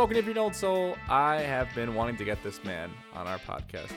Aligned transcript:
welcome 0.00 0.14
to 0.14 0.20
If 0.20 0.24
You're 0.24 0.32
an 0.32 0.38
Old 0.38 0.54
Soul. 0.54 0.96
I 1.10 1.42
have 1.42 1.68
been 1.74 1.94
wanting 1.94 2.16
to 2.16 2.24
get 2.24 2.42
this 2.42 2.64
man 2.64 2.90
on 3.12 3.26
our 3.26 3.36
podcast 3.40 3.92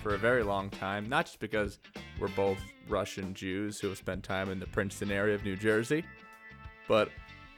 for 0.00 0.14
a 0.14 0.16
very 0.16 0.44
long 0.44 0.70
time, 0.70 1.08
not 1.08 1.26
just 1.26 1.40
because 1.40 1.80
we're 2.20 2.28
both 2.28 2.60
Russian 2.88 3.34
Jews 3.34 3.80
who 3.80 3.88
have 3.88 3.98
spent 3.98 4.22
time 4.22 4.52
in 4.52 4.60
the 4.60 4.68
Princeton 4.68 5.10
area 5.10 5.34
of 5.34 5.42
New 5.42 5.56
Jersey, 5.56 6.04
but 6.86 7.10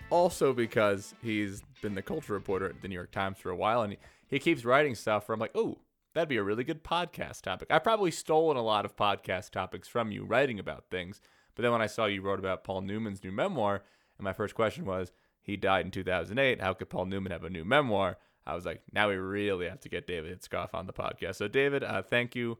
also 0.08 0.54
because 0.54 1.14
he's 1.20 1.62
been 1.82 1.94
the 1.94 2.00
culture 2.00 2.32
reporter 2.32 2.70
at 2.70 2.80
the 2.80 2.88
New 2.88 2.94
York 2.94 3.10
Times 3.10 3.36
for 3.36 3.50
a 3.50 3.56
while 3.56 3.82
and 3.82 3.92
he, 3.92 3.98
he 4.28 4.38
keeps 4.38 4.64
writing 4.64 4.94
stuff 4.94 5.28
where 5.28 5.34
I'm 5.34 5.40
like, 5.40 5.54
oh, 5.54 5.76
that'd 6.14 6.26
be 6.26 6.38
a 6.38 6.42
really 6.42 6.64
good 6.64 6.82
podcast 6.82 7.42
topic. 7.42 7.68
I've 7.70 7.84
probably 7.84 8.12
stolen 8.12 8.56
a 8.56 8.62
lot 8.62 8.86
of 8.86 8.96
podcast 8.96 9.50
topics 9.50 9.88
from 9.88 10.10
you 10.10 10.24
writing 10.24 10.58
about 10.58 10.84
things, 10.90 11.20
but 11.54 11.60
then 11.60 11.72
when 11.72 11.82
I 11.82 11.86
saw 11.86 12.06
you 12.06 12.22
wrote 12.22 12.38
about 12.38 12.64
Paul 12.64 12.80
Newman's 12.80 13.22
new 13.22 13.30
memoir, 13.30 13.82
and 14.16 14.24
my 14.24 14.32
first 14.32 14.54
question 14.54 14.86
was, 14.86 15.12
he 15.42 15.56
died 15.56 15.84
in 15.84 15.90
2008. 15.90 16.60
How 16.60 16.74
could 16.74 16.90
Paul 16.90 17.06
Newman 17.06 17.32
have 17.32 17.44
a 17.44 17.50
new 17.50 17.64
memoir? 17.64 18.18
I 18.46 18.54
was 18.54 18.64
like, 18.64 18.82
now 18.92 19.08
we 19.08 19.16
really 19.16 19.68
have 19.68 19.80
to 19.80 19.88
get 19.88 20.06
David 20.06 20.38
Itzkoff 20.38 20.74
on 20.74 20.86
the 20.86 20.92
podcast. 20.92 21.36
So, 21.36 21.48
David, 21.48 21.84
uh, 21.84 22.02
thank 22.02 22.34
you. 22.34 22.58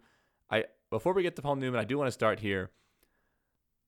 I 0.51 0.65
before 0.91 1.13
we 1.13 1.23
get 1.23 1.37
to 1.37 1.43
Paul 1.43 1.57
Newman, 1.57 1.81
I 1.81 1.85
do 1.85 1.99
want 1.99 2.09
to 2.09 2.13
start 2.13 2.41
here. 2.41 2.71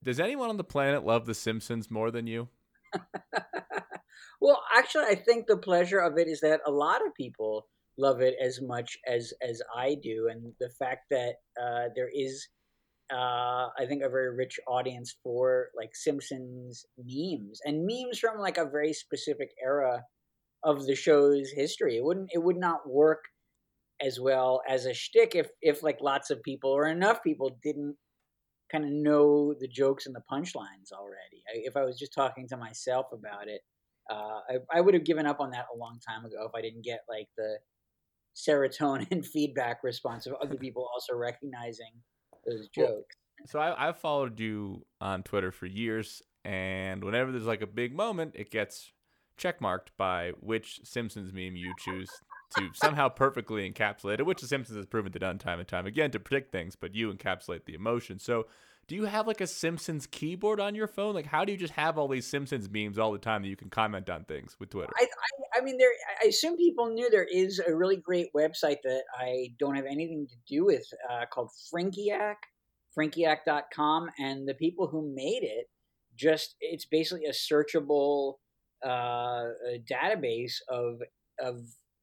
Does 0.03 0.19
anyone 0.19 0.51
on 0.51 0.57
the 0.57 0.65
planet 0.65 1.05
love 1.05 1.27
The 1.27 1.35
Simpsons 1.35 1.91
more 1.91 2.11
than 2.11 2.27
you? 2.27 2.49
well, 4.41 4.63
actually, 4.77 5.05
I 5.05 5.15
think 5.15 5.47
the 5.47 5.57
pleasure 5.57 6.01
of 6.01 6.19
it 6.19 6.29
is 6.29 6.41
that 6.41 6.61
a 6.67 6.71
lot 6.71 7.07
of 7.07 7.15
people 7.15 7.67
love 7.99 8.21
it 8.21 8.35
as 8.43 8.61
much 8.61 8.99
as 9.07 9.33
as 9.47 9.63
I 9.77 9.97
do, 10.03 10.29
and 10.31 10.53
the 10.61 10.71
fact 10.71 11.07
that 11.11 11.35
uh, 11.61 11.89
there 11.95 12.11
is 12.13 12.49
uh, 13.11 13.69
I 13.79 13.87
think 13.87 14.03
a 14.03 14.09
very 14.09 14.35
rich 14.35 14.59
audience 14.67 15.15
for 15.23 15.69
like 15.77 15.91
Simpsons 15.95 16.85
memes 16.99 17.61
and 17.65 17.87
memes 17.87 18.19
from 18.19 18.39
like 18.39 18.59
a 18.59 18.69
very 18.69 18.93
specific 18.93 19.51
era 19.63 20.03
of 20.65 20.87
the 20.87 20.95
show's 20.95 21.51
history. 21.51 21.97
It 21.97 22.05
wouldn't 22.05 22.31
it 22.33 22.43
would 22.43 22.57
not 22.57 22.89
work 22.89 23.25
as 24.01 24.19
well 24.19 24.63
as 24.69 24.87
a 24.87 24.95
shtick 24.95 25.35
if 25.35 25.49
if 25.61 25.83
like 25.83 25.99
lots 26.01 26.31
of 26.31 26.43
people 26.43 26.71
or 26.71 26.87
enough 26.87 27.23
people 27.23 27.59
didn't 27.63 27.97
kind 28.71 28.85
of 28.85 28.91
know 28.91 29.55
the 29.61 29.69
jokes 29.69 30.07
and 30.07 30.15
the 30.15 30.23
punchlines 30.33 30.93
already. 30.93 31.43
I, 31.49 31.61
if 31.65 31.77
I 31.77 31.85
was 31.85 31.99
just 31.99 32.15
talking 32.15 32.49
to 32.49 32.57
myself 32.57 33.07
about 33.13 33.49
it, 33.49 33.61
uh, 34.11 34.41
I, 34.49 34.79
I 34.79 34.81
would 34.81 34.95
have 34.95 35.05
given 35.05 35.27
up 35.27 35.41
on 35.41 35.51
that 35.51 35.67
a 35.75 35.77
long 35.77 35.99
time 36.07 36.25
ago 36.25 36.47
if 36.47 36.53
I 36.55 36.63
didn't 36.63 36.85
get 36.85 37.01
like 37.09 37.29
the 37.37 37.59
serotonin 38.35 39.25
feedback 39.33 39.85
response 39.85 40.27
of 40.27 40.35
other 40.43 40.57
people 40.57 40.89
also 40.93 41.15
recognizing 41.15 41.93
those 42.47 42.69
jokes. 42.69 43.17
Well, 43.39 43.47
so 43.47 43.59
I, 43.59 43.89
I've 43.89 43.99
followed 43.99 44.39
you 44.39 44.85
on 45.01 45.23
Twitter 45.23 45.51
for 45.51 45.67
years, 45.67 46.23
and 46.45 47.03
whenever 47.03 47.33
there's 47.33 47.47
like 47.47 47.63
a 47.63 47.67
big 47.67 47.95
moment, 47.95 48.35
it 48.37 48.51
gets 48.51 48.93
checkmarked 49.39 49.89
by 49.97 50.33
which 50.41 50.81
Simpsons 50.85 51.33
meme 51.33 51.57
you 51.57 51.73
choose 51.79 52.11
to 52.57 52.71
somehow 52.75 53.09
perfectly 53.09 53.71
encapsulate 53.71 54.21
it, 54.21 54.27
which 54.27 54.41
The 54.41 54.47
Simpsons 54.47 54.77
has 54.77 54.87
proven 54.87 55.13
to 55.13 55.19
done 55.19 55.39
time 55.39 55.59
and 55.59 55.67
time 55.67 55.87
again 55.87 56.11
to 56.11 56.21
predict 56.21 56.53
things, 56.53 56.77
but 56.77 56.95
you 56.95 57.13
encapsulate 57.13 57.65
the 57.65 57.75
emotion. 57.75 58.19
So, 58.19 58.47
do 58.89 58.95
you 58.95 59.05
have 59.05 59.27
like 59.27 59.41
a 59.41 59.47
Simpsons 59.47 60.07
keyboard 60.07 60.61
on 60.61 60.75
your 60.75 60.87
phone? 60.87 61.15
Like, 61.15 61.27
how 61.27 61.45
do 61.45 61.53
you 61.53 61.59
just 61.59 61.75
have 61.75 61.99
all 61.99 62.09
these 62.09 62.27
Simpsons 62.27 62.69
memes 62.71 62.99
all 62.99 63.13
the 63.13 63.19
time 63.19 63.43
that 63.43 63.49
you 63.49 63.57
can 63.57 63.71
comment 63.71 64.11
on 64.11 64.25
things 64.25 64.57
with 64.59 64.71
Twitter? 64.71 64.93
I, 64.99 65.05
I, 65.05 65.59
I 65.59 65.65
mean, 65.65 65.79
there. 65.79 65.93
I 66.23 66.29
assume 66.29 66.57
people 66.57 66.89
knew 66.89 67.09
there 67.11 67.27
is 67.31 67.61
a 67.67 67.75
really 67.75 67.97
great 67.97 68.29
website 68.37 68.79
that 68.85 69.03
I 69.19 69.49
don't 69.59 69.77
have 69.77 69.87
anything 69.87 70.27
to 70.29 70.37
do 70.49 70.65
with 70.65 70.85
uh, 71.11 71.25
called 71.33 71.51
Frinkiac 71.73 72.37
frinkiac.com 72.99 74.11
and 74.19 74.47
the 74.47 74.55
people 74.55 74.87
who 74.87 75.13
made 75.15 75.43
it 75.43 75.67
just 76.17 76.57
it's 76.61 76.85
basically 76.85 77.25
a 77.25 77.33
searchable 77.33 78.35
uh, 78.85 79.45
database 79.91 80.55
of 80.69 81.01
of 81.41 81.61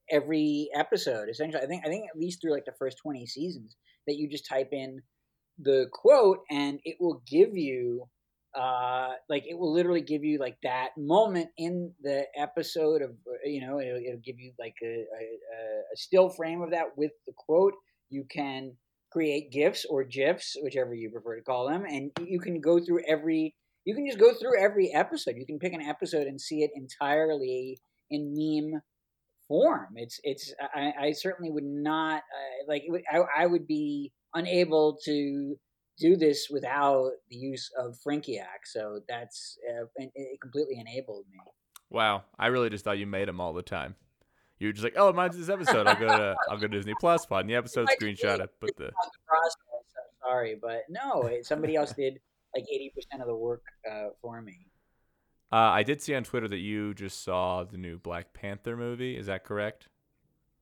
every 0.09 0.69
episode 0.73 1.29
essentially 1.29 1.61
i 1.61 1.67
think 1.67 1.83
i 1.85 1.89
think 1.89 2.05
at 2.09 2.19
least 2.19 2.41
through 2.41 2.51
like 2.51 2.65
the 2.65 2.73
first 2.79 2.97
20 3.03 3.27
seasons 3.27 3.75
that 4.07 4.15
you 4.15 4.27
just 4.27 4.47
type 4.47 4.69
in 4.71 4.99
the 5.61 5.87
quote 5.91 6.39
and 6.49 6.79
it 6.83 6.95
will 6.99 7.21
give 7.27 7.55
you 7.55 8.07
uh 8.55 9.11
like 9.29 9.43
it 9.47 9.57
will 9.57 9.71
literally 9.71 10.01
give 10.01 10.23
you 10.23 10.39
like 10.39 10.57
that 10.63 10.89
moment 10.97 11.49
in 11.57 11.91
the 12.01 12.23
episode 12.35 13.01
of 13.01 13.11
you 13.43 13.61
know 13.61 13.79
it'll, 13.79 13.97
it'll 13.97 14.21
give 14.25 14.39
you 14.39 14.51
like 14.57 14.73
a, 14.83 14.87
a, 14.87 15.23
a 15.93 15.95
still 15.95 16.29
frame 16.29 16.61
of 16.61 16.71
that 16.71 16.85
with 16.97 17.11
the 17.27 17.33
quote 17.37 17.73
you 18.09 18.25
can 18.29 18.71
create 19.11 19.51
GIFs 19.51 19.85
or 19.85 20.03
GIFs, 20.03 20.55
whichever 20.61 20.93
you 20.93 21.09
prefer 21.09 21.35
to 21.35 21.41
call 21.41 21.67
them, 21.67 21.85
and 21.85 22.11
you 22.25 22.39
can 22.39 22.59
go 22.59 22.79
through 22.79 23.03
every. 23.07 23.55
You 23.85 23.95
can 23.95 24.05
just 24.05 24.19
go 24.19 24.33
through 24.33 24.61
every 24.61 24.93
episode. 24.93 25.35
You 25.37 25.45
can 25.45 25.57
pick 25.57 25.73
an 25.73 25.81
episode 25.81 26.27
and 26.27 26.39
see 26.39 26.63
it 26.63 26.71
entirely 26.75 27.79
in 28.11 28.33
meme 28.35 28.81
form. 29.47 29.93
It's 29.95 30.19
it's. 30.23 30.53
I, 30.75 30.93
I 30.99 31.11
certainly 31.11 31.51
would 31.51 31.63
not 31.63 32.17
uh, 32.17 32.65
like. 32.67 32.83
Would, 32.87 33.03
I, 33.11 33.21
I 33.37 33.45
would 33.45 33.67
be 33.67 34.11
unable 34.33 34.97
to 35.05 35.57
do 35.99 36.15
this 36.15 36.47
without 36.49 37.11
the 37.29 37.35
use 37.35 37.69
of 37.77 37.97
Frinkiac. 38.05 38.65
So 38.65 39.01
that's 39.07 39.57
uh, 39.69 39.85
it 39.97 40.39
completely 40.41 40.79
enabled 40.79 41.25
me. 41.31 41.39
Wow, 41.89 42.23
I 42.37 42.47
really 42.47 42.69
just 42.69 42.83
thought 42.83 42.99
you 42.99 43.07
made 43.07 43.27
them 43.27 43.41
all 43.41 43.53
the 43.53 43.63
time 43.63 43.95
you're 44.59 44.73
just 44.73 44.83
like, 44.83 44.95
oh, 44.97 45.11
mine's 45.13 45.37
this 45.37 45.49
episode. 45.49 45.87
I'll 45.87 45.95
go 45.95 46.07
to 46.07 46.35
I'll 46.49 46.57
go 46.57 46.67
to 46.67 46.77
Disney 46.77 46.93
Plus, 46.99 47.25
find 47.25 47.49
the 47.49 47.55
episode, 47.55 47.87
screenshot 47.99 48.39
it, 48.39 48.51
put 48.59 48.75
the. 48.77 48.91
Sorry, 50.21 50.57
but 50.61 50.81
no, 50.89 51.29
somebody 51.41 51.75
else 51.75 51.93
did 51.93 52.19
like 52.53 52.65
eighty 52.71 52.91
percent 52.93 53.21
of 53.21 53.27
the 53.27 53.35
work 53.35 53.63
uh, 53.89 54.09
for 54.21 54.41
me. 54.41 54.67
Uh, 55.51 55.55
I 55.55 55.83
did 55.83 56.01
see 56.01 56.13
on 56.13 56.23
Twitter 56.23 56.47
that 56.47 56.57
you 56.57 56.93
just 56.93 57.23
saw 57.23 57.63
the 57.63 57.77
new 57.77 57.97
Black 57.97 58.33
Panther 58.33 58.77
movie. 58.77 59.17
Is 59.17 59.25
that 59.27 59.43
correct? 59.43 59.87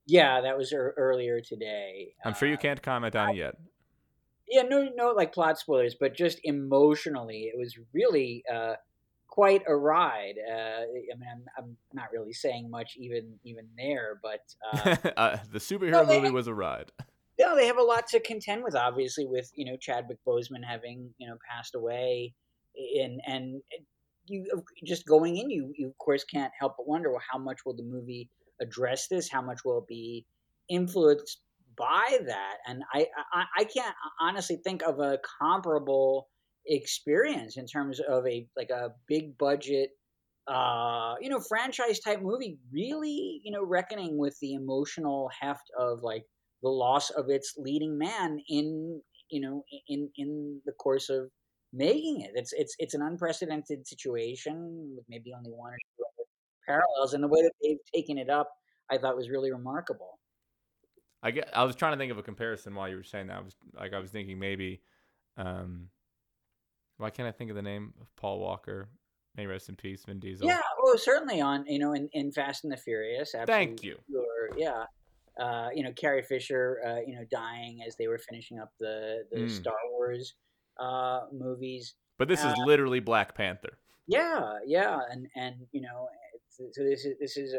Yeah, 0.07 0.41
that 0.41 0.57
was 0.57 0.71
er- 0.71 0.93
earlier 0.97 1.41
today. 1.41 2.13
I'm 2.23 2.33
sure 2.33 2.47
you 2.47 2.55
uh, 2.55 2.57
can't 2.57 2.81
comment 2.81 3.15
on 3.15 3.29
I, 3.29 3.31
it 3.31 3.37
yet. 3.37 3.55
Yeah, 4.47 4.61
no, 4.63 4.89
no, 4.95 5.11
like 5.11 5.33
plot 5.33 5.59
spoilers, 5.59 5.95
but 5.99 6.15
just 6.15 6.39
emotionally, 6.43 7.51
it 7.53 7.57
was 7.57 7.77
really 7.93 8.43
uh, 8.51 8.75
quite 9.27 9.61
a 9.67 9.75
ride. 9.75 10.35
Uh, 10.49 10.83
I 10.83 11.15
mean, 11.17 11.27
I'm, 11.29 11.43
I'm, 11.57 11.77
not 11.93 12.05
really 12.13 12.31
saying 12.31 12.71
much 12.71 12.95
even 12.97 13.33
even 13.43 13.67
there, 13.75 14.19
but 14.23 14.39
uh, 14.73 14.95
uh, 15.17 15.37
the 15.51 15.59
superhero 15.59 16.07
movie 16.07 16.31
was 16.31 16.47
a 16.47 16.53
ride. 16.53 16.91
Yeah, 17.37 17.53
they 17.55 17.67
have 17.67 17.77
a 17.77 17.83
lot 17.83 18.07
to 18.07 18.19
contend 18.21 18.63
with, 18.63 18.75
obviously, 18.75 19.25
with 19.25 19.51
you 19.55 19.65
know 19.65 19.75
Chadwick 19.75 20.19
Boseman 20.25 20.63
having 20.65 21.13
you 21.17 21.27
know 21.27 21.37
passed 21.49 21.75
away, 21.75 22.33
and 22.97 23.19
and 23.27 23.61
you 24.25 24.45
just 24.85 25.05
going 25.05 25.35
in, 25.35 25.49
you 25.49 25.73
you 25.77 25.87
of 25.87 25.97
course 25.97 26.23
can't 26.23 26.53
help 26.57 26.75
but 26.77 26.87
wonder 26.87 27.11
well, 27.11 27.21
how 27.31 27.37
much 27.37 27.59
will 27.65 27.75
the 27.75 27.83
movie 27.83 28.29
address 28.61 29.07
this? 29.07 29.29
How 29.29 29.41
much 29.41 29.59
will 29.65 29.79
it 29.79 29.87
be 29.87 30.25
influenced 30.69 31.41
by 31.77 32.19
that? 32.25 32.57
And 32.67 32.83
I 32.93 33.07
I, 33.33 33.43
I 33.59 33.63
can't 33.65 33.95
honestly 34.19 34.59
think 34.63 34.81
of 34.83 34.99
a 34.99 35.19
comparable 35.41 36.27
experience 36.67 37.57
in 37.57 37.65
terms 37.65 37.99
of 37.99 38.25
a 38.27 38.47
like 38.57 38.69
a 38.69 38.89
big 39.07 39.37
budget 39.37 39.91
uh 40.47 41.15
you 41.19 41.29
know 41.29 41.39
franchise 41.39 41.99
type 41.99 42.21
movie 42.21 42.57
really 42.71 43.41
you 43.43 43.51
know 43.51 43.63
reckoning 43.63 44.17
with 44.17 44.37
the 44.41 44.53
emotional 44.53 45.29
heft 45.41 45.69
of 45.79 45.99
like 46.03 46.23
the 46.63 46.69
loss 46.69 47.09
of 47.11 47.25
its 47.29 47.53
leading 47.57 47.97
man 47.97 48.39
in 48.49 49.01
you 49.29 49.41
know 49.41 49.63
in 49.87 50.09
in 50.17 50.61
the 50.65 50.71
course 50.73 51.09
of 51.09 51.29
making 51.73 52.21
it 52.21 52.31
it's 52.35 52.53
it's 52.53 52.75
it's 52.79 52.93
an 52.93 53.01
unprecedented 53.01 53.85
situation 53.85 54.93
with 54.95 55.05
maybe 55.09 55.31
only 55.35 55.51
one 55.51 55.73
or 55.73 55.77
two 55.97 56.06
parallels 56.67 57.13
and 57.13 57.23
the 57.23 57.27
way 57.27 57.41
that 57.41 57.53
they've 57.63 57.77
taken 57.93 58.17
it 58.17 58.29
up 58.29 58.49
i 58.91 58.97
thought 58.97 59.15
was 59.15 59.29
really 59.29 59.51
remarkable 59.51 60.19
i 61.23 61.31
get 61.31 61.49
i 61.53 61.63
was 61.63 61.75
trying 61.75 61.93
to 61.93 61.97
think 61.97 62.11
of 62.11 62.17
a 62.17 62.23
comparison 62.23 62.75
while 62.75 62.89
you 62.89 62.95
were 62.95 63.03
saying 63.03 63.27
that 63.27 63.37
i 63.37 63.41
was 63.41 63.55
like 63.73 63.93
i 63.93 63.99
was 63.99 64.11
thinking 64.11 64.37
maybe 64.37 64.81
um 65.37 65.89
why 66.97 67.09
can't 67.09 67.27
I 67.27 67.31
think 67.31 67.49
of 67.49 67.55
the 67.55 67.61
name 67.61 67.93
of 68.01 68.13
Paul 68.15 68.39
Walker? 68.39 68.89
May 69.35 69.45
rest 69.45 69.69
in 69.69 69.75
peace, 69.75 70.03
Vin 70.05 70.19
Diesel. 70.19 70.47
Yeah, 70.47 70.61
well, 70.83 70.97
certainly 70.97 71.41
on 71.41 71.63
you 71.67 71.77
know 71.77 71.93
in, 71.93 72.09
in 72.13 72.31
Fast 72.31 72.63
and 72.63 72.73
the 72.73 72.77
Furious. 72.77 73.35
Thank 73.45 73.83
you. 73.83 73.97
Yeah, 74.57 74.85
uh, 75.39 75.69
you 75.73 75.83
know 75.83 75.91
Carrie 75.91 76.23
Fisher, 76.23 76.81
uh, 76.85 77.01
you 77.05 77.15
know 77.15 77.23
dying 77.29 77.81
as 77.85 77.95
they 77.97 78.07
were 78.07 78.17
finishing 78.17 78.59
up 78.59 78.71
the 78.79 79.25
the 79.31 79.41
mm. 79.41 79.51
Star 79.51 79.75
Wars 79.91 80.33
uh, 80.79 81.21
movies. 81.31 81.93
But 82.17 82.27
this 82.27 82.39
is 82.39 82.45
uh, 82.47 82.65
literally 82.65 82.99
Black 82.99 83.35
Panther. 83.35 83.77
Yeah, 84.07 84.57
yeah, 84.65 85.01
and 85.11 85.27
and 85.35 85.55
you 85.71 85.81
know, 85.81 86.09
so 86.71 86.83
this 86.83 87.05
is 87.05 87.15
this 87.19 87.37
is 87.37 87.53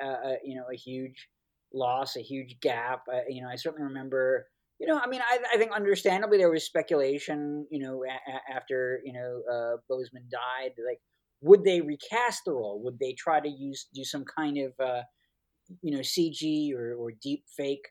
a, 0.00 0.06
a 0.06 0.36
you 0.44 0.56
know 0.56 0.64
a 0.72 0.76
huge 0.76 1.28
loss, 1.74 2.16
a 2.16 2.22
huge 2.22 2.58
gap. 2.60 3.02
Uh, 3.12 3.20
you 3.28 3.42
know, 3.42 3.48
I 3.48 3.56
certainly 3.56 3.84
remember 3.84 4.46
you 4.82 4.88
know, 4.88 4.98
I 4.98 5.06
mean, 5.06 5.20
I, 5.20 5.38
I 5.54 5.58
think 5.58 5.70
understandably 5.70 6.38
there 6.38 6.50
was 6.50 6.64
speculation, 6.64 7.68
you 7.70 7.80
know, 7.80 8.02
a, 8.02 8.52
after 8.52 9.00
you 9.04 9.12
know 9.12 9.42
uh, 9.48 9.76
Boseman 9.88 10.28
died, 10.28 10.72
like 10.84 10.98
would 11.40 11.62
they 11.62 11.80
recast 11.80 12.42
the 12.44 12.52
role? 12.52 12.80
Would 12.82 12.98
they 12.98 13.12
try 13.12 13.38
to 13.38 13.48
use 13.48 13.86
do 13.94 14.02
some 14.02 14.24
kind 14.24 14.58
of 14.58 14.72
uh, 14.84 15.02
you 15.82 15.92
know 15.94 16.00
CG 16.00 16.74
or, 16.74 16.94
or 16.94 17.12
deep 17.22 17.44
fake 17.56 17.86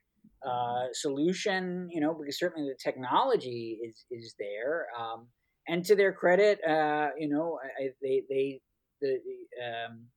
uh, 0.45 0.87
solution? 0.93 1.87
You 1.91 2.01
know, 2.01 2.13
because 2.13 2.37
certainly 2.37 2.69
the 2.69 2.77
technology 2.83 3.79
is 3.87 4.03
is 4.11 4.35
there. 4.37 4.87
Um, 4.99 5.27
and 5.69 5.85
to 5.85 5.95
their 5.95 6.11
credit, 6.11 6.59
uh, 6.67 7.09
you 7.17 7.29
know, 7.29 7.57
I, 7.79 7.91
they 8.01 8.23
they 8.29 8.59
the 9.01 9.19
um, 9.63 10.07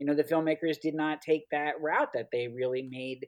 you 0.00 0.06
know 0.06 0.14
the 0.14 0.24
filmmakers 0.24 0.80
did 0.80 0.94
not 0.94 1.22
take 1.22 1.44
that 1.52 1.80
route 1.80 2.08
that 2.14 2.28
they 2.32 2.48
really 2.48 2.88
made 2.90 3.26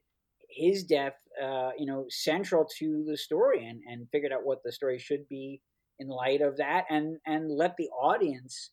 his 0.50 0.82
death 0.84 1.14
uh, 1.42 1.70
you 1.78 1.86
know 1.86 2.06
central 2.08 2.66
to 2.78 3.04
the 3.06 3.16
story 3.16 3.66
and, 3.66 3.80
and 3.86 4.08
figured 4.10 4.32
out 4.32 4.44
what 4.44 4.58
the 4.64 4.72
story 4.72 4.98
should 4.98 5.28
be 5.28 5.60
in 5.98 6.08
light 6.08 6.40
of 6.40 6.56
that 6.56 6.84
and 6.90 7.18
and 7.26 7.50
let 7.50 7.76
the 7.76 7.88
audience 7.88 8.70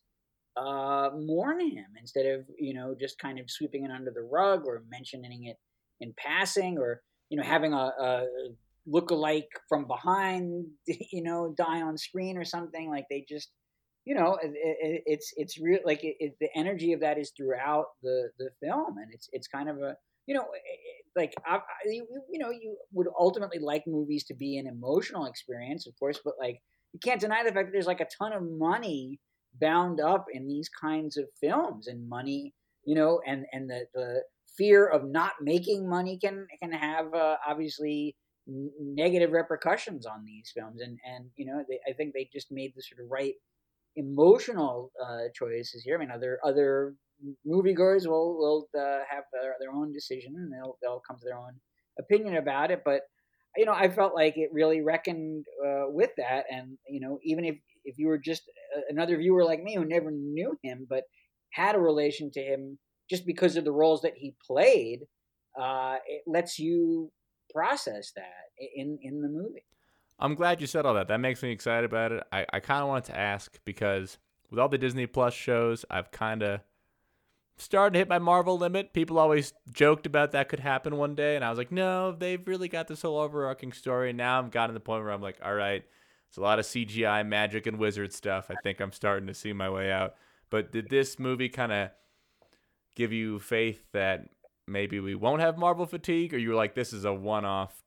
uh, 0.56 1.10
mourn 1.14 1.60
him 1.60 1.86
instead 1.98 2.26
of 2.26 2.44
you 2.58 2.74
know 2.74 2.94
just 2.98 3.18
kind 3.18 3.38
of 3.38 3.50
sweeping 3.50 3.84
it 3.84 3.90
under 3.90 4.10
the 4.10 4.22
rug 4.22 4.62
or 4.66 4.82
mentioning 4.90 5.44
it 5.44 5.56
in 6.00 6.12
passing 6.18 6.78
or 6.78 7.02
you 7.28 7.36
know 7.36 7.44
having 7.44 7.72
a, 7.72 7.76
a 7.76 8.24
look-alike 8.86 9.48
from 9.68 9.86
behind 9.86 10.66
you 10.86 11.22
know 11.22 11.54
die 11.56 11.82
on 11.82 11.96
screen 11.96 12.36
or 12.36 12.44
something. 12.44 12.90
Like 12.90 13.04
they 13.10 13.24
just 13.28 13.50
you 14.04 14.14
know 14.14 14.38
it, 14.42 14.52
it, 14.54 15.02
it's 15.06 15.32
it's 15.36 15.60
real 15.60 15.78
like 15.84 16.00
it, 16.02 16.34
the 16.40 16.48
energy 16.56 16.92
of 16.92 17.00
that 17.00 17.18
is 17.18 17.32
throughout 17.36 17.86
the 18.02 18.30
the 18.38 18.50
film 18.62 18.98
and 18.98 19.12
it's 19.12 19.28
it's 19.32 19.46
kind 19.46 19.68
of 19.68 19.78
a 19.78 19.96
you 20.26 20.34
know 20.34 20.46
like 21.16 21.34
I, 21.46 21.56
I, 21.56 21.60
you, 21.86 22.06
you 22.30 22.38
know 22.38 22.50
you 22.50 22.76
would 22.92 23.08
ultimately 23.18 23.58
like 23.58 23.84
movies 23.86 24.24
to 24.24 24.34
be 24.34 24.58
an 24.58 24.66
emotional 24.66 25.26
experience 25.26 25.86
of 25.86 25.98
course 25.98 26.20
but 26.24 26.34
like 26.40 26.60
you 26.92 27.00
can't 27.02 27.20
deny 27.20 27.42
the 27.42 27.52
fact 27.52 27.68
that 27.68 27.72
there's 27.72 27.86
like 27.86 28.00
a 28.00 28.08
ton 28.18 28.32
of 28.32 28.42
money 28.42 29.20
bound 29.60 30.00
up 30.00 30.26
in 30.32 30.46
these 30.46 30.68
kinds 30.68 31.16
of 31.16 31.26
films 31.40 31.86
and 31.86 32.08
money 32.08 32.54
you 32.84 32.94
know 32.94 33.20
and 33.26 33.44
and 33.52 33.68
the 33.68 33.84
the 33.94 34.22
fear 34.56 34.86
of 34.86 35.08
not 35.08 35.32
making 35.40 35.88
money 35.88 36.18
can 36.18 36.46
can 36.62 36.72
have 36.72 37.12
uh, 37.14 37.36
obviously 37.46 38.16
negative 38.46 39.30
repercussions 39.30 40.06
on 40.06 40.24
these 40.24 40.52
films 40.54 40.80
and 40.80 40.98
and 41.04 41.26
you 41.36 41.46
know 41.46 41.64
they, 41.68 41.78
i 41.88 41.92
think 41.92 42.12
they 42.12 42.28
just 42.32 42.50
made 42.50 42.72
the 42.74 42.82
sort 42.82 43.04
of 43.04 43.10
right 43.10 43.34
emotional 43.96 44.92
uh, 45.02 45.28
choices 45.34 45.82
here. 45.82 45.96
I 45.96 45.98
mean 45.98 46.10
other 46.10 46.38
other 46.44 46.94
moviegoers 47.46 48.06
will 48.06 48.38
will 48.38 48.68
uh, 48.78 49.00
have 49.10 49.24
their, 49.32 49.54
their 49.60 49.72
own 49.72 49.92
decision 49.92 50.34
and 50.36 50.52
they'll 50.52 50.76
they'll 50.82 51.02
come 51.06 51.18
to 51.18 51.24
their 51.24 51.38
own 51.38 51.54
opinion 51.98 52.36
about 52.36 52.70
it. 52.70 52.82
But 52.84 53.02
you 53.56 53.64
know 53.64 53.72
i 53.72 53.88
felt 53.88 54.14
like 54.14 54.34
it 54.36 54.48
really 54.52 54.80
reckoned 54.80 55.44
uh, 55.66 55.84
with 55.88 56.10
that. 56.16 56.44
And 56.50 56.78
you 56.88 57.00
know 57.00 57.18
even 57.24 57.44
if 57.44 57.56
if 57.84 57.98
you 57.98 58.08
were 58.08 58.18
just 58.18 58.42
another 58.88 59.16
viewer 59.16 59.44
like 59.44 59.62
me 59.62 59.74
who 59.74 59.84
never 59.84 60.10
knew 60.10 60.56
him 60.62 60.86
but 60.88 61.04
had 61.52 61.74
a 61.74 61.78
relation 61.80 62.30
to 62.30 62.40
him 62.40 62.78
just 63.08 63.26
because 63.26 63.56
of 63.56 63.64
the 63.64 63.72
roles 63.72 64.02
that 64.02 64.14
he 64.16 64.34
played 64.46 65.00
uh, 65.60 65.96
it 66.06 66.22
lets 66.26 66.58
you 66.58 67.10
process 67.52 68.12
that 68.14 68.46
in 68.76 68.98
in 69.02 69.20
the 69.20 69.28
movie 69.28 69.64
i'm 70.20 70.34
glad 70.34 70.60
you 70.60 70.66
said 70.66 70.86
all 70.86 70.94
that. 70.94 71.08
That 71.08 71.20
makes 71.20 71.42
me 71.42 71.50
excited 71.50 71.84
about 71.84 72.12
it. 72.12 72.22
I, 72.32 72.46
I 72.52 72.60
kind 72.60 72.82
of 72.82 72.88
wanted 72.88 73.12
to 73.12 73.18
ask 73.18 73.58
because 73.64 74.18
with 74.50 74.58
all 74.58 74.68
the 74.68 74.78
disney 74.78 75.06
plus 75.06 75.34
shows 75.34 75.84
i've 75.90 76.10
kind 76.10 76.42
of 76.42 76.60
started 77.56 77.92
to 77.92 77.98
hit 77.98 78.08
my 78.08 78.18
marvel 78.18 78.56
limit. 78.56 78.94
People 78.94 79.18
always 79.18 79.52
joked 79.70 80.06
about 80.06 80.32
that 80.32 80.48
could 80.48 80.60
happen 80.60 80.96
one 80.96 81.14
day 81.14 81.36
and 81.36 81.44
i 81.44 81.50
was 81.50 81.58
like 81.58 81.72
no 81.72 82.12
they've 82.12 82.46
really 82.46 82.68
got 82.68 82.88
this 82.88 83.02
whole 83.02 83.18
overarching 83.18 83.72
story. 83.72 84.10
And 84.10 84.18
now 84.18 84.38
i'm 84.38 84.50
gotten 84.50 84.70
to 84.70 84.74
the 84.74 84.80
point 84.80 85.02
where 85.04 85.12
i'm 85.12 85.22
like 85.22 85.38
all 85.44 85.54
right 85.54 85.84
it's 86.28 86.38
a 86.38 86.40
lot 86.42 86.58
of 86.58 86.64
cgi 86.64 87.26
magic 87.26 87.66
and 87.66 87.78
wizard 87.78 88.12
stuff. 88.12 88.50
I 88.50 88.54
think 88.62 88.80
i'm 88.80 88.92
starting 88.92 89.26
to 89.26 89.34
see 89.34 89.52
my 89.52 89.68
way 89.70 89.90
out. 89.90 90.14
But 90.50 90.72
did 90.72 90.88
this 90.90 91.18
movie 91.18 91.48
kind 91.48 91.72
of 91.72 91.90
give 92.96 93.12
you 93.12 93.38
faith 93.38 93.84
that 93.92 94.28
maybe 94.66 95.00
we 95.00 95.14
won't 95.14 95.40
have 95.40 95.58
Marvel 95.58 95.86
fatigue, 95.86 96.34
or 96.34 96.38
you 96.38 96.50
were 96.50 96.54
like, 96.54 96.74
this 96.74 96.92
is 96.92 97.04
a 97.04 97.12
one-off 97.12 97.82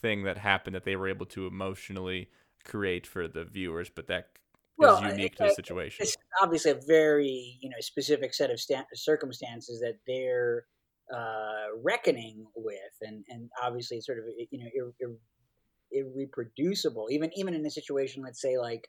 thing 0.00 0.24
that 0.24 0.38
happened 0.38 0.74
that 0.74 0.84
they 0.84 0.96
were 0.96 1.08
able 1.08 1.26
to 1.26 1.46
emotionally 1.46 2.28
create 2.64 3.06
for 3.06 3.28
the 3.28 3.44
viewers, 3.44 3.90
but 3.90 4.06
that 4.08 4.30
well, 4.76 5.04
is 5.04 5.12
unique 5.12 5.36
to 5.36 5.44
the 5.44 5.54
situation. 5.54 6.04
It's 6.04 6.16
obviously 6.40 6.72
a 6.72 6.80
very 6.86 7.58
you 7.60 7.68
know 7.68 7.76
specific 7.80 8.34
set 8.34 8.50
of 8.50 8.60
sta- 8.60 8.86
circumstances 8.94 9.80
that 9.80 9.98
they're 10.06 10.66
uh, 11.14 11.76
reckoning 11.82 12.46
with, 12.54 12.78
and 13.02 13.24
and 13.28 13.50
obviously 13.62 14.00
sort 14.00 14.18
of 14.18 14.24
you 14.50 14.58
know 14.58 14.70
ir- 14.74 14.94
ir- 15.00 16.04
irreproducible. 16.04 17.10
Even 17.10 17.30
even 17.34 17.54
in 17.54 17.64
a 17.66 17.70
situation, 17.70 18.22
let's 18.22 18.40
say 18.40 18.58
like 18.58 18.88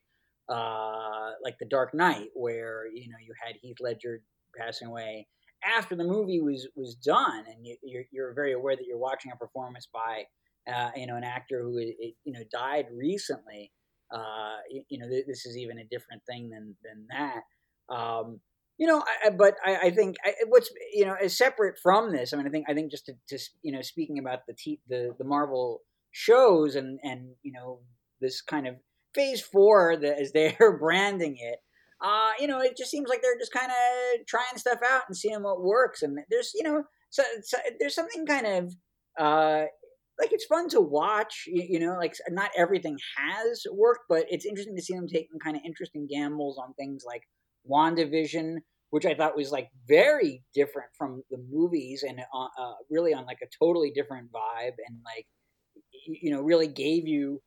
uh, 0.49 1.31
like 1.43 1.57
the 1.59 1.65
Dark 1.65 1.93
Knight, 1.93 2.29
where 2.33 2.87
you 2.93 3.09
know 3.09 3.17
you 3.25 3.33
had 3.43 3.55
Heath 3.61 3.77
Ledger 3.79 4.21
passing 4.57 4.87
away 4.87 5.27
after 5.63 5.95
the 5.95 6.03
movie 6.03 6.39
was 6.39 6.67
was 6.75 6.95
done, 6.95 7.43
and 7.47 7.65
you, 7.65 7.99
are 7.99 8.05
you're 8.11 8.33
very 8.33 8.53
aware 8.53 8.75
that 8.75 8.85
you're 8.85 8.97
watching 8.97 9.31
a 9.31 9.35
performance 9.35 9.87
by 9.91 10.23
uh, 10.67 10.91
you 10.95 11.07
know 11.07 11.15
an 11.15 11.23
actor 11.23 11.63
who 11.63 11.79
you 11.79 12.33
know 12.33 12.43
died 12.51 12.87
recently. 12.91 13.71
Uh, 14.11 14.57
you, 14.89 14.97
know, 14.97 15.07
this 15.07 15.45
is 15.45 15.55
even 15.55 15.77
a 15.77 15.83
different 15.83 16.23
thing 16.27 16.49
than 16.49 16.75
than 16.83 17.05
that. 17.11 17.93
Um, 17.93 18.39
you 18.79 18.87
know, 18.87 19.03
I, 19.23 19.29
but 19.29 19.53
I, 19.63 19.75
I 19.75 19.91
think 19.91 20.15
I, 20.25 20.33
what's 20.47 20.71
you 20.93 21.05
know 21.05 21.15
is 21.21 21.37
separate 21.37 21.77
from 21.81 22.11
this. 22.11 22.33
I 22.33 22.37
mean, 22.37 22.47
I 22.47 22.49
think 22.49 22.65
I 22.67 22.73
think 22.73 22.91
just 22.91 23.05
to, 23.05 23.13
to 23.29 23.39
you 23.61 23.71
know 23.71 23.81
speaking 23.81 24.17
about 24.17 24.39
the 24.47 24.55
the 24.87 25.15
the 25.17 25.25
Marvel 25.25 25.81
shows 26.11 26.75
and 26.75 26.99
and 27.03 27.35
you 27.43 27.51
know 27.51 27.81
this 28.19 28.41
kind 28.41 28.67
of 28.67 28.75
phase 29.13 29.41
four 29.41 29.95
the, 29.95 30.17
as 30.17 30.31
they're 30.31 30.77
branding 30.79 31.37
it 31.39 31.59
uh, 32.01 32.31
you 32.39 32.47
know, 32.47 32.59
it 32.59 32.77
just 32.77 32.91
seems 32.91 33.09
like 33.09 33.21
they're 33.21 33.37
just 33.37 33.51
kind 33.51 33.71
of 33.71 34.25
trying 34.25 34.57
stuff 34.57 34.79
out 34.89 35.03
and 35.07 35.17
seeing 35.17 35.43
what 35.43 35.61
works. 35.61 36.01
And 36.01 36.17
there's, 36.29 36.51
you 36.55 36.63
know, 36.63 36.83
so, 37.09 37.23
so 37.43 37.57
there's 37.79 37.95
something 37.95 38.25
kind 38.25 38.47
of 38.47 38.75
uh, 39.19 39.65
like 40.19 40.33
it's 40.33 40.45
fun 40.45 40.69
to 40.69 40.81
watch. 40.81 41.45
You, 41.47 41.65
you, 41.69 41.79
know, 41.79 41.95
like 41.97 42.13
not 42.29 42.51
everything 42.57 42.97
has 43.17 43.63
worked, 43.71 44.03
but 44.09 44.25
it's 44.29 44.45
interesting 44.45 44.75
to 44.75 44.81
see 44.81 44.93
them 44.93 45.07
taking 45.07 45.39
kind 45.43 45.55
of 45.55 45.63
interesting 45.65 46.07
gambles 46.09 46.57
on 46.57 46.73
things 46.73 47.03
like 47.05 47.23
WandaVision, 47.69 48.57
which 48.89 49.05
I 49.05 49.13
thought 49.13 49.37
was 49.37 49.51
like 49.51 49.69
very 49.87 50.43
different 50.53 50.89
from 50.97 51.23
the 51.31 51.37
movies 51.49 52.03
and 52.07 52.19
uh, 52.19 52.47
uh, 52.59 52.73
really 52.89 53.13
on 53.13 53.25
like 53.25 53.39
a 53.41 53.47
totally 53.63 53.91
different 53.91 54.29
vibe 54.31 54.75
and 54.87 54.97
like 55.05 55.25
you 56.05 56.31
know 56.31 56.41
really 56.41 56.67
gave 56.67 57.07
you 57.07 57.41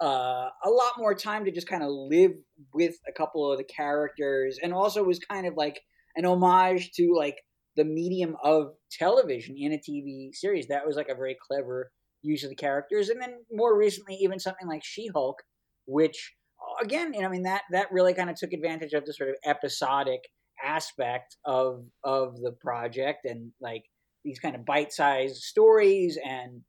uh, 0.00 0.48
a 0.64 0.70
lot 0.70 0.92
more 0.98 1.14
time 1.14 1.44
to 1.44 1.50
just 1.50 1.68
kind 1.68 1.82
of 1.82 1.90
live 1.90 2.32
with 2.74 2.96
a 3.08 3.12
couple 3.12 3.50
of 3.50 3.58
the 3.58 3.64
characters, 3.64 4.58
and 4.62 4.74
also 4.74 5.02
was 5.02 5.18
kind 5.18 5.46
of 5.46 5.54
like 5.56 5.80
an 6.16 6.26
homage 6.26 6.90
to 6.92 7.14
like 7.16 7.36
the 7.76 7.84
medium 7.84 8.36
of 8.42 8.72
television 8.90 9.56
in 9.58 9.72
a 9.72 9.78
TV 9.78 10.34
series. 10.34 10.68
That 10.68 10.86
was 10.86 10.96
like 10.96 11.08
a 11.08 11.14
very 11.14 11.36
clever 11.46 11.90
use 12.26 12.44
of 12.44 12.50
the 12.50 12.56
characters, 12.56 13.08
and 13.08 13.20
then 13.20 13.34
more 13.50 13.76
recently, 13.76 14.16
even 14.16 14.38
something 14.38 14.68
like 14.68 14.84
She 14.84 15.08
Hulk, 15.14 15.42
which 15.86 16.34
again, 16.82 17.14
you 17.14 17.20
know, 17.20 17.28
I 17.28 17.30
mean 17.30 17.44
that 17.44 17.62
that 17.72 17.92
really 17.92 18.14
kind 18.14 18.30
of 18.30 18.36
took 18.36 18.52
advantage 18.52 18.92
of 18.92 19.04
the 19.04 19.12
sort 19.12 19.30
of 19.30 19.36
episodic 19.44 20.20
aspect 20.64 21.36
of 21.44 21.84
of 22.04 22.40
the 22.40 22.52
project 22.60 23.24
and 23.24 23.52
like 23.60 23.84
these 24.24 24.38
kind 24.38 24.56
of 24.56 24.64
bite-sized 24.64 25.36
stories 25.36 26.18
and 26.24 26.62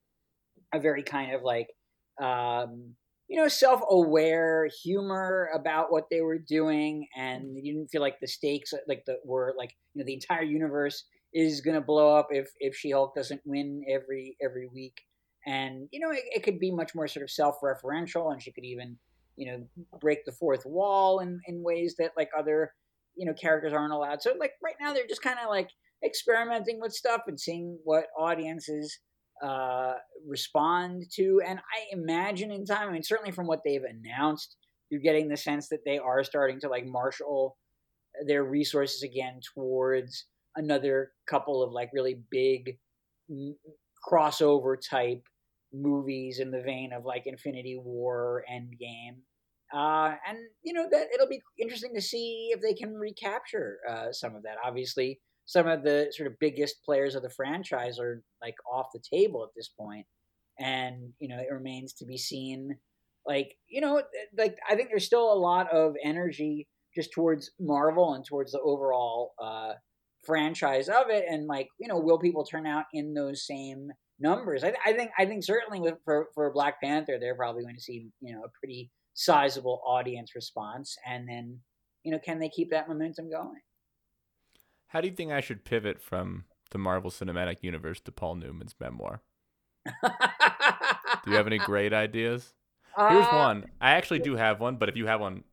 a 0.74 0.80
very 0.80 1.04
kind 1.04 1.34
of 1.34 1.42
like 1.42 1.68
um, 2.22 2.96
you 3.28 3.38
know, 3.38 3.48
self-aware 3.48 4.70
humor 4.84 5.50
about 5.54 5.92
what 5.92 6.06
they 6.10 6.22
were 6.22 6.40
doing, 6.40 7.08
and 7.16 7.58
you 7.58 7.74
didn't 7.74 7.90
feel 7.90 8.02
like 8.02 8.20
the 8.22 8.28
stakes, 8.28 8.74
like 8.88 9.04
the 9.06 9.18
were 9.26 9.54
like 9.58 9.76
you 9.94 10.00
know 10.00 10.06
the 10.06 10.14
entire 10.14 10.44
universe 10.44 11.04
is 11.34 11.62
going 11.62 11.76
to 11.76 11.82
blow 11.82 12.16
up 12.16 12.28
if 12.32 12.50
if 12.60 12.76
She-Hulk 12.76 13.14
doesn't 13.16 13.42
win 13.46 13.84
every 13.90 14.38
every 14.42 14.68
week, 14.74 15.02
and 15.48 15.88
you 15.92 16.00
know 16.00 16.12
it, 16.12 16.24
it 16.36 16.44
could 16.44 16.60
be 16.60 16.72
much 16.72 16.94
more 16.94 17.08
sort 17.08 17.24
of 17.24 17.32
self-referential, 17.32 18.32
and 18.32 18.44
she 18.44 18.52
could 18.52 18.66
even 18.66 18.98
you 19.38 19.52
know 19.52 19.88
break 20.00 20.26
the 20.26 20.32
fourth 20.32 20.64
wall 20.66 21.20
in 21.20 21.40
in 21.48 21.64
ways 21.64 21.96
that 21.98 22.12
like 22.16 22.30
other 22.38 22.74
you 23.16 23.26
know 23.26 23.34
characters 23.34 23.74
aren't 23.74 23.94
allowed. 23.94 24.22
So 24.22 24.34
like 24.38 24.52
right 24.64 24.76
now 24.80 24.94
they're 24.94 25.08
just 25.08 25.24
kind 25.24 25.40
of 25.42 25.50
like 25.50 25.70
experimenting 26.06 26.80
with 26.80 26.94
stuff 26.94 27.22
and 27.28 27.40
seeing 27.40 27.80
what 27.84 28.06
audiences 28.20 29.00
uh, 29.44 29.94
respond 30.28 31.04
to. 31.14 31.42
And 31.46 31.60
I 31.60 31.96
imagine 31.96 32.52
in 32.52 32.66
time, 32.66 32.90
I 32.90 32.92
mean, 32.92 33.04
certainly 33.04 33.32
from 33.32 33.48
what 33.48 33.62
they've 33.66 33.84
announced, 33.84 34.56
you're 34.90 35.02
getting 35.02 35.30
the 35.30 35.38
sense 35.38 35.70
that 35.70 35.86
they 35.86 35.98
are 35.98 36.24
starting 36.24 36.60
to 36.62 36.70
like 36.70 36.86
marshal 36.86 37.58
their 38.26 38.44
resources 38.44 39.04
again 39.04 39.40
towards 39.54 40.26
another 40.56 41.12
couple 41.30 41.64
of 41.64 41.72
like 41.72 41.90
really 41.94 42.20
big 42.32 42.78
crossover 44.10 44.76
type 44.90 45.24
movies 45.74 46.40
in 46.40 46.52
the 46.52 46.62
vein 46.62 46.92
of 46.94 47.06
like 47.06 47.24
Infinity 47.26 47.80
War, 47.82 48.44
Endgame. 48.52 49.20
Uh, 49.74 50.16
and 50.28 50.38
you 50.64 50.72
know 50.74 50.88
that 50.90 51.08
it'll 51.14 51.28
be 51.28 51.42
interesting 51.60 51.94
to 51.94 52.02
see 52.02 52.50
if 52.54 52.62
they 52.62 52.74
can 52.74 52.94
recapture 52.94 53.80
uh, 53.90 54.12
some 54.12 54.36
of 54.36 54.44
that. 54.44 54.56
Obviously, 54.64 55.20
some 55.48 55.68
of 55.68 55.84
the 55.84 56.12
sort 56.12 56.28
of 56.28 56.40
biggest 56.40 56.84
players 56.86 57.16
of 57.16 57.24
the 57.24 57.30
franchise 57.30 58.00
are 58.00 58.22
like 58.42 58.56
off 58.72 58.88
the 58.94 59.02
table 59.12 59.44
at 59.44 59.50
this 59.56 59.70
point 59.70 60.06
and 60.60 61.14
you 61.20 61.28
know 61.28 61.40
it 61.40 61.52
remains 61.52 61.94
to 61.94 62.06
be 62.06 62.18
seen 62.18 62.78
like 63.26 63.56
you 63.68 63.82
know 63.82 64.02
like 64.38 64.58
i 64.70 64.76
think 64.76 64.90
there's 64.90 65.06
still 65.06 65.32
a 65.32 65.36
lot 65.40 65.72
of 65.72 65.96
energy 66.04 66.68
just 66.96 67.12
towards 67.12 67.52
marvel 67.60 68.14
and 68.14 68.26
towards 68.26 68.52
the 68.52 68.60
overall 68.60 69.34
uh 69.42 69.74
franchise 70.26 70.90
of 70.90 71.10
it 71.10 71.24
and 71.30 71.48
like 71.48 71.68
you 71.80 71.88
know 71.88 71.98
will 71.98 72.20
people 72.20 72.44
turn 72.44 72.66
out 72.68 72.86
in 72.94 73.14
those 73.14 73.46
same 73.46 73.90
numbers 74.20 74.64
i, 74.64 74.74
I 74.86 74.94
think 74.94 75.12
i 75.18 75.26
think 75.26 75.44
certainly 75.44 75.80
with, 75.80 75.96
for 76.04 76.28
for 76.34 76.52
black 76.52 76.82
panther 76.82 77.18
they're 77.20 77.36
probably 77.36 77.64
going 77.64 77.76
to 77.76 77.82
see 77.82 78.10
you 78.22 78.36
know 78.36 78.44
a 78.44 78.50
pretty 78.60 78.90
sizable 79.14 79.82
audience 79.86 80.34
response 80.36 80.96
and 81.06 81.28
then 81.28 81.60
you 82.04 82.12
know 82.12 82.20
can 82.20 82.40
they 82.40 82.50
keep 82.50 82.72
that 82.72 82.88
momentum 82.88 83.30
going 83.30 83.60
how 84.88 85.02
do 85.02 85.08
you 85.08 85.14
think 85.14 85.32
I 85.32 85.42
should 85.42 85.66
pivot 85.66 86.02
from 86.02 86.46
the 86.72 86.78
Marvel 86.78 87.12
Cinematic 87.12 87.58
Universe 87.62 88.00
to 88.02 88.12
Paul 88.12 88.36
Newman's 88.36 88.76
memoir? 88.80 89.22
do 89.86 89.92
you 91.28 91.34
have 91.34 91.48
any 91.48 91.58
great 91.58 91.94
ideas? 91.94 92.54
Here's 92.96 93.26
uh, 93.26 93.32
one. 93.32 93.66
I 93.80 93.92
actually 93.92 94.20
do 94.20 94.36
have 94.36 94.60
one, 94.60 94.78
but 94.78 94.90
if 94.90 94.96
you 94.96 95.06
have 95.08 95.20
one, 95.20 95.44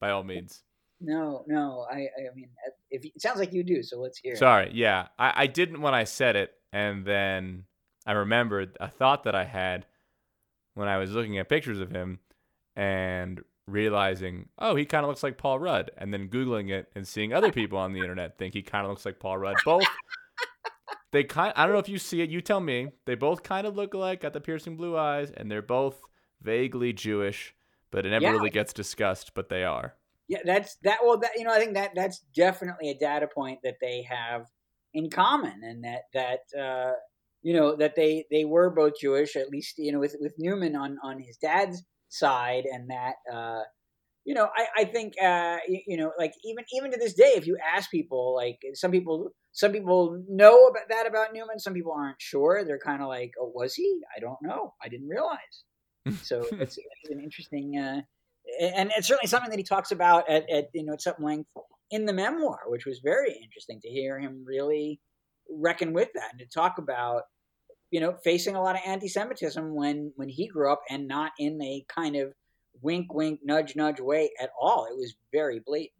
by 0.00 0.10
all 0.10 0.22
means. 0.22 0.62
No, 1.00 1.44
no. 1.46 1.86
I, 1.90 1.96
I 1.96 2.34
mean, 2.34 2.48
if 2.90 3.04
it 3.04 3.20
sounds 3.20 3.38
like 3.38 3.52
you 3.52 3.62
do, 3.62 3.82
so 3.82 4.00
let's 4.00 4.18
hear. 4.18 4.36
Sorry. 4.36 4.68
It. 4.68 4.74
Yeah, 4.74 5.08
I, 5.18 5.42
I 5.42 5.46
didn't 5.48 5.80
when 5.80 5.92
I 5.92 6.04
said 6.04 6.36
it, 6.36 6.52
and 6.72 7.04
then 7.04 7.64
I 8.06 8.12
remembered 8.12 8.76
a 8.80 8.88
thought 8.88 9.24
that 9.24 9.34
I 9.34 9.44
had 9.44 9.86
when 10.74 10.88
I 10.88 10.98
was 10.98 11.12
looking 11.12 11.38
at 11.38 11.48
pictures 11.48 11.80
of 11.80 11.90
him, 11.90 12.18
and 12.76 13.40
realizing, 13.66 14.48
oh, 14.58 14.74
he 14.74 14.84
kind 14.84 15.04
of 15.04 15.08
looks 15.08 15.22
like 15.22 15.38
Paul 15.38 15.58
Rudd, 15.58 15.90
and 15.96 16.12
then 16.12 16.28
googling 16.28 16.70
it 16.70 16.90
and 16.94 17.06
seeing 17.06 17.32
other 17.32 17.52
people 17.52 17.78
on 17.78 17.92
the 17.92 18.00
internet 18.00 18.38
think 18.38 18.54
he 18.54 18.62
kind 18.62 18.84
of 18.84 18.90
looks 18.90 19.04
like 19.04 19.18
Paul 19.18 19.38
Rudd. 19.38 19.56
Both. 19.64 19.84
they 21.12 21.24
kind. 21.24 21.52
I 21.56 21.64
don't 21.64 21.72
know 21.72 21.80
if 21.80 21.88
you 21.88 21.98
see 21.98 22.20
it. 22.20 22.30
You 22.30 22.40
tell 22.40 22.60
me. 22.60 22.88
They 23.06 23.14
both 23.14 23.42
kind 23.42 23.66
of 23.66 23.76
look 23.76 23.94
alike. 23.94 24.20
Got 24.20 24.32
the 24.32 24.40
piercing 24.40 24.76
blue 24.76 24.96
eyes, 24.96 25.30
and 25.30 25.50
they're 25.50 25.62
both 25.62 26.00
vaguely 26.42 26.92
Jewish, 26.92 27.54
but 27.90 28.04
it 28.04 28.10
never 28.10 28.24
yeah. 28.24 28.32
really 28.32 28.50
gets 28.50 28.72
discussed. 28.72 29.32
But 29.34 29.48
they 29.48 29.64
are. 29.64 29.94
Yeah, 30.28 30.40
that's 30.44 30.76
that. 30.84 30.98
Well, 31.04 31.18
that 31.18 31.32
you 31.36 31.44
know, 31.44 31.52
I 31.52 31.58
think 31.58 31.74
that 31.74 31.92
that's 31.94 32.20
definitely 32.34 32.90
a 32.90 32.98
data 32.98 33.26
point 33.26 33.60
that 33.62 33.76
they 33.80 34.02
have 34.02 34.46
in 34.92 35.10
common, 35.10 35.62
and 35.62 35.84
that 35.84 36.02
that 36.12 36.60
uh, 36.60 36.92
you 37.44 37.52
know 37.52 37.76
that 37.76 37.94
they 37.94 38.24
they 38.30 38.44
were 38.44 38.70
both 38.70 38.94
Jewish, 38.98 39.36
at 39.36 39.50
least 39.50 39.74
you 39.76 39.92
know 39.92 40.00
with 40.00 40.16
with 40.18 40.32
Newman 40.38 40.74
on 40.74 40.96
on 41.04 41.20
his 41.20 41.36
dad's 41.36 41.82
side, 42.08 42.64
and 42.64 42.88
that 42.88 43.14
uh, 43.32 43.60
you 44.24 44.34
know 44.34 44.48
I 44.56 44.82
I 44.82 44.84
think 44.86 45.12
uh, 45.22 45.58
you, 45.68 45.80
you 45.86 45.96
know 45.98 46.10
like 46.18 46.32
even 46.42 46.64
even 46.72 46.90
to 46.90 46.98
this 46.98 47.12
day, 47.12 47.34
if 47.36 47.46
you 47.46 47.58
ask 47.62 47.90
people, 47.90 48.34
like 48.34 48.58
some 48.72 48.90
people 48.90 49.30
some 49.52 49.72
people 49.72 50.24
know 50.26 50.68
about 50.68 50.88
that 50.88 51.06
about 51.06 51.34
Newman, 51.34 51.58
some 51.58 51.74
people 51.74 51.92
aren't 51.92 52.20
sure. 52.20 52.64
They're 52.64 52.78
kind 52.78 53.02
of 53.02 53.08
like, 53.08 53.32
oh, 53.38 53.52
was 53.54 53.74
he? 53.74 54.00
I 54.16 54.20
don't 54.20 54.40
know. 54.42 54.72
I 54.82 54.88
didn't 54.88 55.08
realize. 55.08 55.38
so 56.22 56.46
it's, 56.50 56.78
it's, 56.78 57.10
an 57.10 57.20
interesting. 57.20 57.78
Uh, 57.78 58.00
and 58.60 58.90
it's 58.96 59.06
certainly 59.06 59.28
something 59.28 59.50
that 59.50 59.58
he 59.58 59.64
talks 59.64 59.90
about 59.90 60.30
at, 60.30 60.48
at 60.50 60.68
you 60.72 60.84
know 60.84 60.94
at 60.94 61.02
some 61.02 61.14
length 61.20 61.50
in 61.90 62.06
the 62.06 62.14
memoir, 62.14 62.60
which 62.68 62.86
was 62.86 63.00
very 63.04 63.38
interesting 63.44 63.80
to 63.82 63.88
hear 63.90 64.18
him 64.18 64.44
really 64.46 64.98
reckon 65.50 65.92
with 65.92 66.08
that 66.14 66.30
and 66.32 66.40
to 66.40 66.46
talk 66.46 66.78
about 66.78 67.24
you 67.94 68.00
know, 68.00 68.12
facing 68.24 68.56
a 68.56 68.60
lot 68.60 68.74
of 68.74 68.80
anti-Semitism 68.84 69.72
when 69.72 70.12
when 70.16 70.28
he 70.28 70.48
grew 70.48 70.72
up, 70.72 70.82
and 70.90 71.06
not 71.06 71.30
in 71.38 71.62
a 71.62 71.84
kind 71.86 72.16
of 72.16 72.34
wink, 72.82 73.14
wink, 73.14 73.38
nudge, 73.44 73.76
nudge 73.76 74.00
way 74.00 74.32
at 74.42 74.50
all. 74.60 74.86
It 74.86 74.96
was 74.96 75.14
very 75.30 75.60
blatant. 75.60 75.92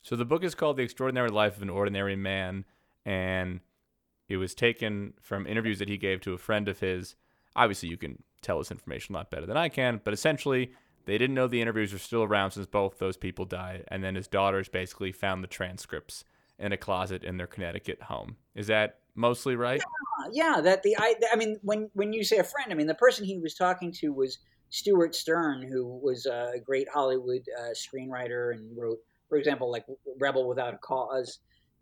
So 0.00 0.16
the 0.16 0.24
book 0.24 0.42
is 0.42 0.54
called 0.54 0.78
The 0.78 0.82
Extraordinary 0.82 1.28
Life 1.28 1.56
of 1.56 1.62
an 1.62 1.68
Ordinary 1.68 2.16
Man, 2.16 2.64
and 3.04 3.60
it 4.26 4.38
was 4.38 4.54
taken 4.54 5.12
from 5.20 5.46
interviews 5.46 5.80
that 5.80 5.88
he 5.90 5.98
gave 5.98 6.22
to 6.22 6.32
a 6.32 6.38
friend 6.38 6.66
of 6.66 6.80
his. 6.80 7.14
Obviously, 7.54 7.90
you 7.90 7.98
can 7.98 8.22
tell 8.40 8.56
this 8.56 8.70
information 8.70 9.14
a 9.14 9.18
lot 9.18 9.30
better 9.30 9.44
than 9.44 9.58
I 9.58 9.68
can, 9.68 10.00
but 10.02 10.14
essentially, 10.14 10.72
they 11.04 11.18
didn't 11.18 11.34
know 11.34 11.46
the 11.46 11.60
interviews 11.60 11.92
were 11.92 11.98
still 11.98 12.22
around 12.22 12.52
since 12.52 12.66
both 12.66 12.98
those 12.98 13.18
people 13.18 13.44
died, 13.44 13.84
and 13.88 14.02
then 14.02 14.14
his 14.14 14.28
daughters 14.28 14.70
basically 14.70 15.12
found 15.12 15.44
the 15.44 15.48
transcripts 15.48 16.24
in 16.58 16.72
a 16.72 16.78
closet 16.78 17.22
in 17.22 17.36
their 17.36 17.46
Connecticut 17.46 18.04
home. 18.04 18.36
Is 18.54 18.68
that 18.68 18.98
mostly 19.14 19.56
right? 19.56 19.80
Yeah, 20.32 20.54
yeah. 20.54 20.60
That 20.60 20.82
the 20.82 20.96
I, 20.98 21.14
I 21.32 21.36
mean, 21.36 21.58
when 21.62 21.90
when 21.94 22.12
you 22.12 22.24
say 22.24 22.38
a 22.38 22.44
friend, 22.44 22.70
I 22.70 22.74
mean 22.74 22.86
the 22.86 22.94
person 22.94 23.24
he 23.24 23.38
was 23.38 23.54
talking 23.54 23.92
to 23.92 24.12
was 24.12 24.38
Stewart 24.70 25.14
Stern, 25.14 25.62
who 25.62 25.86
was 26.02 26.26
a 26.26 26.54
great 26.64 26.88
Hollywood 26.92 27.42
uh, 27.58 27.70
screenwriter 27.74 28.54
and 28.54 28.76
wrote, 28.76 28.98
for 29.28 29.38
example, 29.38 29.70
like 29.70 29.84
Rebel 30.18 30.48
Without 30.48 30.74
a 30.74 30.78
Cause, 30.78 31.38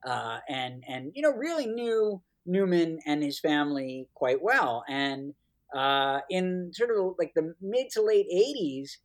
uh, 0.07 0.38
and 0.49 0.83
and 0.88 1.12
you 1.14 1.23
know 1.23 1.33
really 1.33 1.67
knew 1.67 2.21
Newman 2.47 2.99
and 3.07 3.23
his 3.23 3.38
family 3.38 4.09
quite 4.14 4.43
well. 4.43 4.85
And 4.88 5.35
uh, 5.75 6.21
in 6.29 6.71
sort 6.75 6.91
of 6.91 7.14
like 7.19 7.33
the 7.35 7.55
mid 7.61 7.91
to 7.91 8.02
late 8.02 8.26
'80s, 8.33 8.97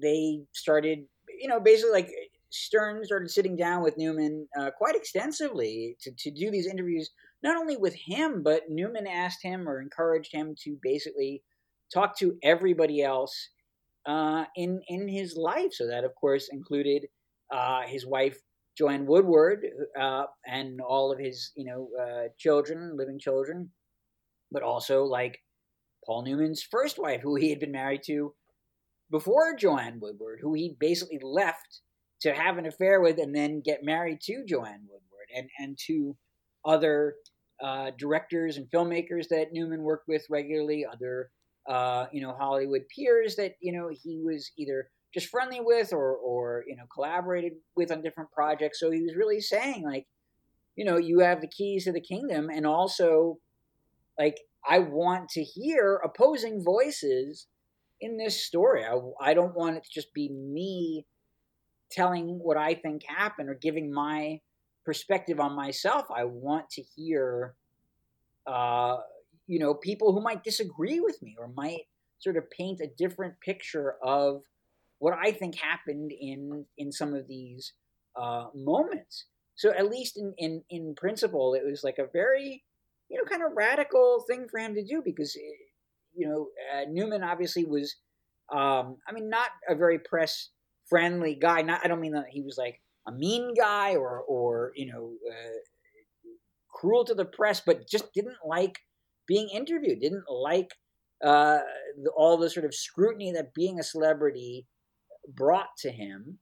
they 0.00 0.40
started, 0.52 1.04
you 1.38 1.48
know, 1.48 1.60
basically 1.60 1.92
like 1.92 2.10
Stern 2.50 3.04
started 3.04 3.30
sitting 3.30 3.56
down 3.56 3.82
with 3.82 3.96
Newman 3.96 4.46
uh, 4.58 4.70
quite 4.76 4.96
extensively 4.96 5.96
to, 6.00 6.10
to 6.18 6.30
do 6.30 6.50
these 6.50 6.66
interviews 6.66 7.10
not 7.42 7.56
only 7.56 7.76
with 7.76 7.94
him, 7.94 8.42
but 8.42 8.64
Newman 8.68 9.06
asked 9.06 9.42
him 9.42 9.68
or 9.68 9.80
encouraged 9.80 10.32
him 10.32 10.54
to 10.64 10.76
basically 10.82 11.42
talk 11.92 12.18
to 12.18 12.36
everybody 12.42 13.02
else 13.02 13.50
uh, 14.06 14.44
in 14.56 14.80
in 14.88 15.08
his 15.08 15.36
life. 15.36 15.72
So 15.72 15.86
that, 15.86 16.04
of 16.04 16.14
course, 16.14 16.48
included 16.52 17.06
uh, 17.52 17.82
his 17.86 18.06
wife 18.06 18.38
Joanne 18.76 19.06
Woodward 19.06 19.66
uh, 19.98 20.24
and 20.46 20.80
all 20.80 21.12
of 21.12 21.18
his 21.18 21.52
you 21.56 21.64
know 21.64 21.88
uh, 22.00 22.28
children, 22.38 22.96
living 22.96 23.18
children, 23.18 23.70
but 24.50 24.62
also 24.62 25.04
like 25.04 25.38
Paul 26.04 26.24
Newman's 26.24 26.62
first 26.62 26.98
wife, 26.98 27.20
who 27.22 27.36
he 27.36 27.50
had 27.50 27.60
been 27.60 27.72
married 27.72 28.02
to 28.06 28.34
before 29.10 29.56
Joanne 29.56 29.98
Woodward, 30.00 30.40
who 30.40 30.54
he 30.54 30.76
basically 30.78 31.18
left 31.22 31.80
to 32.20 32.32
have 32.32 32.58
an 32.58 32.66
affair 32.66 33.00
with 33.00 33.18
and 33.18 33.34
then 33.34 33.62
get 33.64 33.82
married 33.82 34.20
to 34.22 34.44
Joanne 34.46 34.86
Woodward, 34.88 35.28
and 35.34 35.48
and 35.58 35.78
to 35.86 36.16
other 36.64 37.14
uh, 37.62 37.90
directors 37.98 38.56
and 38.56 38.70
filmmakers 38.70 39.28
that 39.28 39.52
Newman 39.52 39.82
worked 39.82 40.08
with 40.08 40.24
regularly, 40.30 40.86
other 40.90 41.30
uh, 41.68 42.06
you 42.12 42.22
know 42.22 42.34
Hollywood 42.38 42.82
peers 42.94 43.36
that 43.36 43.54
you 43.60 43.72
know 43.72 43.90
he 43.90 44.20
was 44.24 44.50
either 44.58 44.90
just 45.12 45.28
friendly 45.28 45.60
with 45.60 45.92
or 45.92 46.14
or 46.16 46.64
you 46.66 46.76
know 46.76 46.84
collaborated 46.92 47.52
with 47.76 47.90
on 47.90 48.02
different 48.02 48.30
projects. 48.30 48.80
So 48.80 48.90
he 48.90 49.02
was 49.02 49.16
really 49.16 49.40
saying 49.40 49.82
like, 49.84 50.06
you 50.76 50.84
know, 50.84 50.98
you 50.98 51.20
have 51.20 51.40
the 51.40 51.48
keys 51.48 51.84
to 51.84 51.92
the 51.92 52.00
kingdom, 52.00 52.48
and 52.52 52.66
also 52.66 53.38
like 54.18 54.38
I 54.68 54.80
want 54.80 55.30
to 55.30 55.42
hear 55.42 56.00
opposing 56.04 56.62
voices 56.62 57.46
in 58.00 58.16
this 58.16 58.44
story. 58.44 58.84
I, 58.84 58.98
I 59.20 59.34
don't 59.34 59.54
want 59.54 59.76
it 59.76 59.84
to 59.84 59.90
just 59.92 60.12
be 60.14 60.30
me 60.30 61.06
telling 61.90 62.38
what 62.38 62.56
I 62.56 62.74
think 62.74 63.02
happened 63.04 63.48
or 63.48 63.54
giving 63.54 63.92
my 63.92 64.40
perspective 64.84 65.40
on 65.40 65.54
myself. 65.54 66.06
I 66.14 66.24
want 66.24 66.70
to 66.70 66.82
hear, 66.82 67.54
uh, 68.46 68.98
you 69.46 69.58
know, 69.58 69.74
people 69.74 70.12
who 70.12 70.22
might 70.22 70.44
disagree 70.44 71.00
with 71.00 71.20
me 71.22 71.36
or 71.38 71.48
might 71.48 71.82
sort 72.18 72.36
of 72.36 72.50
paint 72.50 72.80
a 72.80 72.90
different 72.98 73.40
picture 73.40 73.94
of 74.02 74.42
what 74.98 75.14
I 75.14 75.32
think 75.32 75.56
happened 75.56 76.12
in 76.12 76.66
in 76.78 76.92
some 76.92 77.14
of 77.14 77.26
these 77.26 77.72
uh, 78.20 78.46
moments. 78.54 79.26
So 79.56 79.70
at 79.70 79.90
least 79.90 80.16
in, 80.16 80.34
in 80.38 80.62
in 80.70 80.94
principle, 80.94 81.54
it 81.54 81.64
was 81.64 81.82
like 81.82 81.98
a 81.98 82.06
very 82.12 82.62
you 83.08 83.18
know 83.18 83.24
kind 83.28 83.42
of 83.42 83.56
radical 83.56 84.24
thing 84.28 84.46
for 84.50 84.58
him 84.58 84.74
to 84.74 84.84
do 84.84 85.02
because 85.04 85.36
eh, 85.36 85.64
you 86.14 86.28
know 86.28 86.48
uh, 86.72 86.84
Newman 86.88 87.24
obviously 87.24 87.64
was 87.64 87.96
um, 88.52 88.96
I 89.08 89.12
mean 89.12 89.28
not 89.28 89.50
a 89.68 89.74
very 89.74 89.98
press 89.98 90.50
friendly 90.90 91.34
guy. 91.34 91.62
Not 91.62 91.80
I 91.84 91.88
don't 91.88 92.00
mean 92.00 92.12
that 92.12 92.26
he 92.30 92.42
was 92.42 92.58
like 92.58 92.82
a 93.06 93.12
mean 93.12 93.54
guy 93.54 93.94
or 93.94 94.20
or 94.20 94.72
you 94.74 94.92
know 94.92 95.12
uh, 95.30 95.58
cruel 96.68 97.04
to 97.04 97.14
the 97.14 97.24
press, 97.24 97.62
but 97.64 97.88
just 97.88 98.12
didn't 98.12 98.36
like 98.46 98.78
being 99.26 99.48
interviewed. 99.48 100.00
Didn't 100.00 100.24
like 100.28 100.72
uh, 101.24 101.60
the, 102.02 102.10
all 102.16 102.36
the 102.36 102.50
sort 102.50 102.66
of 102.66 102.74
scrutiny 102.74 103.32
that 103.32 103.54
being 103.54 103.78
a 103.78 103.84
celebrity 103.84 104.66
brought 105.28 105.68
to 105.78 105.90
him, 105.90 106.38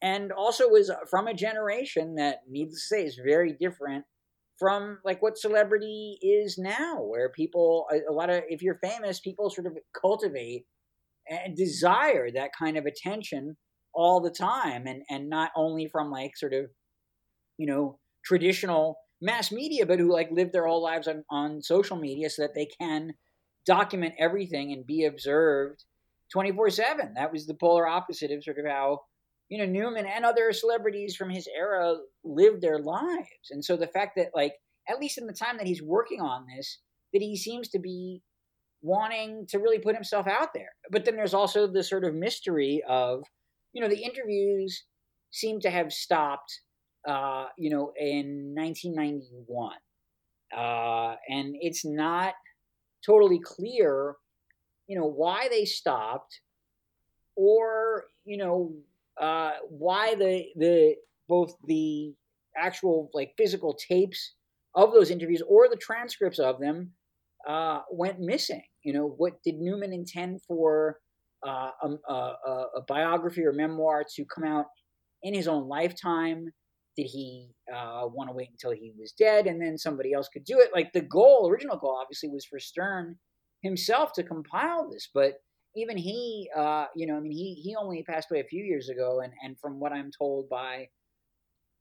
and 0.00 0.32
also 0.32 0.68
was 0.68 0.90
from 1.10 1.26
a 1.26 1.34
generation 1.34 2.14
that, 2.14 2.40
needless 2.48 2.88
to 2.88 2.94
say, 2.94 3.04
is 3.04 3.20
very 3.22 3.54
different 3.58 4.04
from 4.58 4.98
like 5.04 5.22
what 5.22 5.38
celebrity 5.38 6.18
is 6.20 6.58
now, 6.58 7.00
where 7.00 7.30
people 7.30 7.86
a, 7.92 8.10
a 8.10 8.14
lot 8.14 8.30
of 8.30 8.42
if 8.48 8.62
you're 8.62 8.78
famous, 8.82 9.20
people 9.20 9.50
sort 9.50 9.66
of 9.66 9.74
cultivate 10.00 10.66
and 11.28 11.56
desire 11.56 12.30
that 12.30 12.50
kind 12.58 12.76
of 12.78 12.86
attention 12.86 13.56
all 13.98 14.20
the 14.20 14.30
time 14.30 14.86
and 14.86 15.02
and 15.10 15.28
not 15.28 15.50
only 15.56 15.88
from 15.88 16.10
like 16.10 16.36
sort 16.36 16.54
of 16.54 16.66
you 17.58 17.66
know 17.66 17.98
traditional 18.24 18.96
mass 19.20 19.50
media 19.50 19.84
but 19.84 19.98
who 19.98 20.12
like 20.12 20.30
live 20.30 20.52
their 20.52 20.66
whole 20.66 20.82
lives 20.82 21.08
on, 21.08 21.24
on 21.30 21.60
social 21.60 21.96
media 21.96 22.30
so 22.30 22.42
that 22.42 22.54
they 22.54 22.68
can 22.80 23.12
document 23.66 24.14
everything 24.18 24.72
and 24.72 24.86
be 24.86 25.04
observed 25.04 25.84
24-7 26.34 27.14
that 27.16 27.32
was 27.32 27.46
the 27.46 27.54
polar 27.54 27.88
opposite 27.88 28.30
of 28.30 28.44
sort 28.44 28.58
of 28.60 28.66
how 28.66 29.00
you 29.48 29.58
know 29.58 29.66
newman 29.66 30.06
and 30.06 30.24
other 30.24 30.52
celebrities 30.52 31.16
from 31.16 31.30
his 31.30 31.48
era 31.56 31.96
lived 32.24 32.60
their 32.60 32.78
lives. 32.78 33.50
And 33.50 33.64
so 33.64 33.76
the 33.76 33.86
fact 33.86 34.12
that 34.16 34.28
like 34.34 34.52
at 34.88 35.00
least 35.00 35.18
in 35.18 35.26
the 35.26 35.32
time 35.32 35.56
that 35.58 35.66
he's 35.66 35.82
working 35.82 36.20
on 36.20 36.46
this 36.54 36.78
that 37.12 37.22
he 37.22 37.36
seems 37.36 37.68
to 37.70 37.78
be 37.78 38.22
wanting 38.82 39.46
to 39.48 39.58
really 39.58 39.78
put 39.78 39.94
himself 39.94 40.26
out 40.26 40.50
there. 40.54 40.70
But 40.90 41.04
then 41.04 41.16
there's 41.16 41.34
also 41.34 41.66
the 41.66 41.82
sort 41.82 42.04
of 42.04 42.14
mystery 42.14 42.82
of 42.88 43.24
you 43.72 43.82
know, 43.82 43.88
the 43.88 44.02
interviews 44.02 44.84
seem 45.30 45.60
to 45.60 45.70
have 45.70 45.92
stopped, 45.92 46.60
uh, 47.06 47.46
you 47.56 47.70
know, 47.70 47.92
in 47.98 48.54
1991. 48.54 49.72
Uh, 50.56 51.16
and 51.28 51.54
it's 51.60 51.84
not 51.84 52.34
totally 53.04 53.38
clear, 53.38 54.14
you 54.86 54.98
know, 54.98 55.06
why 55.06 55.48
they 55.50 55.64
stopped 55.64 56.40
or, 57.36 58.04
you 58.24 58.36
know, 58.36 58.72
uh, 59.20 59.52
why 59.68 60.14
the, 60.14 60.46
the, 60.56 60.96
both 61.28 61.54
the 61.66 62.14
actual 62.56 63.10
like 63.12 63.34
physical 63.36 63.74
tapes 63.74 64.34
of 64.74 64.92
those 64.92 65.10
interviews 65.10 65.42
or 65.46 65.68
the 65.68 65.76
transcripts 65.76 66.38
of 66.38 66.58
them 66.60 66.90
uh, 67.46 67.80
went 67.90 68.20
missing. 68.20 68.62
You 68.82 68.94
know, 68.94 69.06
what 69.06 69.42
did 69.42 69.56
Newman 69.56 69.92
intend 69.92 70.42
for 70.42 70.98
uh, 71.46 71.70
a, 71.82 72.12
a, 72.12 72.14
a, 72.76 72.82
biography 72.86 73.44
or 73.44 73.52
memoir 73.52 74.04
to 74.16 74.24
come 74.24 74.44
out 74.44 74.66
in 75.22 75.34
his 75.34 75.48
own 75.48 75.68
lifetime? 75.68 76.46
Did 76.96 77.04
he 77.04 77.50
uh, 77.72 78.06
want 78.06 78.28
to 78.28 78.34
wait 78.34 78.50
until 78.50 78.72
he 78.72 78.92
was 78.98 79.12
dead 79.12 79.46
and 79.46 79.62
then 79.62 79.78
somebody 79.78 80.12
else 80.12 80.28
could 80.32 80.44
do 80.44 80.58
it? 80.58 80.70
Like 80.74 80.92
the 80.92 81.00
goal, 81.00 81.48
original 81.48 81.76
goal, 81.76 81.96
obviously, 82.00 82.28
was 82.28 82.44
for 82.44 82.58
Stern 82.58 83.16
himself 83.62 84.12
to 84.14 84.22
compile 84.22 84.90
this, 84.90 85.08
but 85.14 85.34
even 85.76 85.96
he, 85.96 86.48
uh, 86.56 86.86
you 86.96 87.06
know, 87.06 87.16
I 87.16 87.20
mean, 87.20 87.32
he 87.32 87.54
he 87.62 87.76
only 87.76 88.02
passed 88.02 88.28
away 88.30 88.40
a 88.40 88.44
few 88.44 88.64
years 88.64 88.88
ago, 88.88 89.20
and 89.22 89.32
and 89.44 89.58
from 89.60 89.78
what 89.78 89.92
I'm 89.92 90.10
told 90.16 90.48
by, 90.48 90.88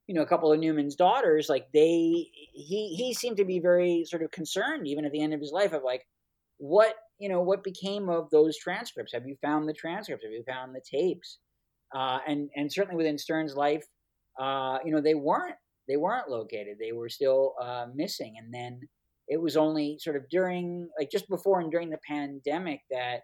you 0.07 0.15
know, 0.15 0.21
a 0.21 0.27
couple 0.27 0.51
of 0.51 0.59
Newman's 0.59 0.95
daughters, 0.95 1.47
like 1.49 1.65
they, 1.73 2.27
he 2.53 2.95
he 2.97 3.13
seemed 3.13 3.37
to 3.37 3.45
be 3.45 3.59
very 3.59 4.03
sort 4.05 4.23
of 4.23 4.31
concerned, 4.31 4.87
even 4.87 5.05
at 5.05 5.11
the 5.11 5.21
end 5.21 5.33
of 5.33 5.39
his 5.39 5.51
life, 5.51 5.73
of 5.73 5.83
like, 5.83 6.03
what 6.57 6.93
you 7.19 7.29
know, 7.29 7.41
what 7.41 7.63
became 7.63 8.09
of 8.09 8.29
those 8.29 8.57
transcripts? 8.57 9.13
Have 9.13 9.25
you 9.25 9.35
found 9.41 9.67
the 9.67 9.73
transcripts? 9.73 10.23
Have 10.23 10.33
you 10.33 10.43
found 10.47 10.75
the 10.75 10.81
tapes? 10.81 11.39
Uh, 11.95 12.19
and 12.27 12.49
and 12.55 12.71
certainly 12.71 12.97
within 12.97 13.17
Stern's 13.17 13.55
life, 13.55 13.85
uh, 14.39 14.77
you 14.85 14.91
know, 14.91 15.01
they 15.01 15.15
weren't 15.15 15.55
they 15.87 15.97
weren't 15.97 16.29
located. 16.29 16.77
They 16.79 16.91
were 16.91 17.09
still 17.09 17.53
uh, 17.61 17.87
missing, 17.95 18.35
and 18.37 18.53
then 18.53 18.81
it 19.27 19.41
was 19.41 19.57
only 19.57 19.97
sort 19.99 20.15
of 20.15 20.23
during, 20.29 20.89
like 20.99 21.09
just 21.11 21.27
before 21.29 21.59
and 21.59 21.71
during 21.71 21.89
the 21.89 21.99
pandemic, 22.07 22.81
that 22.89 23.21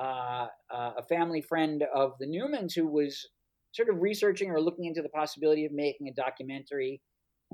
uh, 0.00 0.46
uh, 0.72 0.92
a 0.98 1.02
family 1.08 1.40
friend 1.40 1.84
of 1.94 2.12
the 2.18 2.26
Newmans 2.26 2.74
who 2.74 2.86
was 2.86 3.28
sort 3.72 3.88
of 3.88 4.00
researching 4.00 4.50
or 4.50 4.60
looking 4.60 4.84
into 4.86 5.02
the 5.02 5.08
possibility 5.08 5.64
of 5.64 5.72
making 5.72 6.08
a 6.08 6.14
documentary 6.14 7.00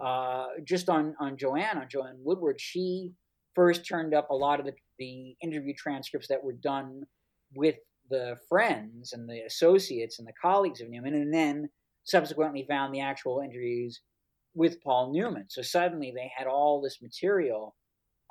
uh, 0.03 0.47
just 0.65 0.89
on 0.89 1.15
on 1.21 1.37
Joanne, 1.37 1.79
on 1.79 1.89
Joanne 1.91 2.19
Woodward. 2.23 2.61
She 2.61 3.13
first 3.55 3.87
turned 3.87 4.15
up 4.15 4.31
a 4.31 4.35
lot 4.35 4.61
of 4.61 4.67
the, 4.67 4.73
the 5.01 5.35
interview 5.43 5.75
transcripts 5.77 6.29
that 6.29 6.43
were 6.43 6.53
done 6.53 7.03
with 7.55 7.77
the 8.09 8.37
friends 8.49 9.13
and 9.13 9.29
the 9.29 9.41
associates 9.41 10.21
and 10.21 10.29
the 10.29 10.33
colleagues 10.41 10.81
of 10.81 10.89
Newman, 10.89 11.15
and 11.15 11.35
then 11.35 11.69
subsequently 12.05 12.65
found 12.69 12.95
the 12.95 13.01
actual 13.01 13.41
interviews 13.41 14.01
with 14.55 14.81
Paul 14.83 15.13
Newman. 15.13 15.47
So 15.49 15.63
suddenly 15.63 16.13
they 16.15 16.31
had 16.37 16.47
all 16.47 16.81
this 16.81 17.03
material 17.03 17.75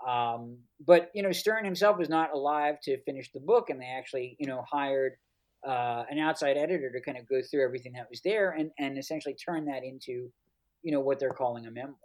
um, 0.08 0.58
but 0.86 1.12
you 1.14 1.24
know, 1.24 1.32
Stern 1.32 1.66
himself 1.66 1.98
was 1.98 2.10
not 2.10 2.34
alive 2.34 2.80
to 2.84 3.02
finish 3.04 3.32
the 3.32 3.40
book, 3.40 3.70
and 3.70 3.82
they 3.82 3.86
actually 3.98 4.38
you 4.40 4.48
know 4.48 4.64
hired 4.70 5.14
uh, 5.68 6.04
an 6.10 6.20
outside 6.20 6.58
editor 6.58 6.92
to 6.92 7.02
kind 7.02 7.18
of 7.18 7.28
go 7.28 7.42
through 7.42 7.64
everything 7.64 7.94
that 7.94 8.08
was 8.10 8.22
there 8.22 8.52
and 8.52 8.72
and 8.80 8.98
essentially 8.98 9.36
turn 9.36 9.66
that 9.66 9.84
into 9.84 10.32
you 10.84 10.92
know 10.92 11.02
what 11.02 11.20
they're 11.20 11.32
calling 11.32 11.66
a 11.66 11.72
memoir. 11.72 11.96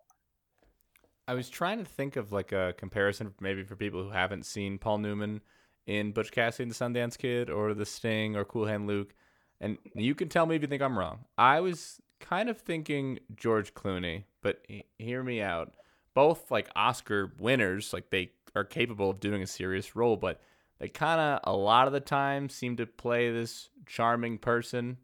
I 1.26 1.34
was 1.34 1.48
trying 1.48 1.78
to 1.78 1.84
think 1.84 2.16
of 2.16 2.32
like 2.32 2.52
a 2.52 2.74
comparison, 2.76 3.34
maybe 3.40 3.64
for 3.64 3.76
people 3.76 4.02
who 4.02 4.10
haven't 4.10 4.44
seen 4.44 4.78
Paul 4.78 4.98
Newman 4.98 5.40
in 5.86 6.12
Butch 6.12 6.30
Cassidy 6.30 6.64
and 6.64 6.72
the 6.72 6.74
Sundance 6.74 7.16
Kid 7.16 7.50
or 7.50 7.74
The 7.74 7.86
Sting 7.86 8.36
or 8.36 8.44
Cool 8.44 8.66
Hand 8.66 8.86
Luke, 8.86 9.14
and 9.60 9.78
you 9.94 10.14
can 10.14 10.28
tell 10.28 10.46
me 10.46 10.56
if 10.56 10.62
you 10.62 10.68
think 10.68 10.82
I'm 10.82 10.98
wrong. 10.98 11.20
I 11.38 11.60
was 11.60 12.00
kind 12.20 12.48
of 12.48 12.58
thinking 12.58 13.18
George 13.34 13.74
Clooney, 13.74 14.24
but 14.42 14.64
hear 14.98 15.22
me 15.22 15.40
out 15.40 15.72
both 16.14 16.50
like 16.50 16.68
Oscar 16.76 17.32
winners, 17.38 17.92
like 17.92 18.10
they 18.10 18.30
are 18.54 18.64
capable 18.64 19.10
of 19.10 19.20
doing 19.20 19.42
a 19.42 19.46
serious 19.46 19.96
role, 19.96 20.16
but 20.16 20.40
they 20.78 20.88
kind 20.88 21.20
of 21.20 21.40
a 21.44 21.56
lot 21.56 21.86
of 21.86 21.92
the 21.92 22.00
time 22.00 22.48
seem 22.48 22.76
to 22.76 22.86
play 22.86 23.30
this 23.30 23.68
charming 23.86 24.38
person 24.38 24.98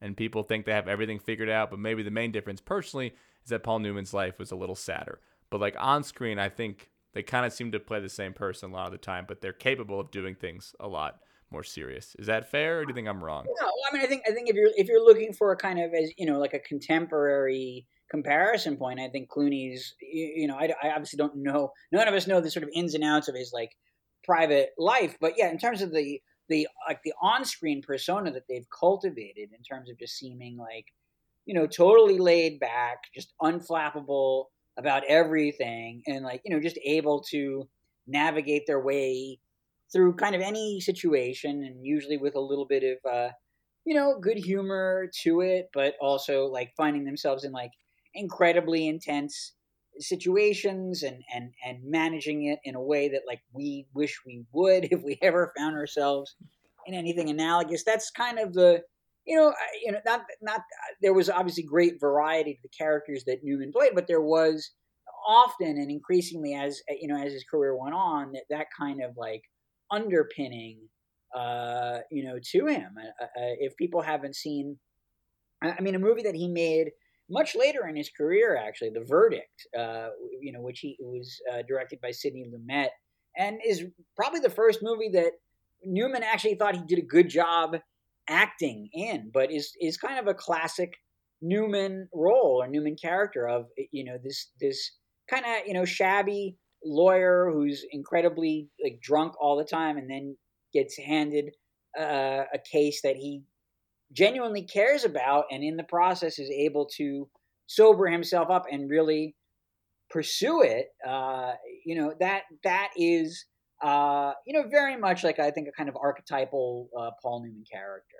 and 0.00 0.16
people 0.16 0.42
think 0.42 0.64
they 0.64 0.72
have 0.72 0.88
everything 0.88 1.18
figured 1.18 1.48
out, 1.48 1.70
but 1.70 1.78
maybe 1.78 2.02
the 2.02 2.10
main 2.10 2.30
difference 2.30 2.60
personally 2.60 3.14
is 3.42 3.50
that 3.50 3.62
Paul 3.62 3.80
Newman's 3.80 4.14
life 4.14 4.38
was 4.38 4.52
a 4.52 4.56
little 4.56 4.76
sadder. 4.76 5.20
But 5.50 5.60
like 5.60 5.76
on 5.78 6.02
screen, 6.02 6.38
I 6.38 6.48
think 6.48 6.90
they 7.14 7.22
kind 7.22 7.46
of 7.46 7.52
seem 7.52 7.72
to 7.72 7.80
play 7.80 8.00
the 8.00 8.08
same 8.08 8.32
person 8.32 8.70
a 8.70 8.74
lot 8.74 8.86
of 8.86 8.92
the 8.92 8.98
time, 8.98 9.24
but 9.26 9.40
they're 9.40 9.52
capable 9.52 9.98
of 9.98 10.10
doing 10.10 10.34
things 10.34 10.74
a 10.78 10.88
lot 10.88 11.20
more 11.50 11.62
serious. 11.62 12.14
Is 12.18 12.26
that 12.26 12.50
fair, 12.50 12.80
or 12.80 12.84
do 12.84 12.90
you 12.90 12.94
think 12.94 13.08
I'm 13.08 13.24
wrong? 13.24 13.46
No, 13.60 13.66
I 13.90 13.94
mean 13.94 14.02
I 14.02 14.06
think 14.06 14.22
I 14.28 14.32
think 14.32 14.48
if 14.50 14.56
you're 14.56 14.70
if 14.76 14.86
you're 14.88 15.04
looking 15.04 15.32
for 15.32 15.52
a 15.52 15.56
kind 15.56 15.80
of 15.80 15.92
as 15.94 16.10
you 16.16 16.26
know 16.26 16.38
like 16.38 16.54
a 16.54 16.58
contemporary 16.58 17.86
comparison 18.10 18.76
point, 18.76 19.00
I 19.00 19.08
think 19.08 19.28
Clooney's, 19.28 19.94
you 20.00 20.46
know, 20.46 20.56
I, 20.56 20.72
I, 20.82 20.90
obviously 20.90 21.18
don't 21.18 21.36
know, 21.36 21.72
none 21.92 22.08
of 22.08 22.14
us 22.14 22.26
know 22.26 22.40
the 22.40 22.50
sort 22.50 22.62
of 22.62 22.70
ins 22.74 22.94
and 22.94 23.04
outs 23.04 23.28
of 23.28 23.34
his 23.34 23.52
like 23.52 23.76
private 24.24 24.70
life, 24.78 25.16
but 25.20 25.34
yeah, 25.36 25.50
in 25.50 25.58
terms 25.58 25.82
of 25.82 25.92
the 25.92 26.20
the 26.48 26.66
like 26.88 27.00
the 27.04 27.12
on-screen 27.20 27.82
persona 27.82 28.32
that 28.32 28.44
they've 28.48 28.66
cultivated, 28.70 29.50
in 29.56 29.62
terms 29.62 29.90
of 29.90 29.98
just 29.98 30.16
seeming 30.16 30.56
like, 30.56 30.86
you 31.44 31.54
know, 31.54 31.66
totally 31.66 32.18
laid 32.18 32.58
back, 32.58 32.98
just 33.14 33.34
unflappable 33.42 34.46
about 34.78 35.04
everything, 35.08 36.02
and 36.06 36.24
like 36.24 36.42
you 36.44 36.54
know, 36.54 36.62
just 36.62 36.78
able 36.84 37.22
to 37.30 37.68
navigate 38.06 38.64
their 38.66 38.80
way 38.80 39.40
through 39.92 40.14
kind 40.16 40.34
of 40.34 40.40
any 40.42 40.80
situation, 40.80 41.64
and 41.64 41.84
usually 41.84 42.16
with 42.18 42.34
a 42.36 42.40
little 42.40 42.66
bit 42.66 42.84
of. 42.84 43.10
uh 43.12 43.30
you 43.84 43.94
know, 43.94 44.18
good 44.20 44.36
humor 44.36 45.10
to 45.22 45.40
it, 45.40 45.68
but 45.72 45.94
also 46.00 46.44
like 46.46 46.72
finding 46.76 47.04
themselves 47.04 47.44
in 47.44 47.52
like 47.52 47.70
incredibly 48.14 48.86
intense 48.86 49.54
situations 49.98 51.02
and 51.02 51.22
and 51.34 51.52
and 51.64 51.82
managing 51.84 52.44
it 52.44 52.60
in 52.64 52.76
a 52.76 52.82
way 52.82 53.08
that 53.08 53.22
like 53.26 53.40
we 53.52 53.86
wish 53.94 54.20
we 54.24 54.44
would 54.52 54.84
if 54.92 55.02
we 55.02 55.18
ever 55.22 55.52
found 55.56 55.74
ourselves 55.76 56.36
in 56.86 56.94
anything 56.94 57.28
analogous 57.28 57.82
that's 57.82 58.10
kind 58.10 58.38
of 58.38 58.52
the 58.52 58.82
you 59.28 59.36
know 59.36 59.54
you 59.84 59.92
know 59.92 60.00
not 60.04 60.22
not 60.42 60.62
there 61.02 61.12
was 61.12 61.28
obviously 61.28 61.62
great 61.62 62.00
variety 62.00 62.54
to 62.54 62.60
the 62.62 62.68
characters 62.76 63.24
that 63.24 63.44
Newman 63.44 63.70
played 63.70 63.92
but 63.94 64.08
there 64.08 64.22
was 64.22 64.72
often 65.26 65.68
and 65.68 65.90
increasingly 65.90 66.54
as 66.54 66.80
you 66.88 67.06
know 67.06 67.22
as 67.22 67.32
his 67.32 67.44
career 67.44 67.76
went 67.76 67.94
on 67.94 68.32
that 68.32 68.44
that 68.50 68.66
kind 68.76 69.02
of 69.02 69.12
like 69.16 69.42
underpinning 69.90 70.78
uh 71.36 71.98
you 72.10 72.24
know 72.24 72.38
to 72.42 72.66
him 72.66 72.94
uh, 72.98 73.24
uh, 73.24 73.54
if 73.60 73.76
people 73.76 74.00
haven't 74.00 74.34
seen 74.34 74.78
I 75.62 75.80
mean 75.80 75.94
a 75.94 76.00
movie 76.00 76.22
that 76.22 76.34
he 76.34 76.48
made 76.48 76.90
much 77.30 77.54
later 77.54 77.86
in 77.86 77.94
his 77.94 78.08
career, 78.08 78.56
actually, 78.56 78.90
The 78.90 79.04
Verdict, 79.04 79.66
uh, 79.78 80.08
you 80.40 80.52
know, 80.52 80.62
which 80.62 80.80
he 80.80 80.96
was 80.98 81.38
uh, 81.52 81.62
directed 81.68 82.00
by 82.00 82.10
Sidney 82.10 82.44
Lumet, 82.44 82.88
and 83.36 83.58
is 83.66 83.84
probably 84.16 84.40
the 84.40 84.48
first 84.48 84.80
movie 84.82 85.10
that 85.10 85.32
Newman 85.84 86.22
actually 86.22 86.54
thought 86.54 86.74
he 86.74 86.82
did 86.86 86.98
a 86.98 87.06
good 87.06 87.28
job 87.28 87.76
acting 88.28 88.88
in, 88.92 89.30
but 89.32 89.50
is 89.52 89.72
is 89.80 89.96
kind 89.96 90.18
of 90.18 90.26
a 90.26 90.34
classic 90.34 90.94
Newman 91.40 92.08
role 92.12 92.60
or 92.62 92.68
Newman 92.68 92.96
character 92.96 93.48
of 93.48 93.66
you 93.90 94.04
know 94.04 94.18
this 94.22 94.50
this 94.60 94.92
kind 95.30 95.44
of 95.44 95.66
you 95.66 95.74
know 95.74 95.84
shabby 95.84 96.56
lawyer 96.84 97.50
who's 97.52 97.84
incredibly 97.90 98.68
like 98.82 99.00
drunk 99.02 99.34
all 99.40 99.56
the 99.56 99.64
time, 99.64 99.96
and 99.96 100.10
then 100.10 100.36
gets 100.72 100.96
handed 100.96 101.50
uh, 101.98 102.44
a 102.52 102.58
case 102.70 103.00
that 103.02 103.16
he 103.16 103.42
genuinely 104.12 104.62
cares 104.62 105.04
about 105.04 105.44
and 105.50 105.62
in 105.62 105.76
the 105.76 105.84
process 105.84 106.38
is 106.38 106.50
able 106.50 106.86
to 106.86 107.28
sober 107.66 108.06
himself 108.06 108.48
up 108.50 108.64
and 108.70 108.88
really 108.88 109.34
pursue 110.08 110.62
it 110.62 110.86
uh, 111.06 111.52
you 111.84 111.94
know 111.94 112.14
that 112.18 112.42
that 112.64 112.90
is 112.96 113.44
uh, 113.80 114.32
you 114.46 114.52
know 114.52 114.68
very 114.68 114.96
much 114.96 115.24
like 115.24 115.38
i 115.38 115.50
think 115.50 115.68
a 115.68 115.72
kind 115.72 115.88
of 115.88 115.96
archetypal 115.96 116.88
uh, 116.98 117.10
paul 117.22 117.42
newman 117.42 117.64
character. 117.70 118.16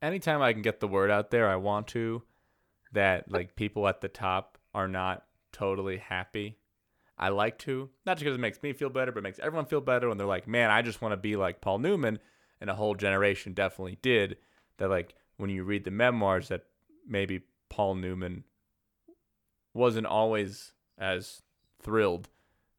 Anytime 0.00 0.42
i 0.42 0.52
can 0.52 0.62
get 0.62 0.80
the 0.80 0.88
word 0.88 1.10
out 1.10 1.30
there 1.30 1.48
i 1.48 1.56
want 1.56 1.88
to 1.88 2.22
that 2.92 3.30
like 3.30 3.56
people 3.56 3.86
at 3.88 4.00
the 4.00 4.08
top 4.08 4.58
are 4.74 4.88
not 4.88 5.24
totally 5.52 5.98
happy. 5.98 6.58
I 7.20 7.30
like 7.30 7.58
to 7.60 7.90
not 8.06 8.14
just 8.14 8.24
because 8.24 8.36
it 8.36 8.40
makes 8.40 8.62
me 8.62 8.72
feel 8.72 8.90
better 8.90 9.10
but 9.10 9.18
it 9.18 9.22
makes 9.22 9.40
everyone 9.40 9.66
feel 9.66 9.80
better 9.80 10.08
when 10.08 10.18
they're 10.18 10.26
like 10.26 10.46
man 10.46 10.70
i 10.70 10.82
just 10.82 11.02
want 11.02 11.12
to 11.12 11.16
be 11.16 11.36
like 11.36 11.60
paul 11.60 11.78
newman. 11.78 12.18
And 12.60 12.68
a 12.70 12.74
whole 12.74 12.96
generation 12.96 13.52
definitely 13.52 13.98
did 14.02 14.36
that 14.78 14.90
like 14.90 15.14
when 15.36 15.50
you 15.50 15.64
read 15.64 15.84
the 15.84 15.90
memoirs 15.90 16.48
that 16.48 16.64
maybe 17.06 17.42
Paul 17.68 17.94
Newman 17.94 18.44
wasn't 19.74 20.06
always 20.06 20.72
as 20.98 21.42
thrilled 21.80 22.28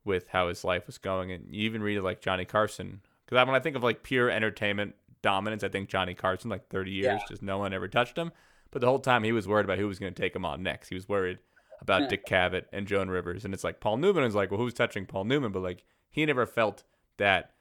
with 0.05 0.27
how 0.29 0.47
his 0.47 0.63
life 0.63 0.88
was 0.88 0.97
going 0.97 1.31
and 1.31 1.47
you 1.49 1.63
even 1.63 1.83
read 1.83 1.97
it 1.97 2.03
like 2.03 2.21
Johnny 2.21 2.45
Carson 2.45 3.01
because 3.25 3.45
when 3.45 3.55
I 3.55 3.59
think 3.59 3.75
of 3.75 3.83
like 3.83 4.03
pure 4.03 4.29
entertainment 4.29 4.95
dominance 5.21 5.63
I 5.63 5.69
think 5.69 5.89
Johnny 5.89 6.13
Carson 6.13 6.49
like 6.49 6.69
30 6.69 6.91
years 6.91 7.05
yeah. 7.05 7.19
just 7.27 7.41
no 7.41 7.57
one 7.57 7.73
ever 7.73 7.88
touched 7.88 8.17
him 8.17 8.31
but 8.71 8.81
the 8.81 8.88
whole 8.88 8.99
time 8.99 9.23
he 9.23 9.31
was 9.31 9.47
worried 9.47 9.65
about 9.65 9.77
who 9.77 9.88
was 9.88 9.99
going 9.99 10.13
to 10.13 10.21
take 10.21 10.35
him 10.35 10.45
on 10.45 10.63
next 10.63 10.89
he 10.89 10.95
was 10.95 11.09
worried 11.09 11.39
about 11.81 12.03
yeah. 12.03 12.07
Dick 12.07 12.25
Cavett 12.25 12.65
and 12.71 12.88
Joan 12.88 13.09
Rivers 13.09 13.45
and 13.45 13.53
it's 13.53 13.63
like 13.63 13.79
Paul 13.79 13.97
Newman 13.97 14.23
is 14.23 14.35
like 14.35 14.51
well 14.51 14.59
who's 14.59 14.73
touching 14.73 15.05
Paul 15.05 15.25
Newman 15.25 15.51
but 15.51 15.62
like 15.62 15.83
he 16.09 16.25
never 16.25 16.45
felt 16.45 16.83
that 17.17 17.51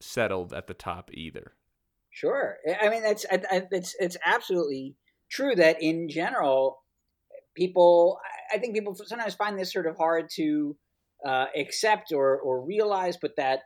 settled 0.00 0.52
at 0.52 0.66
the 0.66 0.74
top 0.74 1.10
either. 1.12 1.52
Sure, 2.10 2.56
I 2.82 2.88
mean 2.88 3.02
that's 3.02 3.24
it's 3.30 3.94
it's 4.00 4.16
absolutely 4.24 4.96
true 5.30 5.54
that 5.54 5.80
in 5.80 6.08
general, 6.08 6.82
people 7.54 8.18
I 8.52 8.58
think 8.58 8.74
people 8.74 8.94
sometimes 8.94 9.34
find 9.34 9.56
this 9.56 9.72
sort 9.72 9.86
of 9.86 9.96
hard 9.96 10.28
to 10.34 10.76
uh, 11.26 11.46
accept 11.56 12.12
or 12.12 12.38
or 12.38 12.64
realize, 12.64 13.16
but 13.20 13.36
that 13.36 13.60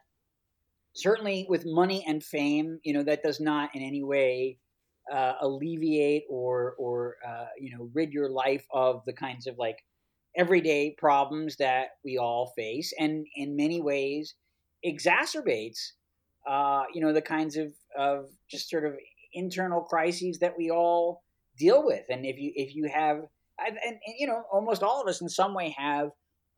certainly 0.95 1.47
with 1.49 1.64
money 1.67 2.05
and 2.07 2.23
fame, 2.23 2.79
you 2.85 2.93
know, 2.93 3.03
that 3.03 3.23
does 3.23 3.40
not 3.40 3.71
in 3.75 3.83
any 3.83 4.03
way 4.03 4.59
uh, 5.12 5.35
alleviate 5.40 6.25
or 6.31 6.75
or 6.79 7.17
uh, 7.27 7.47
you 7.59 7.77
know 7.77 7.90
rid 7.93 8.12
your 8.12 8.29
life 8.29 8.64
of 8.73 9.05
the 9.05 9.12
kinds 9.12 9.47
of 9.47 9.57
like 9.59 9.79
everyday 10.37 10.95
problems 10.99 11.57
that 11.57 11.88
we 12.05 12.19
all 12.19 12.53
face, 12.57 12.93
and 12.99 13.27
in 13.37 13.57
many 13.57 13.81
ways 13.81 14.35
exacerbates 14.85 15.93
uh, 16.49 16.85
you 16.93 17.01
know 17.01 17.12
the 17.12 17.23
kinds 17.23 17.57
of 17.57 17.73
of 17.97 18.27
just 18.51 18.69
sort 18.69 18.85
of 18.85 18.95
internal 19.33 19.83
crises 19.83 20.38
that 20.38 20.55
we 20.57 20.71
all 20.71 21.23
deal 21.59 21.85
with. 21.85 22.05
And 22.09 22.25
if 22.25 22.38
you 22.38 22.53
if 22.55 22.75
you 22.75 22.88
have 22.93 23.19
and, 23.59 23.79
and, 23.85 23.99
and 24.07 24.14
you 24.19 24.27
know 24.27 24.43
almost 24.53 24.83
all 24.83 25.03
of 25.03 25.09
us 25.09 25.21
in 25.21 25.29
some 25.29 25.55
way 25.55 25.75
have 25.77 26.11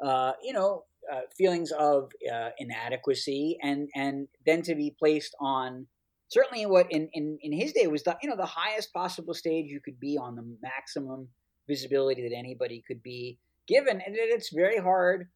uh, 0.05 0.33
you 0.43 0.53
know 0.53 0.85
uh, 1.13 1.21
feelings 1.37 1.73
of 1.73 2.11
uh, 2.33 2.51
inadequacy 2.59 3.59
and 3.63 3.89
and 3.95 4.29
then 4.45 4.63
to 4.63 4.75
be 4.75 4.95
placed 4.99 5.35
on 5.41 5.87
certainly 6.29 6.67
what 6.67 6.91
in, 6.91 7.09
in, 7.13 7.39
in 7.41 7.53
his 7.53 7.73
day 7.73 7.87
was 7.87 8.03
the 8.03 8.17
you 8.23 8.29
know 8.29 8.37
the 8.37 8.47
highest 8.47 8.93
possible 8.93 9.35
stage 9.35 9.67
you 9.67 9.81
could 9.81 10.01
be 10.01 10.19
on 10.19 10.35
the 10.35 10.45
maximum 10.63 11.29
visibility 11.69 12.29
that 12.29 12.35
anybody 12.35 12.83
could 12.87 13.03
be 13.03 13.39
given. 13.67 14.01
And 14.05 14.15
it's 14.17 14.53
very 14.53 14.79
hard 14.79 15.29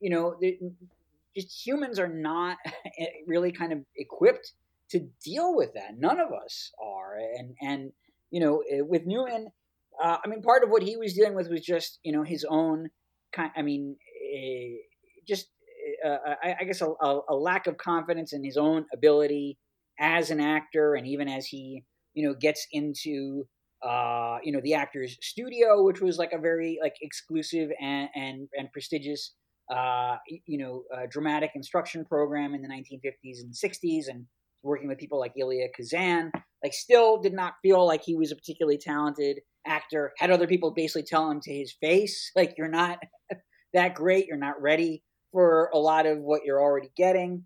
you 0.00 0.10
know 0.10 0.36
just 1.36 1.66
humans 1.66 1.98
are 1.98 2.08
not 2.08 2.56
really 3.26 3.52
kind 3.52 3.72
of 3.72 3.80
equipped 3.96 4.52
to 4.90 5.06
deal 5.24 5.54
with 5.54 5.74
that. 5.74 5.96
None 5.96 6.18
of 6.18 6.32
us 6.32 6.72
are. 6.82 7.16
And 7.38 7.54
and 7.60 7.92
you 8.30 8.40
know 8.40 8.62
eh, 8.70 8.80
with 8.80 9.06
newman 9.06 9.48
uh, 10.02 10.16
i 10.24 10.28
mean 10.28 10.42
part 10.42 10.62
of 10.62 10.70
what 10.70 10.82
he 10.82 10.96
was 10.96 11.14
dealing 11.14 11.34
with 11.34 11.48
was 11.50 11.60
just 11.60 11.98
you 12.02 12.12
know 12.12 12.22
his 12.22 12.46
own 12.48 12.88
kind 13.32 13.50
i 13.56 13.62
mean 13.62 13.96
uh, 14.34 14.76
just 15.26 15.48
uh, 16.04 16.16
I, 16.42 16.56
I, 16.60 16.64
guess 16.64 16.82
a, 16.82 16.88
a, 17.28 17.34
lack 17.34 17.66
of 17.66 17.76
confidence 17.76 18.32
in 18.32 18.44
his 18.44 18.56
own 18.56 18.86
ability 18.92 19.58
as 19.98 20.30
an 20.30 20.40
actor, 20.40 20.94
and 20.94 21.06
even 21.06 21.28
as 21.28 21.46
he 21.46 21.84
you 22.14 22.26
know 22.26 22.34
gets 22.34 22.66
into 22.72 23.46
uh, 23.86 24.38
you 24.42 24.52
know 24.52 24.60
the 24.62 24.74
actor's 24.74 25.16
studio, 25.20 25.82
which 25.82 26.00
was 26.00 26.18
like 26.18 26.32
a 26.32 26.38
very 26.38 26.78
like 26.82 26.94
exclusive 27.02 27.70
and 27.80 28.08
and, 28.14 28.48
and 28.56 28.72
prestigious 28.72 29.34
uh, 29.74 30.16
you 30.46 30.58
know 30.58 30.84
uh, 30.94 31.06
dramatic 31.10 31.52
instruction 31.54 32.04
program 32.04 32.54
in 32.54 32.62
the 32.62 32.68
1950s 32.68 33.40
and 33.40 33.52
60s, 33.52 34.08
and 34.08 34.26
working 34.62 34.88
with 34.88 34.98
people 34.98 35.18
like 35.18 35.32
Elia 35.40 35.68
Kazan. 35.76 36.32
Like, 36.62 36.74
still 36.74 37.20
did 37.20 37.32
not 37.32 37.54
feel 37.62 37.86
like 37.86 38.02
he 38.02 38.16
was 38.16 38.32
a 38.32 38.36
particularly 38.36 38.78
talented 38.78 39.40
actor. 39.66 40.12
Had 40.18 40.30
other 40.30 40.46
people 40.46 40.72
basically 40.72 41.04
tell 41.04 41.30
him 41.30 41.40
to 41.42 41.52
his 41.52 41.74
face, 41.80 42.30
like, 42.36 42.54
you're 42.56 42.68
not 42.68 42.98
that 43.74 43.94
great. 43.94 44.26
You're 44.26 44.36
not 44.36 44.60
ready 44.60 45.02
for 45.32 45.70
a 45.72 45.78
lot 45.78 46.06
of 46.06 46.18
what 46.18 46.42
you're 46.44 46.60
already 46.60 46.90
getting. 46.96 47.44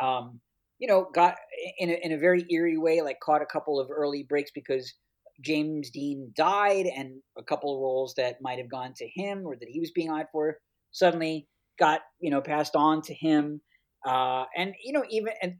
Um, 0.00 0.40
you 0.78 0.88
know, 0.88 1.08
got 1.14 1.36
in 1.78 1.90
a, 1.90 1.98
in 2.02 2.12
a 2.12 2.18
very 2.18 2.44
eerie 2.50 2.76
way, 2.76 3.02
like 3.02 3.20
caught 3.20 3.40
a 3.40 3.46
couple 3.46 3.78
of 3.78 3.88
early 3.90 4.24
breaks 4.28 4.50
because 4.52 4.92
James 5.40 5.90
Dean 5.90 6.32
died, 6.36 6.86
and 6.86 7.20
a 7.38 7.42
couple 7.42 7.74
of 7.74 7.80
roles 7.80 8.14
that 8.16 8.42
might 8.42 8.58
have 8.58 8.68
gone 8.68 8.92
to 8.96 9.08
him 9.14 9.46
or 9.46 9.54
that 9.56 9.68
he 9.68 9.80
was 9.80 9.92
being 9.92 10.10
eyed 10.10 10.26
for 10.32 10.58
suddenly 10.90 11.46
got 11.78 12.00
you 12.20 12.30
know 12.30 12.40
passed 12.40 12.74
on 12.76 13.02
to 13.02 13.14
him. 13.14 13.60
Uh, 14.04 14.44
and 14.56 14.74
you 14.82 14.92
know, 14.92 15.04
even 15.08 15.32
and 15.40 15.54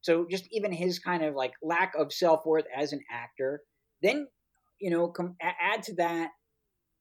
so, 0.00 0.26
just 0.30 0.46
even 0.50 0.72
his 0.72 0.98
kind 0.98 1.24
of 1.24 1.34
like 1.34 1.52
lack 1.62 1.92
of 1.98 2.12
self 2.12 2.46
worth 2.46 2.66
as 2.76 2.92
an 2.92 3.00
actor. 3.10 3.62
Then 4.02 4.26
you 4.80 4.90
know, 4.90 5.08
com- 5.08 5.36
add 5.40 5.82
to 5.84 5.94
that 5.96 6.30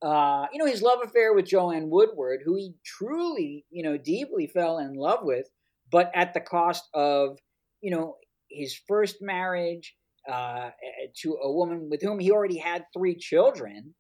uh, 0.01 0.45
you 0.53 0.59
know, 0.59 0.69
his 0.69 0.81
love 0.81 0.99
affair 1.03 1.33
with 1.33 1.45
Joanne 1.45 1.89
Woodward, 1.89 2.41
who 2.45 2.55
he 2.55 2.75
truly, 2.85 3.65
you 3.71 3.83
know, 3.83 3.97
deeply 3.97 4.47
fell 4.47 4.77
in 4.77 4.93
love 4.93 5.19
with, 5.23 5.47
but 5.91 6.11
at 6.13 6.33
the 6.33 6.39
cost 6.39 6.83
of, 6.93 7.37
you 7.81 7.89
know, 7.91 8.15
his 8.49 8.79
first 8.87 9.17
marriage 9.21 9.95
uh, 10.31 10.69
to 11.21 11.37
a 11.41 11.51
woman 11.51 11.87
with 11.89 12.01
whom 12.01 12.19
he 12.19 12.31
already 12.31 12.57
had 12.57 12.85
three 12.95 13.15
children, 13.15 13.95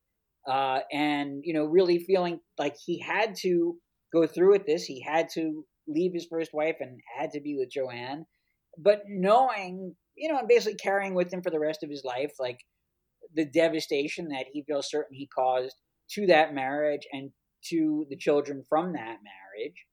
uh, 0.47 0.79
and 0.91 1.41
you 1.43 1.53
know, 1.53 1.65
really 1.65 1.99
feeling 1.99 2.39
like 2.57 2.75
he 2.85 2.99
had 2.99 3.35
to 3.35 3.75
go 4.13 4.27
through 4.27 4.51
with 4.51 4.65
this. 4.65 4.83
He 4.83 5.01
had 5.01 5.29
to 5.33 5.65
leave 5.87 6.13
his 6.13 6.27
first 6.29 6.51
wife 6.53 6.75
and 6.79 6.99
had 7.17 7.31
to 7.31 7.41
be 7.41 7.55
with 7.57 7.71
Joanne, 7.71 8.25
but 8.77 9.03
knowing, 9.07 9.95
you 10.15 10.31
know, 10.31 10.37
and 10.39 10.47
basically 10.47 10.77
carrying 10.77 11.13
with 11.13 11.31
him 11.31 11.41
for 11.41 11.49
the 11.49 11.59
rest 11.59 11.83
of 11.83 11.89
his 11.89 12.03
life, 12.03 12.33
like 12.39 12.59
the 13.35 13.45
devastation 13.45 14.29
that 14.29 14.45
he 14.51 14.63
feels 14.63 14.89
certain 14.89 15.15
he 15.15 15.27
caused 15.27 15.75
to 16.11 16.27
that 16.27 16.53
marriage 16.53 17.07
and 17.11 17.31
to 17.65 18.05
the 18.09 18.17
children 18.17 18.63
from 18.69 18.93
that 18.93 19.17
marriage. 19.23 19.85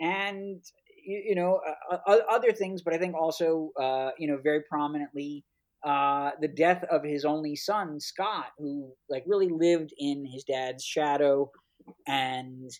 And 0.00 0.62
you, 1.04 1.34
know, 1.34 1.60
uh, 1.90 1.96
uh, 2.06 2.18
other 2.30 2.52
things, 2.52 2.82
but 2.82 2.92
I 2.92 2.98
think 2.98 3.14
also, 3.14 3.70
uh, 3.80 4.10
you 4.18 4.28
know, 4.28 4.38
very 4.42 4.62
prominently, 4.68 5.44
uh, 5.84 6.32
the 6.40 6.48
death 6.48 6.84
of 6.90 7.02
his 7.02 7.24
only 7.24 7.56
son, 7.56 7.98
Scott, 7.98 8.46
who 8.58 8.92
like 9.08 9.24
really 9.26 9.48
lived 9.48 9.90
in 9.96 10.26
his 10.26 10.44
dad's 10.44 10.84
shadow 10.84 11.50
and, 12.06 12.70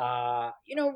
uh, 0.00 0.50
you 0.66 0.74
know, 0.74 0.94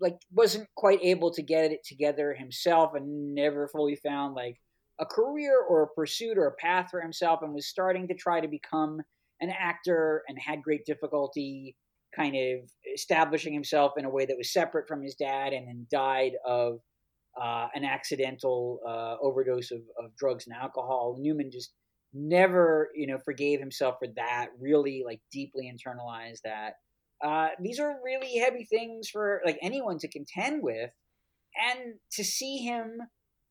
like 0.00 0.18
wasn't 0.32 0.68
quite 0.76 1.00
able 1.02 1.30
to 1.30 1.42
get 1.42 1.70
it 1.70 1.84
together 1.84 2.34
himself 2.34 2.94
and 2.94 3.34
never 3.34 3.68
fully 3.68 3.96
found 3.96 4.34
like 4.34 4.56
a 4.98 5.06
career 5.06 5.60
or 5.68 5.82
a 5.82 5.88
pursuit 5.88 6.38
or 6.38 6.46
a 6.46 6.54
path 6.54 6.88
for 6.90 7.00
himself 7.00 7.40
and 7.42 7.52
was 7.52 7.66
starting 7.66 8.08
to 8.08 8.14
try 8.14 8.40
to 8.40 8.48
become 8.48 9.00
an 9.40 9.50
actor 9.50 10.22
and 10.28 10.38
had 10.38 10.62
great 10.62 10.86
difficulty 10.86 11.76
kind 12.14 12.34
of 12.34 12.70
establishing 12.94 13.52
himself 13.52 13.92
in 13.98 14.06
a 14.06 14.10
way 14.10 14.24
that 14.24 14.38
was 14.38 14.52
separate 14.52 14.88
from 14.88 15.02
his 15.02 15.14
dad 15.14 15.52
and 15.52 15.68
then 15.68 15.86
died 15.90 16.32
of 16.46 16.78
uh, 17.40 17.68
an 17.74 17.84
accidental 17.84 18.80
uh, 18.88 19.16
overdose 19.22 19.70
of, 19.70 19.82
of 20.02 20.16
drugs 20.16 20.46
and 20.46 20.56
alcohol. 20.56 21.16
Newman 21.18 21.50
just 21.50 21.74
never, 22.14 22.88
you 22.94 23.06
know, 23.06 23.18
forgave 23.18 23.60
himself 23.60 23.96
for 23.98 24.08
that, 24.16 24.48
really 24.58 25.02
like 25.04 25.20
deeply 25.30 25.70
internalized 25.70 26.40
that. 26.44 26.74
Uh, 27.24 27.48
these 27.60 27.80
are 27.80 27.98
really 28.04 28.38
heavy 28.38 28.64
things 28.64 29.08
for 29.08 29.40
like 29.44 29.58
anyone 29.62 29.98
to 29.98 30.08
contend 30.08 30.62
with. 30.62 30.90
And 31.58 31.94
to 32.12 32.24
see 32.24 32.58
him 32.58 33.00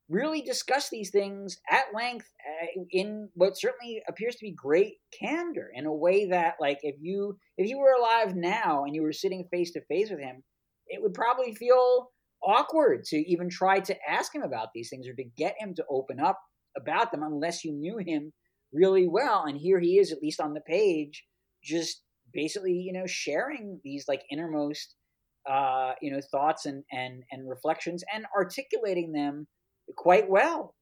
really 0.09 0.41
discuss 0.41 0.89
these 0.89 1.09
things 1.09 1.57
at 1.69 1.85
length 1.93 2.27
uh, 2.61 2.83
in 2.91 3.29
what 3.33 3.57
certainly 3.57 4.01
appears 4.07 4.35
to 4.35 4.45
be 4.45 4.51
great 4.51 4.95
candor 5.19 5.69
in 5.73 5.85
a 5.85 5.93
way 5.93 6.27
that 6.27 6.55
like 6.59 6.79
if 6.83 6.95
you 7.01 7.37
if 7.57 7.67
you 7.67 7.79
were 7.79 7.93
alive 7.93 8.35
now 8.35 8.83
and 8.83 8.93
you 8.93 9.01
were 9.01 9.13
sitting 9.13 9.47
face 9.51 9.71
to 9.71 9.81
face 9.85 10.11
with 10.11 10.19
him 10.19 10.43
it 10.87 11.01
would 11.01 11.13
probably 11.13 11.55
feel 11.55 12.09
awkward 12.43 13.03
to 13.03 13.17
even 13.17 13.49
try 13.49 13.79
to 13.79 13.95
ask 14.07 14.33
him 14.35 14.43
about 14.43 14.67
these 14.75 14.89
things 14.89 15.07
or 15.07 15.15
to 15.15 15.23
get 15.35 15.55
him 15.57 15.73
to 15.73 15.83
open 15.89 16.19
up 16.19 16.39
about 16.77 17.11
them 17.11 17.23
unless 17.23 17.63
you 17.63 17.73
knew 17.73 17.97
him 17.97 18.31
really 18.71 19.07
well 19.07 19.45
and 19.47 19.57
here 19.57 19.79
he 19.79 19.97
is 19.97 20.11
at 20.11 20.21
least 20.21 20.39
on 20.39 20.53
the 20.53 20.61
page 20.61 21.23
just 21.63 22.03
basically 22.35 22.73
you 22.73 22.93
know 22.93 23.07
sharing 23.07 23.79
these 23.83 24.05
like 24.07 24.21
innermost 24.29 24.95
uh 25.49 25.93
you 26.01 26.11
know 26.11 26.19
thoughts 26.31 26.65
and 26.65 26.83
and 26.91 27.23
and 27.31 27.49
reflections 27.49 28.03
and 28.13 28.25
articulating 28.37 29.11
them 29.11 29.47
quite 29.95 30.29
well. 30.29 30.75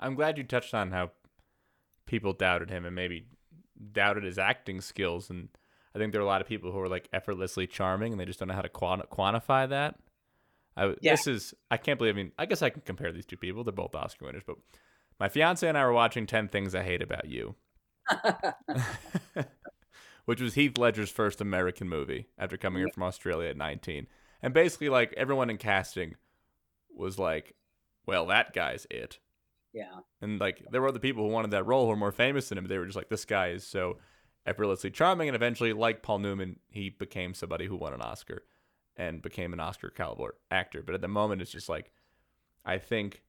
I'm 0.00 0.14
glad 0.14 0.38
you 0.38 0.44
touched 0.44 0.74
on 0.74 0.90
how 0.92 1.10
people 2.06 2.32
doubted 2.32 2.70
him 2.70 2.84
and 2.84 2.94
maybe 2.94 3.26
doubted 3.92 4.24
his 4.24 4.38
acting 4.38 4.80
skills. 4.80 5.30
And 5.30 5.48
I 5.94 5.98
think 5.98 6.12
there 6.12 6.20
are 6.20 6.24
a 6.24 6.28
lot 6.28 6.40
of 6.40 6.46
people 6.46 6.72
who 6.72 6.80
are 6.80 6.88
like 6.88 7.08
effortlessly 7.12 7.66
charming 7.66 8.12
and 8.12 8.20
they 8.20 8.24
just 8.24 8.38
don't 8.38 8.48
know 8.48 8.54
how 8.54 8.62
to 8.62 8.68
quantify 8.68 9.68
that. 9.68 9.96
I, 10.76 10.94
yeah. 11.00 11.12
This 11.12 11.26
is, 11.26 11.54
I 11.70 11.76
can't 11.76 11.98
believe, 11.98 12.14
I 12.14 12.16
mean, 12.16 12.32
I 12.38 12.46
guess 12.46 12.62
I 12.62 12.70
can 12.70 12.82
compare 12.82 13.12
these 13.12 13.26
two 13.26 13.36
people. 13.36 13.64
They're 13.64 13.72
both 13.72 13.96
Oscar 13.96 14.26
winners, 14.26 14.44
but 14.46 14.56
my 15.18 15.28
fiance 15.28 15.66
and 15.66 15.76
I 15.76 15.84
were 15.84 15.92
watching 15.92 16.26
10 16.26 16.48
Things 16.48 16.74
I 16.74 16.84
Hate 16.84 17.02
About 17.02 17.28
You, 17.28 17.56
which 20.28 20.42
was 20.42 20.52
Heath 20.52 20.76
Ledger's 20.76 21.08
first 21.08 21.40
American 21.40 21.88
movie 21.88 22.26
after 22.36 22.58
coming 22.58 22.80
here 22.80 22.90
from 22.92 23.04
Australia 23.04 23.48
at 23.48 23.56
19. 23.56 24.06
And 24.42 24.52
basically, 24.52 24.90
like, 24.90 25.14
everyone 25.16 25.48
in 25.48 25.56
casting 25.56 26.16
was 26.94 27.18
like, 27.18 27.54
well, 28.04 28.26
that 28.26 28.52
guy's 28.52 28.86
it. 28.90 29.20
Yeah. 29.72 30.00
And 30.20 30.38
like 30.38 30.62
there 30.70 30.82
were 30.82 30.88
other 30.88 30.98
people 30.98 31.24
who 31.24 31.32
wanted 31.32 31.52
that 31.52 31.64
role 31.64 31.84
who 31.84 31.88
were 31.88 31.96
more 31.96 32.12
famous 32.12 32.50
than 32.50 32.58
him. 32.58 32.66
They 32.66 32.76
were 32.76 32.84
just 32.84 32.94
like, 32.94 33.08
this 33.08 33.24
guy 33.24 33.52
is 33.52 33.66
so 33.66 34.00
effortlessly 34.44 34.90
charming. 34.90 35.30
And 35.30 35.34
eventually, 35.34 35.72
like 35.72 36.02
Paul 36.02 36.18
Newman, 36.18 36.56
he 36.68 36.90
became 36.90 37.32
somebody 37.32 37.64
who 37.64 37.76
won 37.76 37.94
an 37.94 38.02
Oscar 38.02 38.42
and 38.98 39.22
became 39.22 39.54
an 39.54 39.60
Oscar 39.60 39.88
caliber 39.88 40.34
actor. 40.50 40.82
But 40.82 40.94
at 40.94 41.00
the 41.00 41.08
moment, 41.08 41.40
it's 41.40 41.52
just 41.52 41.70
like, 41.70 41.90
I 42.66 42.76
think 42.76 43.22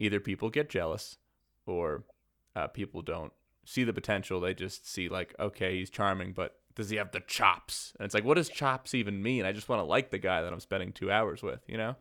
either 0.00 0.18
people 0.18 0.50
get 0.50 0.68
jealous 0.68 1.16
or 1.64 2.02
uh, 2.56 2.66
people 2.66 3.02
don't 3.02 3.32
see 3.70 3.84
the 3.84 3.92
potential. 3.92 4.40
They 4.40 4.54
just 4.54 4.88
see 4.88 5.08
like, 5.08 5.34
okay, 5.38 5.78
he's 5.78 5.90
charming, 5.90 6.32
but 6.32 6.56
does 6.74 6.90
he 6.90 6.96
have 6.96 7.12
the 7.12 7.20
chops? 7.20 7.92
And 7.98 8.04
it's 8.04 8.14
like, 8.14 8.24
what 8.24 8.34
does 8.34 8.48
chops 8.48 8.94
even 8.94 9.22
mean? 9.22 9.44
I 9.44 9.52
just 9.52 9.68
want 9.68 9.80
to 9.80 9.84
like 9.84 10.10
the 10.10 10.18
guy 10.18 10.42
that 10.42 10.52
I'm 10.52 10.60
spending 10.60 10.92
two 10.92 11.10
hours 11.10 11.42
with, 11.42 11.60
you 11.68 11.76
know? 11.76 11.94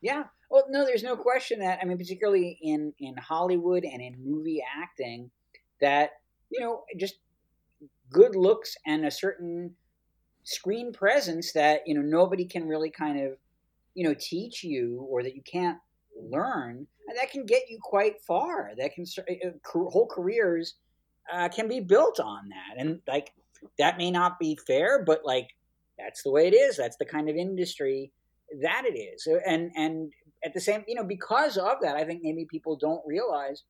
Yeah. 0.00 0.24
Well, 0.50 0.64
no, 0.70 0.84
there's 0.84 1.02
no 1.02 1.16
question 1.16 1.60
that 1.60 1.80
I 1.82 1.84
mean, 1.84 1.98
particularly 1.98 2.58
in 2.62 2.92
in 2.98 3.16
Hollywood 3.16 3.84
and 3.84 4.00
in 4.00 4.14
movie 4.24 4.62
acting, 4.80 5.30
that 5.80 6.10
you 6.50 6.60
know, 6.60 6.84
just 6.96 7.16
good 8.10 8.36
looks 8.36 8.76
and 8.86 9.04
a 9.04 9.10
certain 9.10 9.74
screen 10.44 10.92
presence 10.92 11.52
that 11.52 11.80
you 11.86 11.94
know 11.94 12.02
nobody 12.02 12.44
can 12.44 12.68
really 12.68 12.90
kind 12.90 13.20
of 13.20 13.32
you 13.94 14.06
know 14.06 14.14
teach 14.18 14.62
you 14.62 15.04
or 15.10 15.24
that 15.24 15.34
you 15.34 15.42
can't 15.42 15.78
learn, 16.16 16.86
and 17.08 17.18
that 17.18 17.32
can 17.32 17.44
get 17.44 17.62
you 17.68 17.78
quite 17.82 18.22
far. 18.22 18.70
That 18.78 18.94
can 18.94 19.04
uh, 19.18 19.50
whole 19.74 20.06
careers 20.06 20.74
uh, 21.32 21.48
can 21.48 21.68
be 21.68 21.80
built 21.80 22.20
on 22.20 22.48
that, 22.48 22.80
and 22.80 23.00
like 23.06 23.32
that 23.78 23.98
may 23.98 24.10
not 24.10 24.38
be 24.38 24.58
fair, 24.66 25.04
but 25.04 25.22
like 25.24 25.48
that's 25.98 26.22
the 26.22 26.30
way 26.30 26.46
it 26.46 26.54
is. 26.54 26.76
That's 26.76 26.96
the 26.96 27.04
kind 27.04 27.28
of 27.28 27.36
industry 27.36 28.12
that 28.62 28.84
it 28.86 28.96
is, 28.96 29.26
and 29.46 29.70
and 29.76 30.12
at 30.44 30.54
the 30.54 30.60
same, 30.60 30.84
you 30.86 30.94
know, 30.94 31.04
because 31.04 31.56
of 31.56 31.80
that, 31.82 31.96
I 31.96 32.04
think 32.04 32.22
maybe 32.22 32.44
people 32.44 32.76
don't 32.76 33.02
realize 33.06 33.64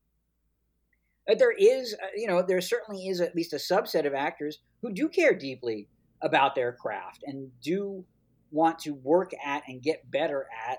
that 1.26 1.38
there 1.38 1.52
is, 1.52 1.94
uh, 1.94 2.06
you 2.14 2.26
know, 2.26 2.42
there 2.42 2.60
certainly 2.60 3.08
is 3.08 3.20
at 3.20 3.34
least 3.34 3.52
a 3.52 3.56
subset 3.56 4.06
of 4.06 4.14
actors 4.14 4.58
who 4.82 4.92
do 4.92 5.08
care 5.08 5.34
deeply 5.34 5.88
about 6.22 6.54
their 6.54 6.72
craft 6.72 7.24
and 7.26 7.50
do 7.62 8.04
want 8.50 8.78
to 8.80 8.94
work 8.94 9.32
at 9.44 9.62
and 9.66 9.82
get 9.82 10.08
better 10.10 10.46
at 10.68 10.78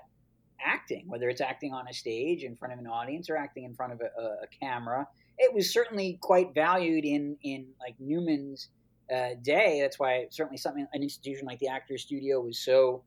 acting, 0.64 1.04
whether 1.06 1.28
it's 1.28 1.40
acting 1.40 1.72
on 1.72 1.86
a 1.88 1.92
stage 1.92 2.44
in 2.44 2.56
front 2.56 2.72
of 2.72 2.78
an 2.78 2.86
audience 2.86 3.28
or 3.28 3.36
acting 3.36 3.64
in 3.64 3.74
front 3.74 3.92
of 3.92 4.00
a, 4.00 4.22
a 4.22 4.46
camera. 4.60 5.06
It 5.38 5.54
was 5.54 5.72
certainly 5.72 6.18
quite 6.20 6.54
valued 6.54 7.04
in 7.04 7.36
in 7.42 7.66
like 7.80 7.94
Newman's 7.98 8.68
uh, 9.14 9.30
day. 9.42 9.80
That's 9.80 9.98
why 9.98 10.26
certainly 10.30 10.58
something 10.58 10.86
an 10.92 11.02
institution 11.02 11.46
like 11.46 11.58
the 11.58 11.68
Actors 11.68 12.02
Studio 12.02 12.40
was 12.40 12.58
so 12.58 13.02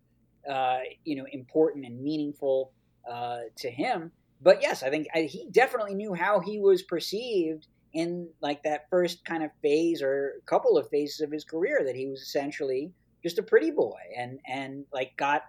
uh, 0.49 0.79
you 1.03 1.15
know 1.15 1.25
important 1.31 1.85
and 1.85 2.01
meaningful 2.01 2.71
uh, 3.09 3.39
to 3.57 3.69
him. 3.69 4.11
But 4.41 4.61
yes, 4.61 4.81
I 4.83 4.89
think 4.89 5.07
I, 5.13 5.21
he 5.21 5.47
definitely 5.51 5.93
knew 5.93 6.13
how 6.13 6.39
he 6.39 6.59
was 6.59 6.81
perceived 6.81 7.67
in 7.93 8.29
like 8.41 8.63
that 8.63 8.89
first 8.89 9.23
kind 9.25 9.43
of 9.43 9.51
phase 9.61 10.01
or 10.01 10.41
couple 10.45 10.77
of 10.77 10.89
phases 10.89 11.21
of 11.21 11.31
his 11.31 11.43
career 11.43 11.81
that 11.85 11.95
he 11.95 12.07
was 12.07 12.21
essentially 12.21 12.91
just 13.21 13.37
a 13.37 13.43
pretty 13.43 13.71
boy 13.71 13.99
and 14.17 14.39
and 14.47 14.85
like 14.93 15.15
got 15.17 15.43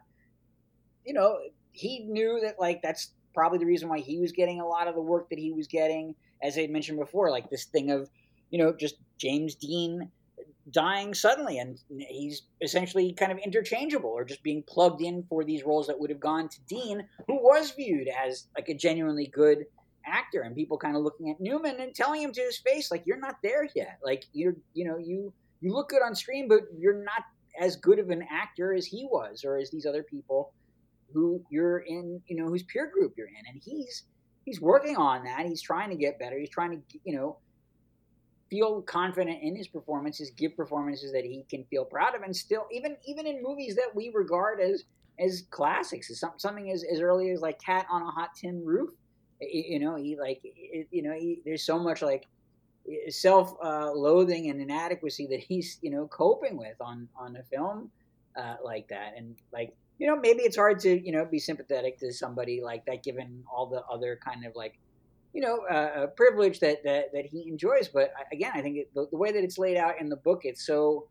you 1.07 1.15
know 1.15 1.39
he 1.73 2.01
knew 2.01 2.41
that 2.43 2.57
like 2.59 2.83
that's 2.83 3.13
probably 3.35 3.59
the 3.59 3.67
reason 3.67 3.89
why 3.89 3.99
he 3.99 4.19
was 4.19 4.33
getting 4.33 4.61
a 4.61 4.67
lot 4.67 4.89
of 4.89 4.95
the 4.95 5.01
work 5.01 5.29
that 5.31 5.39
he 5.39 5.53
was 5.53 5.67
getting 5.67 6.15
as 6.43 6.59
i 6.59 6.67
mentioned 6.67 6.99
before 6.99 7.31
like 7.31 7.49
this 7.51 7.65
thing 7.65 7.91
of 7.91 8.11
you 8.51 8.59
know 8.59 8.73
just 8.73 8.97
james 9.19 9.55
dean 9.55 10.11
dying 10.71 11.13
suddenly 11.13 11.59
and 11.59 11.79
he's 12.09 12.43
essentially 12.61 13.13
kind 13.13 13.33
of 13.33 13.39
interchangeable 13.39 14.11
or 14.11 14.25
just 14.25 14.43
being 14.45 14.63
plugged 14.69 15.03
in 15.03 15.25
for 15.29 15.43
these 15.43 15.65
roles 15.65 15.89
that 15.89 15.99
would 15.99 16.11
have 16.11 16.21
gone 16.21 16.49
to 16.49 16.61
dean 16.69 17.05
who 17.27 17.35
was 17.35 17.73
viewed 17.73 18.09
as 18.25 18.47
like 18.57 18.69
a 18.69 18.75
genuinely 18.75 19.27
good 19.27 19.65
actor 20.07 20.43
and 20.43 20.55
people 20.55 20.79
kind 20.79 20.97
of 20.97 21.03
looking 21.03 21.31
at 21.31 21.41
newman 21.41 21.81
and 21.81 21.95
telling 21.95 22.23
him 22.23 22.33
to 22.33 22.41
his 22.41 22.59
face 22.59 22.91
like 22.91 23.03
you're 23.07 23.19
not 23.19 23.37
there 23.43 23.69
yet. 23.75 23.99
Like 24.05 24.25
you're 24.33 24.55
you 24.75 24.85
know 24.85 24.99
you 24.99 25.33
you 25.61 25.73
look 25.73 25.89
good 25.89 26.03
on 26.03 26.15
screen 26.15 26.49
but 26.49 26.61
you're 26.77 27.03
not 27.03 27.25
as 27.61 27.77
good 27.77 27.99
of 27.99 28.11
an 28.11 28.25
actor 28.31 28.73
as 28.73 28.87
he 28.87 29.07
was 29.11 29.45
or 29.45 29.57
as 29.57 29.71
these 29.71 29.87
other 29.87 30.03
people 30.03 30.53
who 31.13 31.43
you're 31.51 31.81
in 31.81 32.21
you 32.27 32.37
know 32.37 32.49
whose 32.49 32.63
peer 32.65 32.91
group 32.93 33.15
you're 33.17 33.29
in. 33.29 33.47
And 33.49 33.61
he's 33.63 34.05
he's 34.45 34.61
working 34.61 34.97
on 34.97 35.25
that 35.25 35.47
he's 35.47 35.63
trying 35.63 35.91
to 35.91 35.97
get 35.97 36.19
better 36.19 36.39
he's 36.39 36.51
trying 36.51 36.71
to 36.71 36.99
you 37.05 37.15
know 37.15 37.37
feel 38.53 38.83
confident 38.83 39.43
in 39.43 39.57
his 39.57 39.67
performances, 39.67 40.31
give 40.33 40.55
performances 40.55 41.11
that 41.11 41.25
he 41.25 41.43
can 41.49 41.65
feel 41.71 41.87
proud 41.87 42.15
of, 42.15 42.21
and 42.21 42.37
still 42.37 42.67
even 42.71 42.99
even 43.07 43.27
in 43.27 43.43
movies 43.43 43.75
that 43.75 43.89
we 43.95 44.11
regard 44.15 44.61
as 44.61 44.85
as 45.19 45.45
classics, 45.49 46.11
as 46.11 46.23
something 46.37 46.71
as, 46.71 46.85
as 46.93 47.01
early 47.01 47.31
as 47.31 47.41
like 47.41 47.59
Cat 47.59 47.87
on 47.91 48.03
a 48.03 48.11
Hot 48.11 48.35
Tin 48.35 48.63
Roof. 48.63 48.91
You 49.41 49.81
know, 49.81 49.97
he 49.97 50.19
like 50.21 50.43
you 50.91 51.03
know 51.03 51.15
he, 51.15 51.41
there's 51.47 51.65
so 51.65 51.79
much 51.79 52.03
like 52.03 52.27
self-loathing 53.09 54.49
uh, 54.49 54.51
and 54.51 54.61
inadequacy 54.61 55.27
that 55.29 55.41
he's 55.41 55.79
you 55.81 55.91
know 55.91 56.07
coping 56.09 56.59
with 56.59 56.77
on 56.79 57.09
on 57.17 57.37
a 57.37 57.43
film 57.45 57.91
uh, 58.37 58.57
like 58.63 58.87
that, 58.89 59.15
and 59.17 59.35
like 59.51 59.75
you 60.03 60.09
know 60.09 60.17
maybe 60.17 60.43
it's 60.43 60.57
hard 60.57 60.81
to 60.81 60.91
you 61.07 61.13
know 61.13 61.25
be 61.25 61.39
sympathetic 61.39 61.97
to 61.99 62.13
somebody 62.13 62.61
like 62.61 62.85
that 62.87 63.03
given 63.05 63.45
all 63.55 63.67
the 63.67 63.83
other 63.85 64.19
kind 64.25 64.45
of 64.45 64.53
like 64.57 64.79
you 65.33 65.41
know, 65.41 65.61
uh, 65.71 66.03
a 66.03 66.09
privilege 66.09 66.61
that, 66.61 66.85
that, 66.85 67.13
that 67.13 67.27
he 67.27 67.49
enjoys. 67.49 67.89
But 67.89 68.13
again, 68.33 68.53
I 68.55 68.61
think 68.61 68.77
it, 68.77 68.95
the, 68.95 69.07
the, 69.11 69.17
way 69.17 69.33
that 69.33 69.43
it's 69.43 69.59
laid 69.59 69.77
out 69.77 70.01
in 70.01 70.09
the 70.09 70.17
book, 70.17 70.43
it's 70.45 70.67
so, 70.67 71.09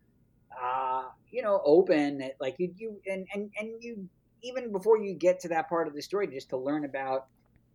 uh, 0.62 1.06
you 1.32 1.42
know, 1.42 1.62
open 1.66 2.20
that 2.20 2.36
like 2.40 2.56
you, 2.60 2.74
you, 2.78 3.02
and, 3.08 3.26
and, 3.34 3.50
and 3.60 3.72
you, 3.82 4.08
even 4.44 4.72
before 4.72 4.98
you 4.98 5.16
get 5.16 5.40
to 5.42 5.48
that 5.50 5.70
part 5.70 5.88
of 5.88 5.96
the 5.96 6.02
story, 6.02 6.28
just 6.28 6.50
to 6.50 6.58
learn 6.58 6.86
about 6.86 7.28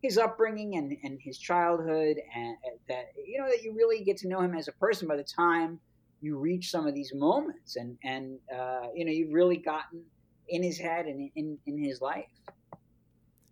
his 0.03 0.19
upbringing 0.19 0.77
and, 0.77 0.97
and 1.03 1.19
his 1.21 1.39
childhood 1.39 2.17
and 2.35 2.57
that, 2.89 3.07
you 3.27 3.41
know, 3.41 3.49
that 3.49 3.63
you 3.63 3.75
really 3.75 4.05
get 4.05 4.17
to 4.19 4.29
know 4.29 4.41
him 4.41 4.55
as 4.55 4.69
a 4.69 4.73
person 4.73 5.09
by 5.09 5.17
the 5.17 5.25
time 5.25 5.81
you 6.21 6.39
reach 6.39 6.71
some 6.71 6.87
of 6.87 6.95
these 6.95 7.13
moments 7.15 7.77
and, 7.77 7.99
and, 8.05 8.39
uh, 8.57 8.87
you 8.95 9.05
know, 9.05 9.11
you've 9.11 9.33
really 9.33 9.57
gotten 9.57 10.03
in 10.49 10.63
his 10.63 10.79
head 10.79 11.07
and 11.07 11.31
in, 11.35 11.59
in 11.67 11.79
his 11.79 12.01
life. 12.01 12.27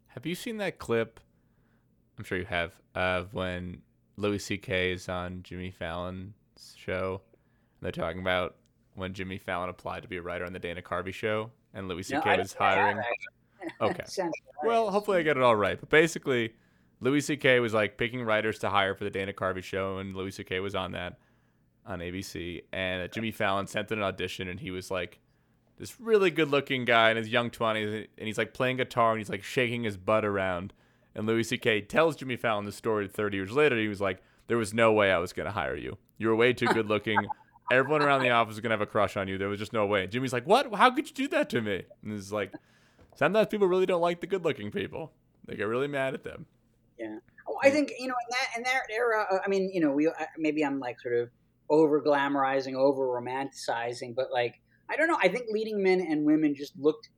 Have 0.08 0.26
you 0.26 0.34
seen 0.34 0.58
that 0.58 0.78
clip 0.78 1.20
I'm 2.18 2.24
sure 2.24 2.38
you 2.38 2.44
have, 2.44 2.72
of 2.94 3.34
when 3.34 3.82
Louis 4.16 4.38
C.K. 4.38 4.92
is 4.92 5.08
on 5.08 5.42
Jimmy 5.42 5.70
Fallon's 5.70 6.34
show. 6.76 7.20
And 7.80 7.82
they're 7.82 7.92
talking 7.92 8.20
about 8.20 8.56
when 8.94 9.12
Jimmy 9.14 9.38
Fallon 9.38 9.68
applied 9.68 10.02
to 10.02 10.08
be 10.08 10.18
a 10.18 10.22
writer 10.22 10.44
on 10.44 10.52
the 10.52 10.58
Dana 10.58 10.82
Carvey 10.82 11.12
show, 11.12 11.50
and 11.72 11.88
Louis 11.88 12.04
C.K. 12.04 12.36
No, 12.36 12.42
was 12.42 12.54
hiring. 12.54 13.02
okay. 13.80 14.04
well, 14.62 14.90
hopefully 14.90 15.18
I 15.18 15.22
get 15.22 15.36
it 15.36 15.42
all 15.42 15.56
right. 15.56 15.78
But 15.78 15.90
basically, 15.90 16.54
Louis 17.00 17.20
C.K. 17.20 17.58
was 17.60 17.74
like 17.74 17.98
picking 17.98 18.22
writers 18.22 18.60
to 18.60 18.70
hire 18.70 18.94
for 18.94 19.04
the 19.04 19.10
Dana 19.10 19.32
Carvey 19.32 19.62
show, 19.62 19.98
and 19.98 20.14
Louis 20.14 20.30
C.K. 20.30 20.60
was 20.60 20.74
on 20.76 20.92
that 20.92 21.18
on 21.84 21.98
ABC. 21.98 22.62
And 22.72 23.10
Jimmy 23.12 23.32
Fallon 23.32 23.66
sent 23.66 23.90
in 23.90 23.98
an 23.98 24.04
audition, 24.04 24.46
and 24.48 24.60
he 24.60 24.70
was 24.70 24.90
like 24.90 25.18
this 25.78 26.00
really 26.00 26.30
good-looking 26.30 26.84
guy 26.84 27.10
in 27.10 27.16
his 27.16 27.28
young 27.28 27.50
20s, 27.50 28.06
and 28.16 28.26
he's 28.26 28.38
like 28.38 28.54
playing 28.54 28.76
guitar, 28.76 29.10
and 29.12 29.18
he's 29.18 29.30
like 29.30 29.42
shaking 29.42 29.84
his 29.84 29.96
butt 29.96 30.24
around 30.24 30.72
and 31.14 31.26
Louis 31.26 31.44
C.K. 31.44 31.82
tells 31.82 32.16
Jimmy 32.16 32.36
Fallon 32.36 32.64
the 32.64 32.72
story 32.72 33.06
30 33.06 33.36
years 33.36 33.52
later. 33.52 33.78
He 33.78 33.88
was 33.88 34.00
like, 34.00 34.22
There 34.48 34.58
was 34.58 34.74
no 34.74 34.92
way 34.92 35.12
I 35.12 35.18
was 35.18 35.32
going 35.32 35.46
to 35.46 35.52
hire 35.52 35.76
you. 35.76 35.96
You 36.18 36.28
were 36.28 36.36
way 36.36 36.52
too 36.52 36.66
good 36.72 36.88
looking. 36.88 37.18
Everyone 37.70 38.02
around 38.02 38.22
the 38.22 38.30
office 38.30 38.54
was 38.54 38.60
going 38.60 38.70
to 38.70 38.74
have 38.74 38.80
a 38.80 38.86
crush 38.86 39.16
on 39.16 39.28
you. 39.28 39.38
There 39.38 39.48
was 39.48 39.58
just 39.58 39.72
no 39.72 39.86
way. 39.86 40.02
And 40.02 40.12
Jimmy's 40.12 40.32
like, 40.32 40.46
What? 40.46 40.74
How 40.74 40.90
could 40.90 41.08
you 41.08 41.14
do 41.14 41.28
that 41.28 41.48
to 41.50 41.60
me? 41.60 41.84
And 42.02 42.12
it's 42.12 42.32
like, 42.32 42.52
Sometimes 43.16 43.48
people 43.48 43.68
really 43.68 43.86
don't 43.86 44.00
like 44.00 44.20
the 44.20 44.26
good 44.26 44.44
looking 44.44 44.70
people, 44.70 45.12
they 45.46 45.56
get 45.56 45.68
really 45.68 45.88
mad 45.88 46.14
at 46.14 46.24
them. 46.24 46.46
Yeah. 46.98 47.18
Well, 47.46 47.58
I 47.62 47.70
think, 47.70 47.92
you 47.98 48.08
know, 48.08 48.14
in 48.14 48.30
that, 48.30 48.48
in 48.56 48.62
that 48.64 48.82
era, 48.90 49.26
uh, 49.30 49.38
I 49.44 49.48
mean, 49.48 49.70
you 49.72 49.80
know, 49.80 49.90
we 49.90 50.10
maybe 50.38 50.64
I'm 50.64 50.80
like 50.80 50.98
sort 51.00 51.14
of 51.14 51.30
over 51.68 52.00
glamorizing, 52.00 52.74
over 52.74 53.06
romanticizing, 53.06 54.14
but 54.14 54.32
like, 54.32 54.60
I 54.88 54.96
don't 54.96 55.08
know. 55.08 55.18
I 55.20 55.28
think 55.28 55.46
leading 55.50 55.82
men 55.82 56.00
and 56.00 56.24
women 56.24 56.54
just 56.54 56.72
looked 56.78 57.08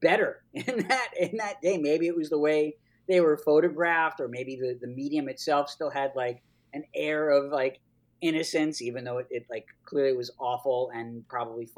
better 0.00 0.42
in 0.54 0.86
that 0.88 1.08
in 1.18 1.36
that 1.38 1.60
day. 1.62 1.78
Maybe 1.78 2.06
it 2.06 2.16
was 2.16 2.30
the 2.30 2.38
way 2.38 2.76
they 3.08 3.20
were 3.20 3.36
photographed, 3.36 4.20
or 4.20 4.28
maybe 4.28 4.56
the, 4.56 4.78
the 4.80 4.86
medium 4.86 5.28
itself 5.28 5.70
still 5.70 5.90
had 5.90 6.12
like 6.14 6.42
an 6.74 6.84
air 6.94 7.30
of 7.30 7.50
like 7.50 7.80
innocence, 8.20 8.82
even 8.82 9.04
though 9.04 9.18
it, 9.18 9.26
it 9.30 9.46
like 9.50 9.66
clearly 9.84 10.16
was 10.16 10.30
awful 10.38 10.90
and 10.94 11.26
probably 11.28 11.68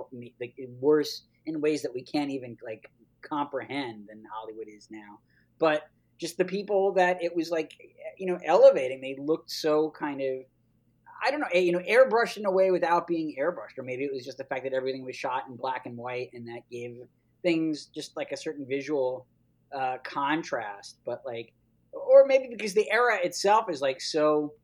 like, 0.40 0.54
worse 0.80 1.22
in 1.46 1.60
ways 1.60 1.82
that 1.82 1.94
we 1.94 2.02
can't 2.02 2.30
even 2.30 2.56
like 2.64 2.90
comprehend 3.22 4.08
than 4.08 4.22
Hollywood 4.32 4.68
is 4.68 4.88
now. 4.90 5.18
But 5.58 5.84
just 6.18 6.36
the 6.36 6.44
people 6.44 6.92
that 6.94 7.22
it 7.22 7.34
was 7.34 7.50
like, 7.50 7.72
you 8.18 8.26
know, 8.26 8.38
elevating, 8.44 9.00
they 9.00 9.16
looked 9.18 9.50
so 9.50 9.90
kind 9.90 10.20
of, 10.20 10.44
I 11.22 11.30
don't 11.30 11.40
know, 11.40 11.48
you 11.52 11.72
know, 11.72 11.80
airbrushed 11.80 12.36
in 12.36 12.46
a 12.46 12.50
way 12.50 12.70
without 12.70 13.06
being 13.06 13.36
airbrushed, 13.38 13.78
or 13.78 13.82
maybe 13.82 14.04
it 14.04 14.12
was 14.12 14.24
just 14.24 14.38
the 14.38 14.44
fact 14.44 14.64
that 14.64 14.72
everything 14.72 15.04
was 15.04 15.16
shot 15.16 15.44
in 15.48 15.56
black 15.56 15.86
and 15.86 15.96
white, 15.96 16.30
and 16.32 16.48
that 16.48 16.62
gave 16.70 16.96
things 17.42 17.86
just 17.86 18.16
like 18.16 18.32
a 18.32 18.36
certain 18.36 18.66
visual 18.66 19.26
uh, 19.74 19.98
contrast, 20.02 20.98
but 21.04 21.22
like, 21.24 21.52
or 21.92 22.26
maybe 22.26 22.48
because 22.48 22.74
the 22.74 22.90
era 22.90 23.18
itself 23.22 23.70
is 23.70 23.80
like 23.80 24.00
so 24.00 24.54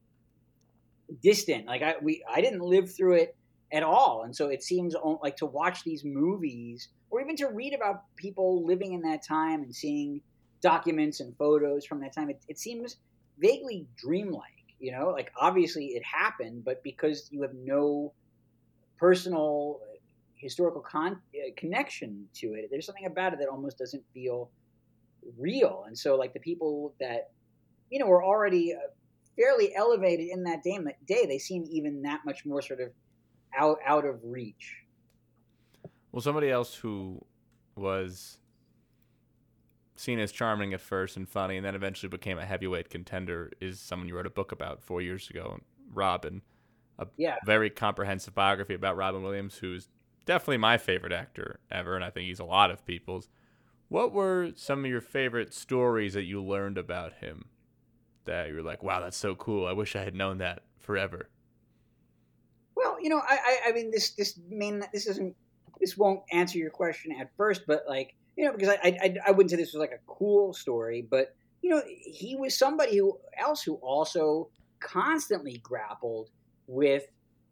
distant. 1.23 1.66
Like 1.66 1.83
I 1.83 1.95
we 2.03 2.25
I 2.31 2.40
didn't 2.40 2.61
live 2.61 2.95
through 2.95 3.14
it 3.14 3.37
at 3.73 3.83
all, 3.83 4.23
and 4.25 4.35
so 4.35 4.49
it 4.49 4.62
seems 4.62 4.95
like 5.23 5.37
to 5.37 5.47
watch 5.47 5.85
these 5.85 6.05
movies 6.05 6.88
or 7.11 7.21
even 7.21 7.37
to 7.37 7.47
read 7.47 7.75
about 7.75 8.03
people 8.16 8.64
living 8.64 8.92
in 8.92 9.03
that 9.03 9.25
time 9.25 9.62
and 9.62 9.75
seeing 9.75 10.21
documents 10.61 11.21
and 11.21 11.37
photos 11.37 11.85
from 11.85 12.01
that 12.01 12.12
time. 12.12 12.31
It, 12.31 12.42
it 12.49 12.59
seems 12.59 12.97
vaguely 13.38 13.87
dreamlike. 13.97 14.42
You 14.79 14.93
know, 14.93 15.11
like 15.11 15.33
obviously 15.41 15.87
it 15.87 16.03
happened, 16.05 16.65
but 16.65 16.83
because 16.83 17.29
you 17.31 17.43
have 17.43 17.55
no 17.55 18.12
personal 18.99 19.81
historical 20.35 20.83
con- 20.83 21.21
uh, 21.35 21.51
connection 21.57 22.27
to 22.35 22.55
it, 22.55 22.69
there's 22.71 22.87
something 22.87 23.07
about 23.07 23.33
it 23.33 23.39
that 23.39 23.49
almost 23.49 23.79
doesn't 23.79 24.05
feel 24.12 24.51
real. 25.39 25.85
And 25.87 25.97
so, 25.97 26.17
like 26.17 26.35
the 26.35 26.41
people 26.41 26.95
that 27.01 27.31
you 27.91 27.99
know 27.99 28.07
were 28.07 28.23
already 28.23 28.75
uh, 28.75 28.79
fairly 29.37 29.75
elevated 29.75 30.29
in 30.29 30.45
that 30.45 30.62
day, 30.62 30.79
day, 31.07 31.27
they 31.27 31.39
seem 31.39 31.65
even 31.71 32.03
that 32.03 32.21
much 32.25 32.45
more 32.45 32.62
sort 32.62 32.81
of 32.81 32.91
out 33.59 33.79
out 33.87 34.05
of 34.05 34.21
reach. 34.23 34.77
Well, 36.12 36.23
somebody 36.23 36.51
else 36.51 36.75
who 36.75 37.25
was 37.77 38.39
seen 40.00 40.18
as 40.18 40.32
charming 40.32 40.74
at 40.74 40.80
first 40.80 41.16
and 41.16 41.28
funny, 41.28 41.56
and 41.56 41.64
then 41.64 41.74
eventually 41.74 42.09
became 42.09 42.38
a 42.38 42.46
heavyweight 42.46 42.90
contender, 42.90 43.52
is 43.61 43.80
someone 43.80 44.09
you 44.09 44.16
wrote 44.16 44.26
a 44.26 44.30
book 44.30 44.52
about 44.52 44.82
four 44.82 45.00
years 45.00 45.30
ago, 45.30 45.59
Robin. 45.92 46.42
A 46.98 47.06
yeah. 47.16 47.37
very 47.44 47.68
comprehensive 47.68 48.35
biography 48.35 48.74
about 48.74 48.96
Robin 48.96 49.22
Williams, 49.22 49.56
who's 49.56 49.88
definitely 50.24 50.56
my 50.56 50.78
favorite 50.78 51.12
actor 51.12 51.61
ever, 51.70 51.94
and 51.94 52.04
I 52.04 52.11
think 52.11 52.26
he's 52.26 52.40
a 52.40 52.44
lot 52.44 52.70
of 52.70 52.87
people's. 52.87 53.28
What 53.88 54.12
were 54.12 54.52
some 54.56 54.85
of 54.85 54.90
your 54.90 55.00
favorite 55.00 55.52
stories 55.52 56.14
that 56.14 56.24
you 56.24 56.42
learned 56.42 56.78
about 56.78 57.12
him 57.14 57.46
that 58.24 58.48
you're 58.48 58.62
like, 58.62 58.82
wow, 58.82 59.00
that's 59.00 59.16
so 59.16 59.35
cool. 59.35 59.66
I 59.66 59.72
wish 59.72 59.94
I 59.94 60.02
had 60.02 60.14
known 60.14 60.38
that 60.38 60.62
forever. 60.80 61.28
Well, 62.74 62.96
you 63.00 63.09
know, 63.09 63.20
I, 63.26 63.38
I, 63.66 63.68
I 63.68 63.72
mean, 63.72 63.90
this, 63.90 64.11
this 64.11 64.38
main, 64.48 64.82
this 64.92 65.06
isn't, 65.06 65.37
this 65.80 65.96
won't 65.96 66.22
answer 66.32 66.59
your 66.59 66.70
question 66.70 67.12
at 67.20 67.30
first, 67.37 67.62
but 67.66 67.85
like, 67.87 68.16
you 68.37 68.44
know, 68.44 68.53
because 68.53 68.68
I, 68.83 68.99
I, 69.03 69.16
I 69.29 69.31
wouldn't 69.31 69.51
say 69.51 69.57
this 69.57 69.72
was 69.72 69.81
like 69.81 69.92
a 69.92 70.07
cool 70.07 70.53
story, 70.53 71.07
but 71.09 71.35
you 71.62 71.70
know, 71.70 71.83
he 71.87 72.37
was 72.37 72.57
somebody 72.57 72.99
who 72.99 73.18
else 73.38 73.62
who 73.62 73.75
also 73.77 74.51
constantly 74.81 75.59
grappled 75.62 76.31
with, 76.66 77.05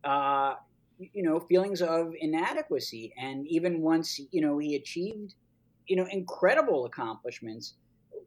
uh, 0.05 0.55
you 0.99 1.23
know, 1.23 1.41
feelings 1.41 1.83
of 1.83 2.13
inadequacy, 2.21 3.13
and 3.21 3.47
even 3.49 3.81
once 3.81 4.21
you 4.31 4.41
know 4.41 4.59
he 4.59 4.77
achieved, 4.77 5.35
you 5.87 5.97
know, 5.97 6.07
incredible 6.11 6.85
accomplishments, 6.85 7.75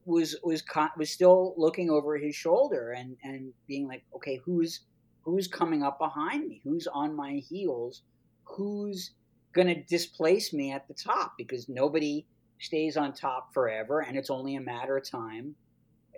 was 0.06 0.36
was 0.44 0.64
was 0.98 1.10
still 1.10 1.54
looking 1.58 1.90
over 1.90 2.18
his 2.18 2.36
shoulder 2.36 2.92
and 2.92 3.16
and 3.24 3.54
being 3.68 3.88
like, 3.88 4.04
okay, 4.16 4.42
who's 4.44 4.82
who's 5.22 5.48
coming 5.48 5.84
up 5.84 6.00
behind 6.00 6.48
me? 6.48 6.62
Who's 6.64 6.88
on 6.88 7.16
my 7.16 7.34
heels? 7.34 8.02
Who's 8.46 9.12
going 9.54 9.68
to 9.68 9.84
displace 9.84 10.54
me 10.54 10.72
at 10.72 10.88
the 10.88 10.94
top? 10.94 11.34
Because 11.38 11.68
nobody 11.68 12.26
stays 12.60 12.98
on 12.98 13.14
top 13.14 13.54
forever, 13.54 14.02
and 14.02 14.18
it's 14.18 14.30
only 14.30 14.56
a 14.56 14.62
matter 14.62 14.98
of 14.98 15.10
time, 15.10 15.56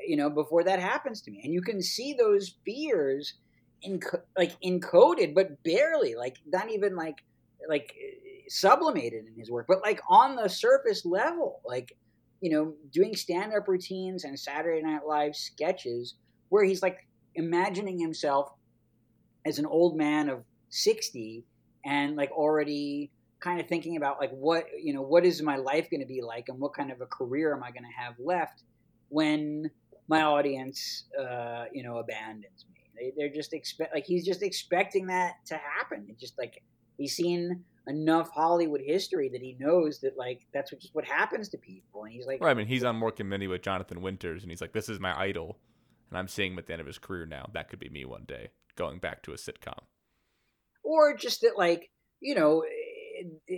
you 0.05 0.15
know, 0.15 0.29
before 0.29 0.63
that 0.63 0.79
happens 0.79 1.21
to 1.21 1.31
me. 1.31 1.41
And 1.43 1.53
you 1.53 1.61
can 1.61 1.81
see 1.81 2.13
those 2.13 2.55
fears, 2.65 3.33
in 3.81 3.99
like 4.37 4.59
encoded, 4.61 5.33
but 5.33 5.61
barely, 5.63 6.15
like 6.15 6.37
not 6.47 6.69
even 6.69 6.95
like 6.95 7.23
like 7.67 7.93
sublimated 8.47 9.25
in 9.27 9.35
his 9.37 9.51
work, 9.51 9.67
but 9.67 9.81
like 9.81 10.01
on 10.09 10.35
the 10.35 10.47
surface 10.47 11.05
level, 11.05 11.61
like 11.65 11.95
you 12.41 12.49
know, 12.49 12.73
doing 12.91 13.15
stand-up 13.15 13.67
routines 13.67 14.23
and 14.23 14.39
Saturday 14.39 14.81
Night 14.81 15.05
Live 15.05 15.35
sketches 15.35 16.15
where 16.47 16.63
he's 16.63 16.81
like 16.81 17.05
imagining 17.35 17.99
himself 17.99 18.53
as 19.45 19.59
an 19.59 19.65
old 19.65 19.97
man 19.97 20.29
of 20.29 20.43
60 20.69 21.43
and 21.85 22.15
like 22.15 22.31
already 22.31 23.11
kind 23.39 23.59
of 23.59 23.67
thinking 23.67 23.95
about 23.97 24.19
like 24.19 24.31
what 24.31 24.65
you 24.77 24.93
know 24.93 25.01
what 25.01 25.25
is 25.25 25.41
my 25.41 25.55
life 25.55 25.89
going 25.89 26.01
to 26.01 26.05
be 26.05 26.21
like 26.21 26.49
and 26.49 26.59
what 26.59 26.73
kind 26.73 26.91
of 26.91 27.01
a 27.01 27.05
career 27.05 27.53
am 27.53 27.63
i 27.63 27.71
going 27.71 27.83
to 27.83 28.03
have 28.03 28.13
left 28.19 28.63
when 29.09 29.69
my 30.07 30.23
audience 30.23 31.05
uh, 31.19 31.65
you 31.71 31.83
know 31.83 31.97
abandons 31.97 32.65
me? 32.71 32.79
They, 32.95 33.13
they're 33.15 33.33
just 33.33 33.53
expect 33.53 33.93
like 33.93 34.05
he's 34.05 34.25
just 34.25 34.41
expecting 34.41 35.07
that 35.07 35.35
to 35.47 35.55
happen. 35.55 36.05
It 36.09 36.19
just 36.19 36.37
like 36.37 36.63
he's 36.97 37.15
seen 37.15 37.63
enough 37.87 38.29
hollywood 38.29 38.81
history 38.85 39.29
that 39.29 39.41
he 39.41 39.55
knows 39.59 39.99
that 40.01 40.15
like 40.15 40.41
that's 40.53 40.71
what, 40.71 40.79
just 40.79 40.93
what 40.93 41.05
happens 41.05 41.49
to 41.49 41.57
people 41.57 42.03
and 42.03 42.13
he's 42.13 42.27
like 42.27 42.39
right, 42.39 42.51
i 42.51 42.53
mean 42.53 42.67
he's 42.67 42.83
on 42.83 42.95
more 42.95 43.11
mindy 43.23 43.47
with 43.47 43.63
jonathan 43.63 44.01
winters 44.01 44.43
and 44.43 44.51
he's 44.51 44.61
like 44.61 44.73
this 44.73 44.89
is 44.89 44.99
my 44.99 45.17
idol 45.19 45.57
and 46.09 46.17
i'm 46.17 46.27
seeing 46.27 46.53
him 46.53 46.59
at 46.59 46.67
the 46.67 46.73
end 46.73 46.81
of 46.81 46.87
his 46.87 46.97
career 46.97 47.25
now. 47.25 47.49
That 47.53 47.69
could 47.69 47.79
be 47.79 47.89
me 47.89 48.05
one 48.05 48.25
day 48.27 48.49
going 48.75 48.99
back 48.99 49.23
to 49.23 49.31
a 49.31 49.35
sitcom. 49.35 49.79
Or 50.83 51.15
just 51.15 51.41
that 51.41 51.57
like 51.57 51.89
you 52.19 52.35
know 52.35 52.63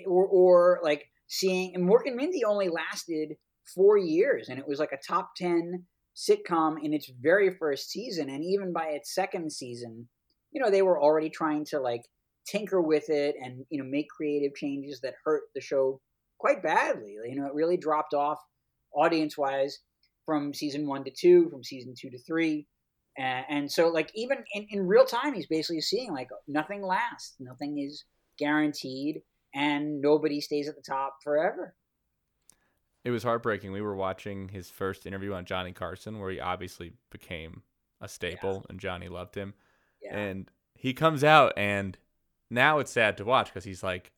or, 0.07 0.25
or 0.25 0.79
like 0.83 1.05
seeing 1.27 1.73
and 1.75 1.87
Mork 1.87 2.05
and 2.05 2.15
Mindy 2.15 2.43
only 2.43 2.69
lasted 2.69 3.35
four 3.75 3.97
years, 3.97 4.49
and 4.49 4.59
it 4.59 4.67
was 4.67 4.79
like 4.79 4.91
a 4.91 5.07
top 5.07 5.31
ten 5.35 5.85
sitcom 6.15 6.75
in 6.81 6.93
its 6.93 7.11
very 7.21 7.55
first 7.57 7.89
season, 7.89 8.29
and 8.29 8.43
even 8.43 8.73
by 8.73 8.87
its 8.87 9.13
second 9.13 9.51
season, 9.51 10.07
you 10.51 10.61
know, 10.61 10.69
they 10.69 10.81
were 10.81 11.01
already 11.01 11.29
trying 11.29 11.65
to 11.65 11.79
like 11.79 12.01
tinker 12.45 12.81
with 12.81 13.09
it 13.09 13.35
and 13.41 13.65
you 13.69 13.81
know 13.81 13.87
make 13.87 14.07
creative 14.09 14.55
changes 14.55 14.99
that 15.01 15.13
hurt 15.23 15.43
the 15.55 15.61
show 15.61 16.01
quite 16.39 16.63
badly. 16.63 17.15
You 17.29 17.35
know, 17.35 17.45
it 17.45 17.53
really 17.53 17.77
dropped 17.77 18.13
off 18.13 18.39
audience 18.93 19.37
wise 19.37 19.79
from 20.25 20.53
season 20.53 20.87
one 20.87 21.03
to 21.03 21.11
two, 21.11 21.49
from 21.49 21.63
season 21.63 21.93
two 21.99 22.09
to 22.09 22.19
three. 22.19 22.67
And, 23.17 23.45
and 23.49 23.71
so, 23.71 23.89
like, 23.89 24.09
even 24.15 24.37
in, 24.53 24.67
in 24.69 24.87
real 24.87 25.05
time, 25.05 25.33
he's 25.33 25.47
basically 25.47 25.81
seeing 25.81 26.13
like 26.13 26.29
nothing 26.47 26.81
lasts, 26.81 27.35
nothing 27.39 27.77
is 27.77 28.05
guaranteed 28.37 29.21
and 29.53 30.01
nobody 30.01 30.41
stays 30.41 30.67
at 30.67 30.75
the 30.75 30.81
top 30.81 31.17
forever. 31.23 31.75
It 33.03 33.11
was 33.11 33.23
heartbreaking. 33.23 33.71
We 33.71 33.81
were 33.81 33.95
watching 33.95 34.49
his 34.49 34.69
first 34.69 35.05
interview 35.05 35.33
on 35.33 35.45
Johnny 35.45 35.71
Carson, 35.71 36.19
where 36.19 36.29
he 36.29 36.39
obviously 36.39 36.93
became 37.09 37.63
a 37.99 38.07
staple, 38.07 38.53
yeah. 38.53 38.61
and 38.69 38.79
Johnny 38.79 39.09
loved 39.09 39.35
him. 39.35 39.53
Yeah. 40.03 40.17
And 40.17 40.51
he 40.75 40.93
comes 40.93 41.23
out, 41.23 41.53
and 41.57 41.97
now 42.49 42.79
it's 42.79 42.91
sad 42.91 43.17
to 43.17 43.25
watch 43.25 43.47
because 43.47 43.63
he's 43.63 43.81
like, 43.81 44.11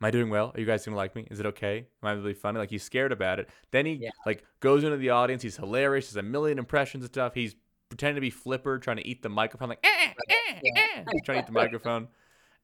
"Am 0.00 0.06
I 0.06 0.10
doing 0.10 0.30
well? 0.30 0.52
Are 0.54 0.60
you 0.60 0.66
guys 0.66 0.86
gonna 0.86 0.96
like 0.96 1.14
me? 1.14 1.26
Is 1.30 1.40
it 1.40 1.46
okay? 1.46 1.86
Am 2.02 2.08
I 2.08 2.12
really 2.12 2.34
funny?" 2.34 2.58
Like 2.58 2.70
he's 2.70 2.82
scared 2.82 3.12
about 3.12 3.40
it. 3.40 3.50
Then 3.72 3.84
he 3.84 3.92
yeah. 3.92 4.10
like 4.24 4.42
goes 4.60 4.84
into 4.84 4.96
the 4.96 5.10
audience. 5.10 5.42
He's 5.42 5.56
hilarious. 5.56 6.10
There's 6.10 6.24
a 6.24 6.28
million 6.28 6.58
impressions 6.58 7.04
and 7.04 7.12
stuff. 7.12 7.34
He's 7.34 7.56
pretending 7.90 8.16
to 8.16 8.20
be 8.20 8.30
Flipper, 8.30 8.78
trying 8.78 8.98
to 8.98 9.06
eat 9.06 9.22
the 9.22 9.28
microphone, 9.28 9.68
like, 9.68 9.84
eh, 9.84 10.12
eh, 10.30 10.60
eh. 10.64 11.04
he's 11.12 11.22
trying 11.22 11.38
to 11.38 11.42
eat 11.42 11.46
the 11.46 11.52
microphone. 11.52 12.08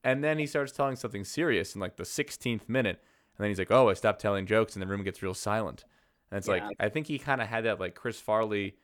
And 0.04 0.22
then 0.22 0.38
he 0.38 0.46
starts 0.46 0.70
telling 0.70 0.96
something 0.96 1.24
serious 1.24 1.74
in 1.74 1.80
like 1.80 1.96
the 1.96 2.04
16th 2.04 2.68
minute. 2.68 3.02
And 3.36 3.42
then 3.42 3.50
he's 3.50 3.58
like, 3.58 3.70
oh, 3.70 3.88
I 3.88 3.94
stopped 3.94 4.20
telling 4.20 4.46
jokes. 4.46 4.74
And 4.74 4.82
the 4.82 4.86
room 4.86 5.02
gets 5.02 5.22
real 5.22 5.34
silent. 5.34 5.84
And 6.30 6.38
it's 6.38 6.46
yeah. 6.46 6.66
like, 6.66 6.76
I 6.78 6.88
think 6.90 7.06
he 7.06 7.18
kind 7.18 7.40
of 7.40 7.48
had 7.48 7.64
that 7.64 7.80
like 7.80 7.94
Chris 7.94 8.20
Farley 8.20 8.76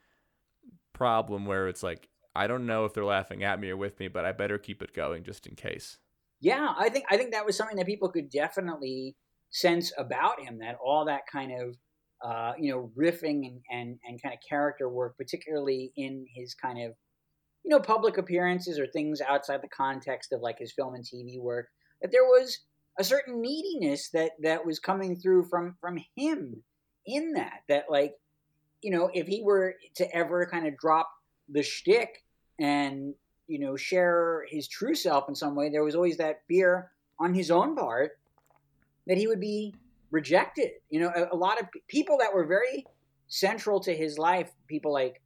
problem 0.92 1.46
where 1.46 1.68
it's 1.68 1.82
like, 1.82 2.08
I 2.34 2.46
don't 2.46 2.66
know 2.66 2.84
if 2.84 2.94
they're 2.94 3.04
laughing 3.04 3.44
at 3.44 3.60
me 3.60 3.70
or 3.70 3.76
with 3.76 4.00
me, 4.00 4.08
but 4.08 4.24
I 4.24 4.32
better 4.32 4.58
keep 4.58 4.82
it 4.82 4.94
going 4.94 5.24
just 5.24 5.46
in 5.46 5.56
case. 5.56 5.98
Yeah, 6.40 6.72
I 6.78 6.88
think 6.88 7.04
I 7.10 7.16
think 7.16 7.32
that 7.32 7.44
was 7.44 7.56
something 7.56 7.76
that 7.76 7.86
people 7.86 8.08
could 8.08 8.30
definitely 8.30 9.16
sense 9.50 9.92
about 9.98 10.40
him. 10.40 10.58
That 10.58 10.76
all 10.82 11.04
that 11.04 11.22
kind 11.30 11.52
of 11.52 11.76
uh, 12.24 12.52
you 12.58 12.72
know 12.72 12.90
riffing 12.96 13.46
and, 13.46 13.60
and 13.70 13.98
and 14.06 14.22
kind 14.22 14.34
of 14.34 14.40
character 14.48 14.88
work, 14.88 15.18
particularly 15.18 15.92
in 15.96 16.24
his 16.34 16.54
kind 16.54 16.80
of 16.82 16.94
you 17.64 17.70
know, 17.70 17.80
public 17.80 18.18
appearances 18.18 18.78
or 18.78 18.86
things 18.86 19.20
outside 19.20 19.60
the 19.62 19.68
context 19.68 20.32
of 20.32 20.40
like 20.40 20.58
his 20.58 20.72
film 20.72 20.94
and 20.94 21.04
TV 21.04 21.40
work, 21.40 21.68
that 22.02 22.10
there 22.10 22.24
was 22.24 22.58
a 22.98 23.04
certain 23.04 23.40
neediness 23.40 24.10
that 24.10 24.32
that 24.42 24.64
was 24.64 24.78
coming 24.78 25.16
through 25.16 25.44
from 25.44 25.76
from 25.80 25.98
him 26.16 26.62
in 27.06 27.32
that. 27.32 27.60
That 27.68 27.84
like, 27.90 28.14
you 28.82 28.90
know, 28.90 29.10
if 29.12 29.26
he 29.26 29.42
were 29.42 29.74
to 29.96 30.14
ever 30.14 30.46
kind 30.46 30.66
of 30.66 30.76
drop 30.76 31.10
the 31.48 31.62
shtick 31.62 32.24
and 32.58 33.14
you 33.46 33.58
know 33.58 33.76
share 33.76 34.44
his 34.48 34.68
true 34.68 34.94
self 34.94 35.28
in 35.28 35.34
some 35.34 35.54
way, 35.54 35.68
there 35.70 35.84
was 35.84 35.94
always 35.94 36.16
that 36.16 36.42
fear 36.48 36.90
on 37.18 37.34
his 37.34 37.50
own 37.50 37.76
part 37.76 38.12
that 39.06 39.18
he 39.18 39.26
would 39.26 39.40
be 39.40 39.74
rejected. 40.10 40.70
You 40.88 41.00
know, 41.00 41.12
a, 41.14 41.34
a 41.34 41.36
lot 41.36 41.60
of 41.60 41.68
people 41.88 42.18
that 42.18 42.32
were 42.32 42.46
very 42.46 42.86
central 43.28 43.80
to 43.80 43.94
his 43.94 44.18
life, 44.18 44.50
people 44.66 44.92
like 44.92 45.20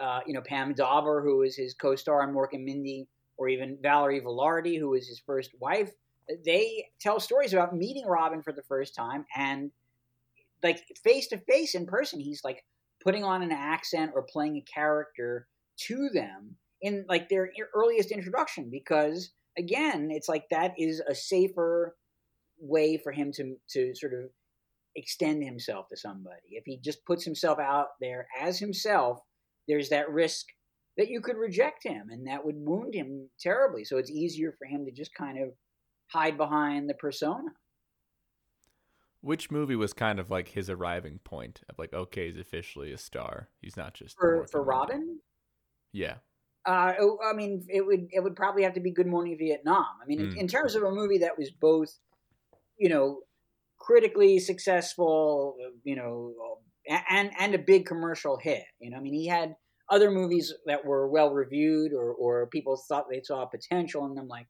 uh, 0.00 0.20
you 0.26 0.34
know, 0.34 0.40
Pam 0.40 0.74
Dawber, 0.74 1.22
who 1.22 1.42
is 1.42 1.56
his 1.56 1.74
co-star 1.74 2.22
on 2.22 2.34
Mork 2.34 2.52
and 2.52 2.64
Mindy, 2.64 3.08
or 3.36 3.48
even 3.48 3.78
Valerie 3.82 4.20
Velarde, 4.20 4.78
who 4.78 4.94
is 4.94 5.08
his 5.08 5.20
first 5.24 5.50
wife. 5.60 5.90
They 6.44 6.86
tell 7.00 7.18
stories 7.20 7.52
about 7.52 7.74
meeting 7.74 8.06
Robin 8.06 8.42
for 8.42 8.52
the 8.52 8.62
first 8.62 8.94
time 8.94 9.24
and 9.34 9.70
like 10.62 10.84
face 11.02 11.28
to 11.28 11.38
face 11.38 11.74
in 11.74 11.86
person. 11.86 12.20
He's 12.20 12.42
like 12.44 12.64
putting 13.02 13.24
on 13.24 13.42
an 13.42 13.50
accent 13.50 14.12
or 14.14 14.22
playing 14.22 14.56
a 14.56 14.72
character 14.72 15.46
to 15.86 16.10
them 16.10 16.56
in 16.82 17.04
like 17.08 17.28
their 17.28 17.50
earliest 17.74 18.10
introduction 18.10 18.68
because 18.70 19.30
again, 19.58 20.10
it's 20.10 20.28
like 20.28 20.44
that 20.50 20.74
is 20.78 21.00
a 21.00 21.14
safer 21.14 21.96
way 22.58 22.96
for 22.98 23.12
him 23.12 23.32
to 23.32 23.56
to 23.70 23.94
sort 23.94 24.12
of 24.12 24.30
extend 24.96 25.42
himself 25.42 25.88
to 25.88 25.96
somebody. 25.96 26.50
If 26.50 26.64
he 26.66 26.78
just 26.78 27.04
puts 27.04 27.24
himself 27.24 27.58
out 27.58 27.88
there 28.00 28.26
as 28.40 28.58
himself, 28.58 29.20
there's 29.70 29.88
that 29.90 30.10
risk 30.10 30.46
that 30.96 31.08
you 31.08 31.20
could 31.20 31.36
reject 31.36 31.84
him 31.84 32.10
and 32.10 32.26
that 32.26 32.44
would 32.44 32.56
wound 32.56 32.94
him 32.94 33.28
terribly. 33.38 33.84
So 33.84 33.96
it's 33.96 34.10
easier 34.10 34.52
for 34.58 34.66
him 34.66 34.84
to 34.84 34.90
just 34.90 35.14
kind 35.14 35.38
of 35.38 35.50
hide 36.08 36.36
behind 36.36 36.88
the 36.88 36.94
persona. 36.94 37.50
Which 39.22 39.50
movie 39.50 39.76
was 39.76 39.92
kind 39.92 40.18
of 40.18 40.30
like 40.30 40.48
his 40.48 40.68
arriving 40.68 41.20
point 41.22 41.60
of 41.68 41.78
like, 41.78 41.92
okay, 41.92 42.30
he's 42.30 42.40
officially 42.40 42.92
a 42.92 42.98
star. 42.98 43.48
He's 43.60 43.76
not 43.76 43.94
just 43.94 44.16
for 44.18 44.46
for 44.50 44.62
Robin. 44.62 45.20
Yeah. 45.92 46.16
Uh, 46.66 46.94
oh, 46.98 47.18
I 47.24 47.34
mean, 47.34 47.64
it 47.68 47.86
would 47.86 48.08
it 48.10 48.22
would 48.22 48.34
probably 48.34 48.62
have 48.62 48.74
to 48.74 48.80
be 48.80 48.90
Good 48.90 49.06
Morning 49.06 49.36
Vietnam. 49.38 49.86
I 50.02 50.06
mean, 50.06 50.20
mm. 50.20 50.32
in, 50.32 50.38
in 50.38 50.48
terms 50.48 50.74
of 50.74 50.82
a 50.82 50.90
movie 50.90 51.18
that 51.18 51.38
was 51.38 51.50
both, 51.50 51.92
you 52.78 52.88
know, 52.88 53.20
critically 53.78 54.38
successful, 54.38 55.56
you 55.84 55.96
know, 55.96 56.58
and 56.90 57.30
and 57.38 57.54
a 57.54 57.58
big 57.58 57.86
commercial 57.86 58.36
hit. 58.36 58.64
You 58.80 58.90
know, 58.90 58.96
I 58.96 59.00
mean, 59.00 59.14
he 59.14 59.26
had 59.26 59.54
other 59.88 60.10
movies 60.10 60.52
that 60.66 60.84
were 60.84 61.08
well 61.08 61.30
reviewed 61.30 61.92
or 61.92 62.12
or 62.12 62.48
people 62.48 62.76
thought 62.88 63.06
they 63.10 63.22
saw 63.22 63.46
potential 63.46 64.06
in 64.06 64.14
them, 64.14 64.28
like 64.28 64.46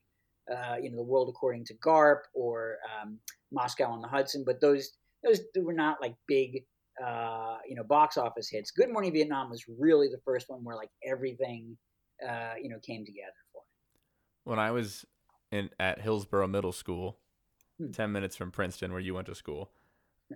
uh, 0.51 0.77
you 0.81 0.91
know, 0.91 0.97
The 0.97 1.05
World 1.05 1.29
According 1.29 1.67
to 1.67 1.75
Garp 1.75 2.21
or 2.35 2.77
um, 3.01 3.19
Moscow 3.53 3.91
on 3.91 4.01
the 4.01 4.09
Hudson. 4.09 4.43
But 4.45 4.61
those 4.61 4.91
those 5.23 5.41
were 5.57 5.75
not 5.75 5.99
like 6.01 6.15
big 6.27 6.65
uh, 7.05 7.59
you 7.69 7.77
know 7.77 7.85
box 7.85 8.17
office 8.17 8.49
hits. 8.51 8.71
Good 8.71 8.91
Morning 8.91 9.13
Vietnam 9.13 9.51
was 9.51 9.65
really 9.79 10.09
the 10.09 10.21
first 10.25 10.49
one 10.49 10.65
where 10.65 10.77
like 10.77 10.91
everything 11.07 11.77
uh, 12.27 12.55
you 12.61 12.69
know 12.71 12.79
came 12.85 13.05
together 13.05 13.33
for 13.53 13.59
him. 13.59 13.65
When 14.45 14.59
I 14.59 14.71
was 14.71 15.05
in 15.53 15.71
at 15.79 16.01
Hillsborough 16.01 16.49
Middle 16.49 16.73
School, 16.73 17.19
hmm. 17.79 17.91
ten 17.91 18.13
minutes 18.13 18.35
from 18.35 18.51
Princeton, 18.51 18.93
where 18.93 19.01
you 19.01 19.15
went 19.15 19.27
to 19.27 19.35
school 19.35 19.73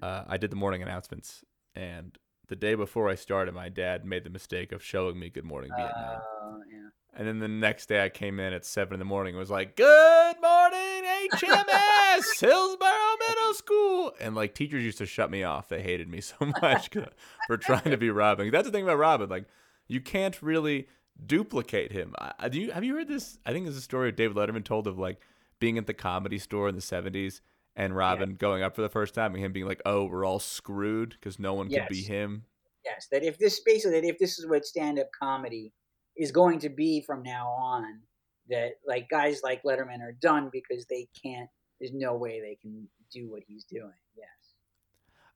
uh, 0.03 0.25
I 0.27 0.37
did 0.37 0.51
the 0.51 0.57
morning 0.57 0.83
announcements, 0.83 1.45
and 1.75 2.17
the 2.49 2.57
day 2.57 2.75
before 2.75 3.09
I 3.09 3.15
started, 3.15 3.55
my 3.55 3.69
dad 3.69 4.05
made 4.05 4.25
the 4.25 4.31
mistake 4.31 4.73
of 4.73 4.83
showing 4.83 5.19
me 5.19 5.31
Good 5.31 5.45
Morning 5.45 5.71
Vietnam. 5.77 6.21
Uh, 6.21 6.57
yeah. 6.71 6.89
And 7.17 7.29
then 7.29 7.39
the 7.39 7.49
next 7.49 7.87
day 7.87 8.05
I 8.05 8.09
came 8.09 8.41
in 8.41 8.53
at 8.53 8.67
seven 8.67 8.95
in 8.95 8.99
the 8.99 9.05
morning 9.05 9.35
and 9.35 9.39
was 9.39 9.51
like, 9.51 9.77
Good 9.77 10.37
morning, 10.43 11.05
HMS, 11.33 12.41
Hillsborough 12.41 13.17
Middle 13.29 13.55
School. 13.55 14.13
And 14.21 14.35
like 14.35 14.55
teachers 14.55 14.85
used 14.85 14.99
to 14.99 15.07
shut 15.07 15.31
me 15.31 15.45
off. 15.45 15.69
They 15.69 15.81
hated 15.81 16.09
me 16.09 16.21
so 16.21 16.53
much 16.61 16.91
for 17.47 17.57
trying 17.57 17.91
to 17.91 17.97
be 17.97 18.11
Robin. 18.11 18.51
That's 18.51 18.67
the 18.67 18.73
thing 18.73 18.85
about 18.85 18.99
Robin. 18.99 19.29
Like, 19.29 19.47
you 19.87 20.01
can't 20.01 20.41
really 20.43 20.89
duplicate 21.25 21.93
him. 21.93 22.15
I, 22.19 22.49
do 22.49 22.61
you 22.61 22.73
have 22.73 22.85
you 22.85 22.95
heard 22.97 23.09
this? 23.09 23.39
I 23.47 23.53
think 23.53 23.67
there's 23.67 23.77
a 23.77 23.83
story 23.83 24.11
David 24.11 24.37
Letterman 24.37 24.65
told 24.65 24.87
of 24.87 24.99
like 24.99 25.21
being 25.61 25.79
at 25.79 25.87
the 25.87 25.95
comedy 25.95 26.39
store 26.39 26.69
in 26.69 26.75
the 26.75 26.81
70s 26.81 27.41
and 27.77 27.97
Robin 27.97 28.31
yeah. 28.31 28.37
going 28.37 28.63
up 28.63 28.75
for 28.75 28.83
the 28.83 28.89
first 28.89 29.15
time 29.15 29.35
and 29.35 29.45
him 29.45 29.53
being 29.53 29.67
like, 29.67 29.83
"Oh, 29.85 30.05
we're 30.05 30.25
all 30.25 30.39
screwed 30.39 31.11
because 31.11 31.39
no 31.39 31.55
one 31.55 31.71
yes. 31.71 31.81
could 31.87 31.95
be 31.95 32.03
him." 32.03 32.45
Yes, 32.85 33.09
that 33.11 33.23
if 33.23 33.39
this 33.39 33.61
basically 33.61 34.01
that 34.01 34.07
if 34.07 34.19
this 34.19 34.39
is 34.39 34.47
what 34.47 34.65
stand-up 34.65 35.09
comedy 35.19 35.73
is 36.17 36.31
going 36.31 36.59
to 36.61 36.69
be 36.69 37.01
from 37.01 37.23
now 37.23 37.49
on, 37.49 38.01
that 38.49 38.73
like 38.87 39.09
guys 39.09 39.41
like 39.43 39.63
Letterman 39.63 40.01
are 40.03 40.17
done 40.21 40.51
because 40.53 40.87
they 40.87 41.09
can't. 41.21 41.49
There's 41.81 41.93
no 41.93 42.15
way 42.15 42.41
they 42.41 42.57
can 42.61 42.87
do 43.11 43.31
what 43.31 43.43
he's 43.47 43.65
doing. 43.65 43.93
Yes. 44.17 44.29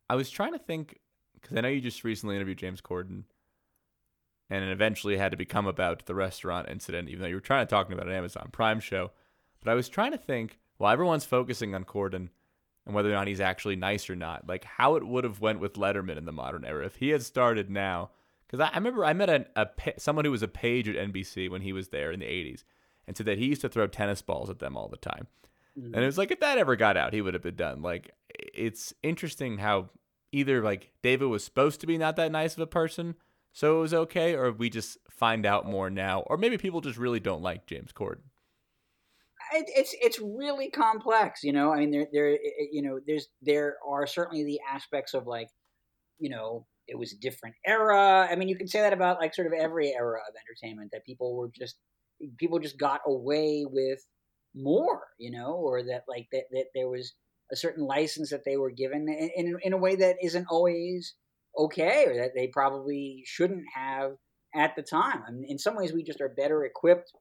I 0.08 0.14
was 0.14 0.30
trying 0.30 0.52
to 0.52 0.58
think 0.58 1.00
because 1.34 1.56
I 1.56 1.60
know 1.60 1.68
you 1.68 1.80
just 1.80 2.04
recently 2.04 2.36
interviewed 2.36 2.58
James 2.58 2.80
Corden, 2.80 3.24
and 4.50 4.64
it 4.64 4.70
eventually 4.70 5.16
had 5.16 5.30
to 5.32 5.36
become 5.36 5.66
about 5.66 6.06
the 6.06 6.14
restaurant 6.14 6.68
incident, 6.68 7.08
even 7.08 7.22
though 7.22 7.28
you 7.28 7.34
were 7.34 7.40
trying 7.40 7.66
to 7.66 7.70
talk 7.70 7.90
about 7.90 8.06
an 8.06 8.14
Amazon 8.14 8.48
Prime 8.52 8.80
show. 8.80 9.10
But 9.62 9.70
I 9.70 9.74
was 9.74 9.88
trying 9.88 10.12
to 10.12 10.18
think 10.18 10.58
while 10.78 10.92
everyone's 10.92 11.24
focusing 11.24 11.74
on 11.74 11.84
Corden 11.84 12.28
and 12.86 12.94
whether 12.94 13.10
or 13.10 13.14
not 13.14 13.26
he's 13.26 13.40
actually 13.40 13.76
nice 13.76 14.08
or 14.08 14.16
not, 14.16 14.48
like 14.48 14.64
how 14.64 14.96
it 14.96 15.06
would 15.06 15.24
have 15.24 15.40
went 15.40 15.60
with 15.60 15.74
Letterman 15.74 16.16
in 16.16 16.24
the 16.24 16.32
modern 16.32 16.64
era 16.64 16.86
if 16.86 16.96
he 16.96 17.10
had 17.10 17.22
started 17.22 17.68
now. 17.68 18.10
Because 18.46 18.60
I, 18.60 18.68
I, 18.72 18.76
remember 18.76 19.04
I 19.04 19.12
met 19.12 19.28
a, 19.28 19.46
a 19.56 19.68
someone 19.98 20.24
who 20.24 20.30
was 20.30 20.42
a 20.42 20.48
page 20.48 20.88
at 20.88 20.96
NBC 20.96 21.50
when 21.50 21.60
he 21.60 21.74
was 21.74 21.88
there 21.88 22.10
in 22.10 22.20
the 22.20 22.26
'80s, 22.26 22.64
and 23.06 23.14
said 23.14 23.26
that 23.26 23.38
he 23.38 23.46
used 23.46 23.60
to 23.60 23.68
throw 23.68 23.86
tennis 23.86 24.22
balls 24.22 24.48
at 24.48 24.58
them 24.58 24.76
all 24.76 24.88
the 24.88 24.96
time. 24.96 25.26
Mm-hmm. 25.78 25.94
And 25.94 26.02
it 26.02 26.06
was 26.06 26.16
like 26.16 26.30
if 26.30 26.40
that 26.40 26.56
ever 26.56 26.76
got 26.76 26.96
out, 26.96 27.12
he 27.12 27.20
would 27.20 27.34
have 27.34 27.42
been 27.42 27.56
done. 27.56 27.82
Like 27.82 28.12
it's 28.30 28.94
interesting 29.02 29.58
how 29.58 29.90
either 30.32 30.62
like 30.62 30.92
David 31.02 31.26
was 31.26 31.44
supposed 31.44 31.80
to 31.80 31.86
be 31.86 31.98
not 31.98 32.16
that 32.16 32.32
nice 32.32 32.54
of 32.54 32.60
a 32.60 32.66
person, 32.66 33.16
so 33.52 33.78
it 33.78 33.82
was 33.82 33.92
okay, 33.92 34.34
or 34.34 34.50
we 34.50 34.70
just 34.70 34.96
find 35.10 35.44
out 35.44 35.66
more 35.66 35.90
now, 35.90 36.20
or 36.20 36.38
maybe 36.38 36.56
people 36.56 36.80
just 36.80 36.98
really 36.98 37.20
don't 37.20 37.42
like 37.42 37.66
James 37.66 37.92
Corden 37.92 38.22
it, 39.52 39.66
it's 39.74 39.94
it's 40.00 40.20
really 40.20 40.70
complex, 40.70 41.42
you 41.42 41.52
know. 41.52 41.72
I 41.72 41.78
mean, 41.80 41.90
there 41.90 42.06
there 42.12 42.38
you 42.72 42.82
know 42.82 43.00
there's 43.06 43.28
there 43.42 43.76
are 43.86 44.06
certainly 44.06 44.44
the 44.44 44.60
aspects 44.70 45.14
of 45.14 45.26
like, 45.26 45.48
you 46.18 46.30
know, 46.30 46.66
it 46.86 46.98
was 46.98 47.12
a 47.12 47.18
different 47.20 47.54
era. 47.66 48.28
I 48.30 48.36
mean, 48.36 48.48
you 48.48 48.56
can 48.56 48.68
say 48.68 48.80
that 48.80 48.92
about 48.92 49.20
like 49.20 49.34
sort 49.34 49.46
of 49.46 49.52
every 49.52 49.94
era 49.94 50.20
of 50.28 50.34
entertainment 50.36 50.90
that 50.92 51.04
people 51.04 51.36
were 51.36 51.50
just 51.56 51.76
people 52.38 52.58
just 52.58 52.78
got 52.78 53.00
away 53.06 53.64
with 53.68 54.00
more, 54.54 55.06
you 55.18 55.30
know, 55.30 55.52
or 55.52 55.82
that 55.84 56.04
like 56.08 56.26
that 56.32 56.44
that 56.52 56.66
there 56.74 56.88
was 56.88 57.14
a 57.52 57.56
certain 57.56 57.86
license 57.86 58.30
that 58.30 58.44
they 58.44 58.56
were 58.56 58.70
given 58.70 59.08
in 59.08 59.30
in, 59.36 59.56
in 59.62 59.72
a 59.72 59.78
way 59.78 59.96
that 59.96 60.16
isn't 60.22 60.46
always 60.50 61.14
okay, 61.56 62.04
or 62.06 62.14
that 62.14 62.32
they 62.34 62.48
probably 62.48 63.22
shouldn't 63.26 63.64
have 63.74 64.12
at 64.54 64.74
the 64.76 64.82
time. 64.82 65.22
I 65.26 65.30
mean, 65.30 65.44
in 65.48 65.58
some 65.58 65.76
ways, 65.76 65.92
we 65.92 66.02
just 66.02 66.20
are 66.20 66.28
better 66.28 66.64
equipped. 66.64 67.12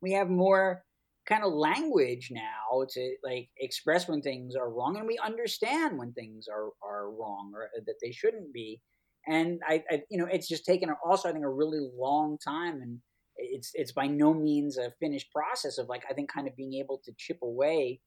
We 0.00 0.12
have 0.12 0.28
more 0.28 0.84
kind 1.26 1.44
of 1.44 1.52
language 1.52 2.30
now 2.30 2.84
to 2.90 3.14
like 3.22 3.48
express 3.58 4.08
when 4.08 4.22
things 4.22 4.54
are 4.56 4.70
wrong 4.70 4.96
and 4.96 5.06
we 5.06 5.18
understand 5.24 5.98
when 5.98 6.12
things 6.12 6.46
are 6.48 6.70
are 6.82 7.10
wrong 7.10 7.52
or 7.54 7.64
uh, 7.64 7.80
that 7.86 7.96
they 8.02 8.12
shouldn't 8.12 8.52
be. 8.52 8.80
And 9.26 9.60
I, 9.66 9.82
I 9.90 10.02
you 10.10 10.18
know 10.18 10.26
it's 10.30 10.48
just 10.48 10.64
taken 10.64 10.88
also 11.04 11.28
i 11.28 11.32
think 11.32 11.44
a 11.44 11.48
really 11.48 11.86
long 11.94 12.38
time 12.42 12.80
and 12.80 12.98
it's 13.36 13.70
it's 13.74 13.92
by 13.92 14.06
no 14.06 14.32
means 14.32 14.78
a 14.78 14.92
finished 14.98 15.30
process 15.30 15.78
of 15.78 15.88
like 15.88 16.04
i 16.08 16.14
think 16.14 16.32
kind 16.32 16.48
of 16.48 16.56
being 16.56 16.74
able 16.74 17.00
to 17.04 17.12
chip 17.18 17.38
away 17.42 18.00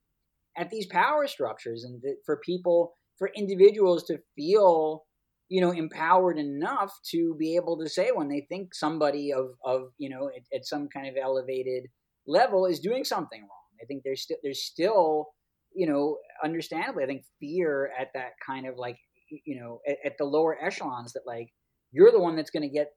at 0.58 0.70
these 0.70 0.86
power 0.88 1.28
structures 1.28 1.84
and 1.84 2.02
for 2.26 2.38
people 2.38 2.94
for 3.18 3.32
individuals 3.36 4.04
to 4.06 4.18
feel 4.36 5.04
you 5.50 5.62
know 5.62 5.72
empowered 5.72 6.38
enough 6.38 6.94
to 7.12 7.36
be 7.36 7.56
able 7.56 7.78
to 7.78 7.90
say 7.90 8.12
when 8.12 8.28
they 8.28 8.46
think 8.50 8.74
somebody 8.74 9.32
of 9.34 9.52
of 9.64 9.90
you 9.98 10.10
know 10.10 10.30
at, 10.30 10.44
at 10.58 10.66
some 10.66 10.88
kind 10.88 11.08
of 11.08 11.16
elevated 11.22 11.84
level 12.28 12.66
is 12.66 12.80
doing 12.80 13.04
something 13.04 13.42
wrong. 13.42 13.50
I 13.82 13.86
think 13.86 14.04
there's 14.04 14.22
still 14.22 14.38
there's 14.44 14.64
still 14.64 15.28
you 15.76 15.88
know 15.88 16.18
understandably 16.44 17.04
I 17.04 17.08
think 17.08 17.24
fear 17.40 17.92
at 18.00 18.10
that 18.14 18.32
kind 18.46 18.68
of 18.68 18.76
like 18.78 18.98
you 19.46 19.60
know 19.60 19.80
at, 19.88 19.98
at 20.06 20.18
the 20.18 20.26
lower 20.26 20.58
echelons 20.64 21.14
that 21.14 21.24
like 21.26 21.50
you're 21.92 22.12
the 22.12 22.20
one 22.20 22.36
that's 22.36 22.52
going 22.52 22.64
to 22.64 22.74
get 22.74 22.92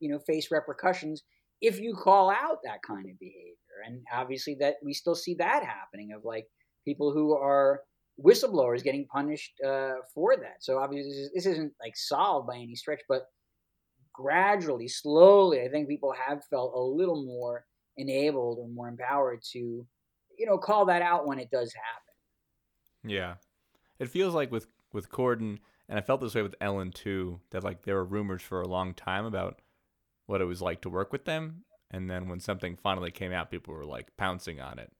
you 0.00 0.10
know 0.10 0.18
face 0.26 0.50
repercussions 0.50 1.22
if 1.60 1.80
you 1.80 1.94
call 1.94 2.30
out 2.30 2.58
that 2.64 2.80
kind 2.86 3.08
of 3.10 3.18
behavior 3.18 3.56
and 3.86 4.02
obviously 4.14 4.56
that 4.60 4.74
we 4.84 4.92
still 4.92 5.14
see 5.14 5.34
that 5.34 5.64
happening 5.64 6.12
of 6.14 6.24
like 6.24 6.46
people 6.84 7.12
who 7.12 7.34
are 7.34 7.80
whistleblowers 8.22 8.82
getting 8.82 9.06
punished 9.06 9.52
uh, 9.66 9.94
for 10.14 10.36
that 10.36 10.56
so 10.60 10.78
obviously 10.78 11.28
this 11.34 11.46
isn't 11.46 11.72
like 11.80 11.96
solved 11.96 12.46
by 12.46 12.56
any 12.56 12.74
stretch 12.74 13.00
but 13.08 13.26
gradually 14.12 14.88
slowly 14.88 15.60
i 15.62 15.68
think 15.68 15.88
people 15.88 16.14
have 16.26 16.42
felt 16.48 16.72
a 16.74 16.80
little 16.80 17.24
more 17.26 17.64
enabled 17.96 18.58
or 18.58 18.68
more 18.68 18.88
empowered 18.88 19.42
to, 19.52 19.58
you 20.38 20.46
know, 20.46 20.58
call 20.58 20.86
that 20.86 21.02
out 21.02 21.26
when 21.26 21.38
it 21.38 21.50
does 21.50 21.72
happen. 21.74 23.12
Yeah, 23.12 23.34
it 23.98 24.08
feels 24.08 24.34
like 24.34 24.50
with 24.50 24.66
with 24.92 25.10
Corden, 25.10 25.58
and 25.88 25.98
I 25.98 26.02
felt 26.02 26.20
this 26.20 26.34
way 26.34 26.42
with 26.42 26.54
Ellen 26.60 26.90
too. 26.90 27.40
That 27.50 27.64
like 27.64 27.82
there 27.82 27.94
were 27.96 28.04
rumors 28.04 28.42
for 28.42 28.60
a 28.60 28.68
long 28.68 28.94
time 28.94 29.24
about 29.24 29.60
what 30.26 30.40
it 30.40 30.46
was 30.46 30.62
like 30.62 30.80
to 30.82 30.90
work 30.90 31.12
with 31.12 31.24
them, 31.24 31.64
and 31.90 32.10
then 32.10 32.28
when 32.28 32.40
something 32.40 32.76
finally 32.76 33.10
came 33.10 33.32
out, 33.32 33.50
people 33.50 33.74
were 33.74 33.84
like 33.84 34.16
pouncing 34.16 34.60
on 34.60 34.78
it. 34.78 34.92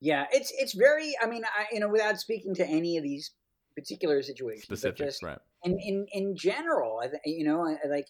Yeah, 0.00 0.26
it's 0.32 0.52
it's 0.56 0.74
very. 0.74 1.14
I 1.20 1.26
mean, 1.26 1.44
I 1.44 1.66
you 1.72 1.80
know, 1.80 1.88
without 1.88 2.18
speaking 2.18 2.54
to 2.56 2.66
any 2.66 2.96
of 2.96 3.02
these 3.02 3.32
particular 3.74 4.22
situations, 4.22 4.64
specifics, 4.64 5.22
right? 5.22 5.38
In 5.64 5.78
in 5.80 6.06
in 6.12 6.36
general, 6.36 7.00
I 7.02 7.08
you 7.24 7.44
know, 7.44 7.76
like 7.88 8.06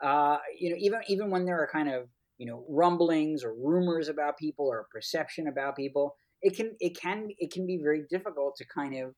uh, 0.00 0.38
you 0.58 0.70
know, 0.70 0.76
even 0.78 1.00
even 1.08 1.30
when 1.30 1.44
there 1.44 1.60
are 1.60 1.68
kind 1.70 1.88
of 1.88 2.08
you 2.38 2.46
know 2.46 2.64
rumblings 2.68 3.44
or 3.44 3.54
rumors 3.54 4.08
about 4.08 4.38
people 4.38 4.66
or 4.66 4.86
perception 4.92 5.48
about 5.48 5.76
people 5.76 6.14
it 6.42 6.56
can 6.56 6.72
it 6.80 6.98
can 6.98 7.28
it 7.38 7.52
can 7.52 7.66
be 7.66 7.78
very 7.82 8.04
difficult 8.08 8.54
to 8.56 8.64
kind 8.72 8.94
of 8.94 9.14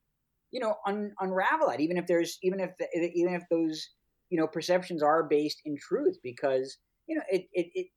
you 0.51 0.59
know 0.59 0.75
un, 0.87 1.13
unravel 1.19 1.67
that 1.69 1.79
even 1.79 1.97
if 1.97 2.07
there's 2.07 2.37
even 2.43 2.59
if 2.59 2.71
even 3.15 3.33
if 3.33 3.43
those 3.49 3.89
you 4.29 4.39
know 4.39 4.47
perceptions 4.47 5.03
are 5.03 5.23
based 5.23 5.61
in 5.65 5.77
truth 5.77 6.17
because 6.23 6.77
you 7.07 7.15
know 7.15 7.23
it 7.29 7.43
it, 7.53 7.67
it 7.73 7.87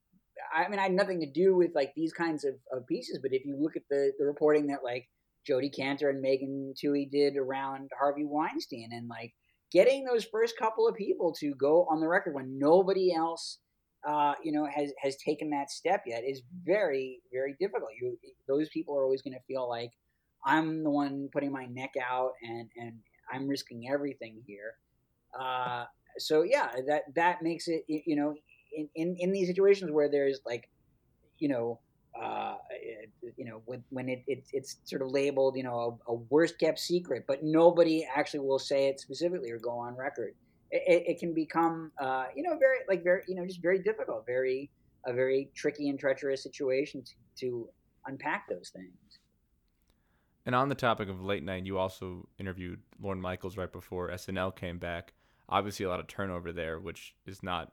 I 0.54 0.68
mean, 0.68 0.78
I 0.78 0.82
had 0.82 0.92
nothing 0.92 1.20
to 1.20 1.30
do 1.30 1.56
with 1.56 1.70
like 1.74 1.92
these 1.94 2.12
kinds 2.12 2.44
of, 2.44 2.54
of 2.72 2.86
pieces, 2.86 3.20
but 3.22 3.32
if 3.32 3.44
you 3.44 3.56
look 3.56 3.76
at 3.76 3.82
the, 3.88 4.12
the 4.18 4.24
reporting 4.24 4.66
that 4.66 4.84
like 4.84 5.08
Jodi 5.46 5.70
Kantor 5.70 6.10
and 6.10 6.20
Megan 6.20 6.74
Twohey 6.76 7.10
did 7.10 7.36
around 7.36 7.90
Harvey 7.98 8.24
Weinstein 8.24 8.90
and 8.92 9.08
like 9.08 9.32
getting 9.72 10.04
those 10.04 10.24
first 10.24 10.58
couple 10.58 10.88
of 10.88 10.96
people 10.96 11.32
to 11.40 11.54
go 11.54 11.86
on 11.90 12.00
the 12.00 12.08
record 12.08 12.34
when 12.34 12.58
nobody 12.58 13.14
else 13.14 13.58
uh, 14.06 14.34
you 14.42 14.52
know, 14.52 14.66
has 14.66 14.92
has 14.98 15.16
taken 15.16 15.50
that 15.50 15.70
step 15.70 16.02
yet 16.06 16.24
is 16.24 16.42
very 16.64 17.20
very 17.32 17.56
difficult. 17.58 17.90
You 18.00 18.18
those 18.46 18.68
people 18.68 18.96
are 18.96 19.04
always 19.04 19.22
going 19.22 19.34
to 19.34 19.42
feel 19.46 19.68
like 19.68 19.92
I'm 20.44 20.82
the 20.84 20.90
one 20.90 21.28
putting 21.32 21.52
my 21.52 21.66
neck 21.66 21.94
out 22.02 22.32
and 22.42 22.68
and 22.76 22.94
I'm 23.32 23.48
risking 23.48 23.88
everything 23.90 24.42
here. 24.46 24.74
Uh, 25.38 25.84
so 26.18 26.42
yeah, 26.42 26.70
that 26.86 27.02
that 27.14 27.42
makes 27.42 27.66
it 27.68 27.84
you 27.88 28.16
know 28.16 28.34
in, 28.72 28.88
in, 28.94 29.16
in 29.18 29.32
these 29.32 29.48
situations 29.48 29.90
where 29.90 30.10
there's 30.10 30.40
like 30.44 30.68
you 31.38 31.48
know 31.48 31.80
uh, 32.20 32.56
you 33.36 33.44
know 33.44 33.62
when 33.64 33.82
when 33.88 34.08
it, 34.08 34.22
it, 34.26 34.44
it's 34.52 34.76
sort 34.84 35.02
of 35.02 35.08
labeled 35.08 35.56
you 35.56 35.62
know 35.62 35.98
a, 36.08 36.12
a 36.12 36.14
worst 36.14 36.58
kept 36.58 36.78
secret, 36.78 37.24
but 37.26 37.42
nobody 37.42 38.06
actually 38.14 38.40
will 38.40 38.58
say 38.58 38.88
it 38.88 39.00
specifically 39.00 39.50
or 39.50 39.58
go 39.58 39.70
on 39.70 39.96
record 39.96 40.34
it, 40.70 41.04
it 41.06 41.18
can 41.18 41.34
become 41.34 41.92
uh, 42.00 42.26
you 42.34 42.42
know 42.42 42.56
very 42.58 42.78
like 42.88 43.02
very 43.04 43.22
you 43.28 43.34
know 43.34 43.46
just 43.46 43.62
very 43.62 43.82
difficult, 43.82 44.26
very 44.26 44.70
a 45.06 45.12
very 45.12 45.50
tricky 45.54 45.88
and 45.88 45.98
treacherous 45.98 46.42
situation 46.42 47.02
to, 47.02 47.12
to 47.36 47.68
unpack 48.06 48.48
those 48.48 48.70
things. 48.74 48.94
And 50.46 50.54
on 50.54 50.68
the 50.68 50.74
topic 50.74 51.08
of 51.08 51.22
late 51.22 51.42
night, 51.42 51.64
you 51.64 51.78
also 51.78 52.28
interviewed 52.38 52.80
Lorne 53.00 53.20
Michaels 53.20 53.56
right 53.56 53.70
before 53.70 54.10
SNL 54.10 54.54
came 54.54 54.78
back. 54.78 55.14
Obviously, 55.48 55.86
a 55.86 55.88
lot 55.88 56.00
of 56.00 56.06
turnover 56.06 56.52
there, 56.52 56.78
which 56.78 57.14
is 57.26 57.42
not 57.42 57.72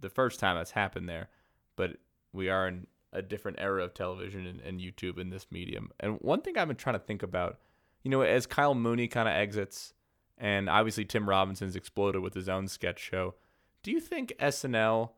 the 0.00 0.08
first 0.10 0.40
time 0.40 0.56
that's 0.56 0.72
happened 0.72 1.08
there, 1.08 1.28
but 1.76 1.96
we 2.32 2.48
are 2.48 2.68
in 2.68 2.86
a 3.12 3.22
different 3.22 3.58
era 3.60 3.84
of 3.84 3.94
television 3.94 4.46
and, 4.46 4.60
and 4.60 4.80
YouTube 4.80 5.18
in 5.18 5.30
this 5.30 5.46
medium. 5.50 5.90
And 6.00 6.18
one 6.20 6.40
thing 6.40 6.58
I've 6.58 6.68
been 6.68 6.76
trying 6.76 6.98
to 6.98 7.04
think 7.04 7.22
about, 7.22 7.58
you 8.02 8.10
know, 8.10 8.22
as 8.22 8.46
Kyle 8.46 8.74
Mooney 8.74 9.08
kind 9.08 9.28
of 9.28 9.34
exits, 9.34 9.94
and 10.38 10.68
obviously 10.68 11.04
Tim 11.04 11.28
Robinson's 11.28 11.76
exploded 11.76 12.22
with 12.22 12.34
his 12.34 12.48
own 12.48 12.68
sketch 12.68 13.00
show. 13.00 13.34
Do 13.82 13.90
you 13.90 14.00
think 14.00 14.32
SNL 14.40 15.10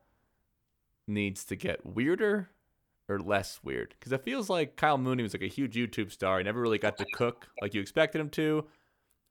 needs 1.06 1.44
to 1.46 1.56
get 1.56 1.84
weirder 1.84 2.50
or 3.08 3.18
less 3.18 3.60
weird? 3.62 3.94
Because 3.98 4.12
it 4.12 4.24
feels 4.24 4.48
like 4.48 4.76
Kyle 4.76 4.98
Mooney 4.98 5.22
was 5.22 5.34
like 5.34 5.42
a 5.42 5.46
huge 5.46 5.74
YouTube 5.74 6.10
star. 6.10 6.38
He 6.38 6.44
never 6.44 6.60
really 6.60 6.78
got 6.78 6.96
to 6.98 7.06
cook 7.14 7.48
like 7.60 7.74
you 7.74 7.80
expected 7.80 8.20
him 8.20 8.30
to. 8.30 8.66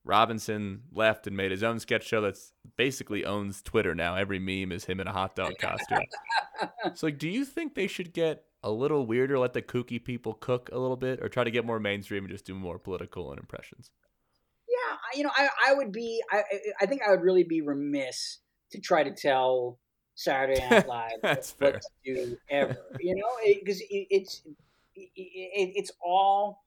Robinson 0.05 0.83
left 0.91 1.27
and 1.27 1.35
made 1.35 1.51
his 1.51 1.63
own 1.63 1.79
sketch 1.79 2.05
show 2.05 2.21
that's 2.21 2.53
basically 2.77 3.25
owns 3.25 3.61
Twitter 3.61 3.93
now. 3.93 4.15
Every 4.15 4.39
meme 4.39 4.71
is 4.71 4.85
him 4.85 4.99
in 4.99 5.07
a 5.07 5.11
hot 5.11 5.35
dog 5.35 5.57
costume. 5.59 6.05
so, 6.95 7.07
like, 7.07 7.17
do 7.17 7.27
you 7.27 7.45
think 7.45 7.75
they 7.75 7.87
should 7.87 8.13
get 8.13 8.45
a 8.63 8.71
little 8.71 9.05
weirder, 9.05 9.37
let 9.37 9.53
the 9.53 9.61
kooky 9.61 10.03
people 10.03 10.33
cook 10.33 10.69
a 10.71 10.77
little 10.77 10.97
bit, 10.97 11.21
or 11.21 11.29
try 11.29 11.43
to 11.43 11.51
get 11.51 11.65
more 11.65 11.79
mainstream 11.79 12.23
and 12.23 12.31
just 12.31 12.45
do 12.45 12.55
more 12.55 12.79
political 12.79 13.29
and 13.31 13.39
impressions? 13.39 13.91
You 15.15 15.23
know, 15.23 15.31
I, 15.35 15.49
I 15.69 15.73
would 15.73 15.91
be, 15.91 16.21
I, 16.31 16.43
I 16.81 16.85
think 16.85 17.01
I 17.05 17.11
would 17.11 17.21
really 17.21 17.43
be 17.43 17.61
remiss 17.61 18.39
to 18.71 18.79
try 18.79 19.03
to 19.03 19.11
tell 19.13 19.79
Saturday 20.15 20.59
Night 20.69 20.87
Live 20.87 21.11
That's 21.21 21.55
what 21.59 21.71
fair. 21.73 21.79
to 22.05 22.15
do 22.25 22.37
ever, 22.49 22.77
you 22.99 23.15
know, 23.15 23.27
because 23.59 23.79
it, 23.81 24.07
it's 24.09 24.41
it, 24.95 25.09
it, 25.15 25.71
it's 25.75 25.91
all 26.03 26.61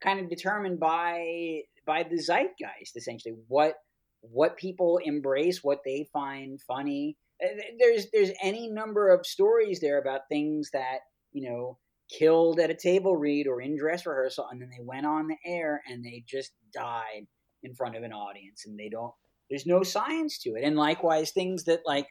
kind 0.00 0.20
of 0.20 0.28
determined 0.28 0.78
by 0.80 1.62
by 1.86 2.04
the 2.04 2.16
zeitgeist, 2.16 2.96
essentially. 2.96 3.34
What 3.48 3.74
what 4.20 4.56
people 4.56 4.98
embrace, 5.04 5.64
what 5.64 5.80
they 5.84 6.08
find 6.12 6.60
funny. 6.60 7.16
Uh, 7.44 7.48
There's 7.78 8.06
there's 8.12 8.30
any 8.40 8.68
number 8.68 9.08
of 9.12 9.26
stories 9.26 9.80
there 9.80 9.98
about 9.98 10.28
things 10.28 10.70
that 10.72 10.98
you 11.32 11.50
know 11.50 11.78
killed 12.08 12.60
at 12.60 12.70
a 12.70 12.74
table 12.74 13.16
read 13.16 13.46
or 13.46 13.60
in 13.60 13.76
dress 13.76 14.06
rehearsal, 14.06 14.46
and 14.50 14.60
then 14.60 14.70
they 14.70 14.82
went 14.84 15.06
on 15.06 15.26
the 15.28 15.36
air 15.44 15.82
and 15.88 16.04
they 16.04 16.22
just 16.26 16.52
died 16.72 17.26
in 17.62 17.74
front 17.74 17.96
of 17.96 18.02
an 18.02 18.12
audience, 18.12 18.64
and 18.66 18.78
they 18.78 18.88
don't. 18.88 19.12
There's 19.50 19.66
no 19.66 19.82
science 19.82 20.38
to 20.40 20.50
it, 20.50 20.62
and 20.64 20.76
likewise 20.76 21.30
things 21.30 21.64
that 21.64 21.80
like 21.86 22.06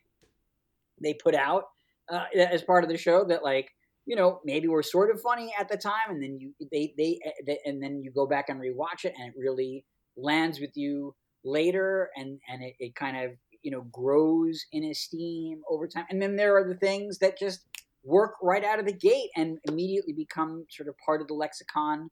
they 1.02 1.14
put 1.14 1.36
out 1.36 1.66
uh, 2.10 2.26
as 2.36 2.62
part 2.62 2.84
of 2.84 2.90
the 2.90 2.98
show 2.98 3.24
that 3.26 3.44
like 3.44 3.72
you 4.06 4.16
know 4.16 4.40
maybe 4.44 4.68
were 4.68 4.84
sort 4.84 5.10
of 5.14 5.22
funny 5.22 5.54
at 5.60 5.70
the 5.70 5.78
time, 5.78 6.10
and 6.10 6.22
then 6.22 6.38
you 6.40 6.54
they, 6.72 6.94
they 6.98 7.20
and 7.66 7.82
then 7.82 8.02
you 8.04 8.12
go 8.12 8.28
back 8.28 8.50
and 8.50 8.60
rewatch 8.60 9.06
it, 9.06 9.14
and 9.18 9.30
it 9.30 9.40
really 9.40 9.86
lands 10.18 10.60
with 10.60 10.72
you 10.76 11.16
later, 11.44 12.10
and 12.16 12.40
and 12.50 12.64
it, 12.64 12.76
it 12.80 12.96
kind 12.96 13.18
of 13.18 13.32
you 13.62 13.72
know 13.72 13.82
grows 13.92 14.66
in 14.72 14.84
esteem 14.86 15.62
over 15.70 15.88
time, 15.88 16.06
and 16.10 16.22
then 16.22 16.36
there 16.36 16.56
are 16.58 16.68
the 16.68 16.76
things 16.76 17.20
that 17.20 17.38
just 17.38 17.62
work 18.04 18.34
right 18.42 18.64
out 18.64 18.80
of 18.80 18.86
the 18.86 18.94
gate 18.94 19.30
and 19.36 19.60
immediately 19.66 20.14
become 20.14 20.66
sort 20.70 20.90
of 20.90 20.96
part 21.06 21.22
of 21.22 21.28
the 21.28 21.34
lexicon 21.34 22.10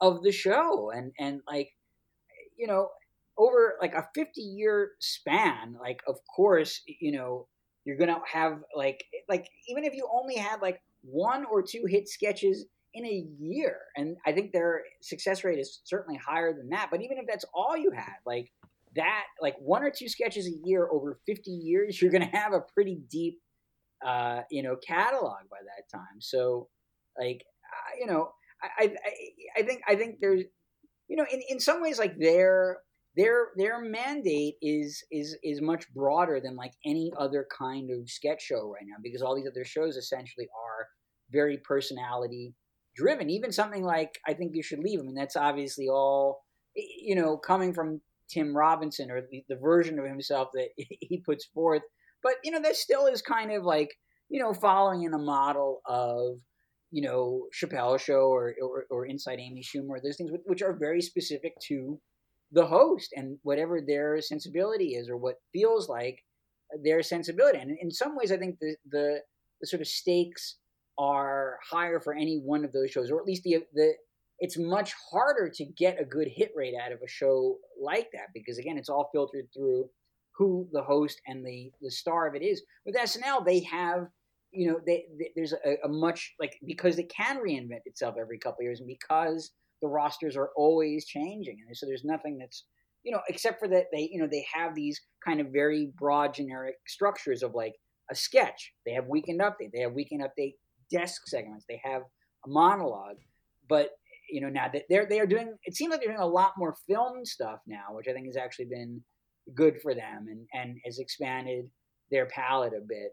of 0.00 0.22
the 0.22 0.32
show, 0.32 0.90
and 0.90 1.12
and 1.18 1.40
like 1.46 1.70
you 2.56 2.66
know 2.66 2.88
over 3.36 3.74
like 3.80 3.94
a 3.94 4.08
50 4.14 4.40
year 4.40 4.92
span 5.00 5.76
like 5.80 6.00
of 6.06 6.16
course 6.34 6.80
you 6.86 7.12
know 7.12 7.46
you're 7.84 7.96
gonna 7.96 8.18
have 8.30 8.60
like 8.74 9.04
like 9.28 9.48
even 9.68 9.84
if 9.84 9.94
you 9.94 10.08
only 10.12 10.36
had 10.36 10.62
like 10.62 10.80
one 11.02 11.44
or 11.44 11.62
two 11.62 11.84
hit 11.86 12.08
sketches 12.08 12.66
in 12.94 13.04
a 13.04 13.26
year 13.38 13.78
and 13.96 14.16
i 14.24 14.32
think 14.32 14.52
their 14.52 14.82
success 15.02 15.42
rate 15.42 15.58
is 15.58 15.80
certainly 15.84 16.18
higher 16.24 16.52
than 16.52 16.68
that 16.70 16.88
but 16.90 17.02
even 17.02 17.18
if 17.18 17.26
that's 17.26 17.44
all 17.52 17.76
you 17.76 17.90
had 17.90 18.16
like 18.24 18.52
that 18.94 19.24
like 19.42 19.56
one 19.58 19.82
or 19.82 19.90
two 19.90 20.08
sketches 20.08 20.46
a 20.46 20.66
year 20.66 20.88
over 20.90 21.18
50 21.26 21.50
years 21.50 22.00
you're 22.00 22.12
gonna 22.12 22.30
have 22.32 22.52
a 22.52 22.60
pretty 22.60 23.00
deep 23.10 23.40
uh 24.04 24.42
you 24.50 24.62
know 24.62 24.76
catalog 24.76 25.38
by 25.50 25.58
that 25.64 25.96
time. 25.96 26.20
So 26.20 26.68
like 27.18 27.44
uh, 27.64 27.96
you 27.98 28.06
know 28.06 28.32
I, 28.62 28.92
I 29.06 29.60
i 29.60 29.62
think 29.62 29.82
i 29.88 29.94
think 29.94 30.16
there's 30.20 30.42
you 31.08 31.16
know 31.16 31.26
in, 31.30 31.40
in 31.48 31.60
some 31.60 31.82
ways 31.82 31.98
like 31.98 32.18
their 32.18 32.78
their 33.16 33.48
their 33.56 33.80
mandate 33.80 34.56
is 34.60 35.02
is 35.10 35.36
is 35.42 35.60
much 35.60 35.92
broader 35.94 36.40
than 36.40 36.56
like 36.56 36.72
any 36.84 37.12
other 37.18 37.46
kind 37.56 37.90
of 37.90 38.10
sketch 38.10 38.42
show 38.42 38.72
right 38.72 38.86
now 38.86 38.96
because 39.02 39.22
all 39.22 39.36
these 39.36 39.48
other 39.48 39.64
shows 39.64 39.96
essentially 39.96 40.48
are 40.48 40.86
very 41.30 41.58
personality 41.58 42.54
driven. 42.96 43.30
Even 43.30 43.52
something 43.52 43.84
like 43.84 44.18
i 44.26 44.32
think 44.32 44.54
you 44.54 44.62
should 44.62 44.80
leave. 44.80 45.00
I 45.00 45.02
mean 45.02 45.14
that's 45.14 45.36
obviously 45.36 45.88
all 45.88 46.44
you 46.74 47.14
know 47.14 47.36
coming 47.36 47.72
from 47.72 48.00
tim 48.28 48.56
robinson 48.56 49.10
or 49.10 49.20
the, 49.30 49.44
the 49.48 49.56
version 49.56 49.98
of 49.98 50.06
himself 50.06 50.48
that 50.54 50.68
he 50.76 51.22
puts 51.24 51.46
forth. 51.46 51.82
But 52.22 52.34
you 52.42 52.50
know 52.50 52.62
that 52.62 52.76
still 52.76 53.06
is 53.06 53.22
kind 53.22 53.52
of 53.52 53.64
like 53.64 53.90
you 54.28 54.40
know 54.40 54.54
following 54.54 55.04
in 55.04 55.14
a 55.14 55.18
model 55.18 55.82
of 55.86 56.38
you 56.94 57.02
know 57.02 57.46
chappelle 57.58 57.98
show 57.98 58.24
or 58.36 58.54
or, 58.62 58.84
or 58.90 59.06
inside 59.06 59.38
amy 59.40 59.62
schumer 59.62 59.96
those 60.02 60.16
things 60.16 60.30
which, 60.44 60.62
are 60.62 60.72
very 60.86 61.02
specific 61.02 61.52
to 61.68 61.98
the 62.52 62.66
host 62.66 63.10
and 63.16 63.36
whatever 63.42 63.80
their 63.80 64.20
sensibility 64.20 64.94
is 64.94 65.08
or 65.08 65.16
what 65.16 65.36
feels 65.52 65.88
like 65.88 66.18
their 66.82 67.02
sensibility. 67.02 67.58
And 67.58 67.76
in 67.80 67.90
some 67.90 68.16
ways, 68.16 68.32
I 68.32 68.36
think 68.36 68.58
the, 68.60 68.76
the, 68.90 69.18
the 69.60 69.66
sort 69.66 69.82
of 69.82 69.88
stakes 69.88 70.56
are 70.98 71.58
higher 71.68 72.00
for 72.00 72.14
any 72.14 72.38
one 72.38 72.64
of 72.64 72.72
those 72.72 72.90
shows, 72.90 73.10
or 73.10 73.20
at 73.20 73.26
least 73.26 73.42
the, 73.42 73.58
the 73.74 73.94
it's 74.40 74.58
much 74.58 74.94
harder 75.10 75.48
to 75.48 75.64
get 75.64 76.00
a 76.00 76.04
good 76.04 76.28
hit 76.28 76.52
rate 76.56 76.74
out 76.80 76.92
of 76.92 76.98
a 77.04 77.08
show 77.08 77.56
like 77.80 78.08
that 78.12 78.28
because 78.34 78.58
again, 78.58 78.78
it's 78.78 78.88
all 78.88 79.10
filtered 79.12 79.46
through 79.54 79.88
who 80.36 80.68
the 80.72 80.82
host 80.82 81.20
and 81.26 81.44
the 81.44 81.70
the 81.80 81.90
star 81.90 82.26
of 82.26 82.34
it 82.34 82.42
is. 82.42 82.62
With 82.84 82.96
SNL, 82.96 83.44
they 83.44 83.60
have 83.60 84.08
you 84.54 84.70
know 84.70 84.80
they, 84.86 85.04
they 85.18 85.30
there's 85.34 85.52
a, 85.52 85.76
a 85.84 85.88
much 85.88 86.34
like 86.40 86.58
because 86.66 86.98
it 86.98 87.12
can 87.14 87.38
reinvent 87.38 87.80
itself 87.86 88.16
every 88.20 88.38
couple 88.38 88.62
years 88.62 88.80
and 88.80 88.88
because 88.88 89.50
the 89.82 89.88
rosters 89.88 90.36
are 90.36 90.50
always 90.56 91.04
changing 91.06 91.58
and 91.66 91.76
so 91.76 91.86
there's 91.86 92.04
nothing 92.04 92.38
that's 92.38 92.64
you 93.02 93.12
know 93.12 93.20
except 93.28 93.58
for 93.58 93.68
that 93.68 93.86
they 93.92 94.08
you 94.12 94.20
know 94.20 94.28
they 94.30 94.46
have 94.52 94.74
these 94.74 95.00
kind 95.24 95.40
of 95.40 95.48
very 95.48 95.92
broad 95.98 96.34
generic 96.34 96.76
structures 96.86 97.42
of 97.42 97.54
like 97.54 97.74
a 98.10 98.14
sketch. 98.14 98.72
They 98.84 98.92
have 98.92 99.06
weekend 99.06 99.40
update 99.40 99.72
they 99.72 99.80
have 99.80 99.92
weekend 99.92 100.22
update 100.22 100.54
desk 100.90 101.22
segments 101.26 101.64
they 101.68 101.80
have 101.82 102.02
a 102.44 102.48
monologue 102.48 103.16
but 103.68 103.90
you 104.30 104.40
know 104.40 104.48
now 104.48 104.68
that 104.72 104.82
they're 104.88 105.06
they're 105.08 105.26
doing 105.26 105.54
it 105.64 105.74
seems 105.74 105.90
like 105.90 106.00
they're 106.00 106.10
doing 106.10 106.20
a 106.20 106.26
lot 106.26 106.52
more 106.58 106.76
film 106.86 107.24
stuff 107.24 107.60
now 107.66 107.86
which 107.92 108.06
i 108.08 108.12
think 108.12 108.26
has 108.26 108.36
actually 108.36 108.66
been 108.66 109.00
good 109.54 109.80
for 109.80 109.94
them 109.94 110.26
and 110.28 110.46
and 110.52 110.78
has 110.84 110.98
expanded 110.98 111.68
their 112.10 112.26
palette 112.26 112.74
a 112.76 112.80
bit 112.80 113.12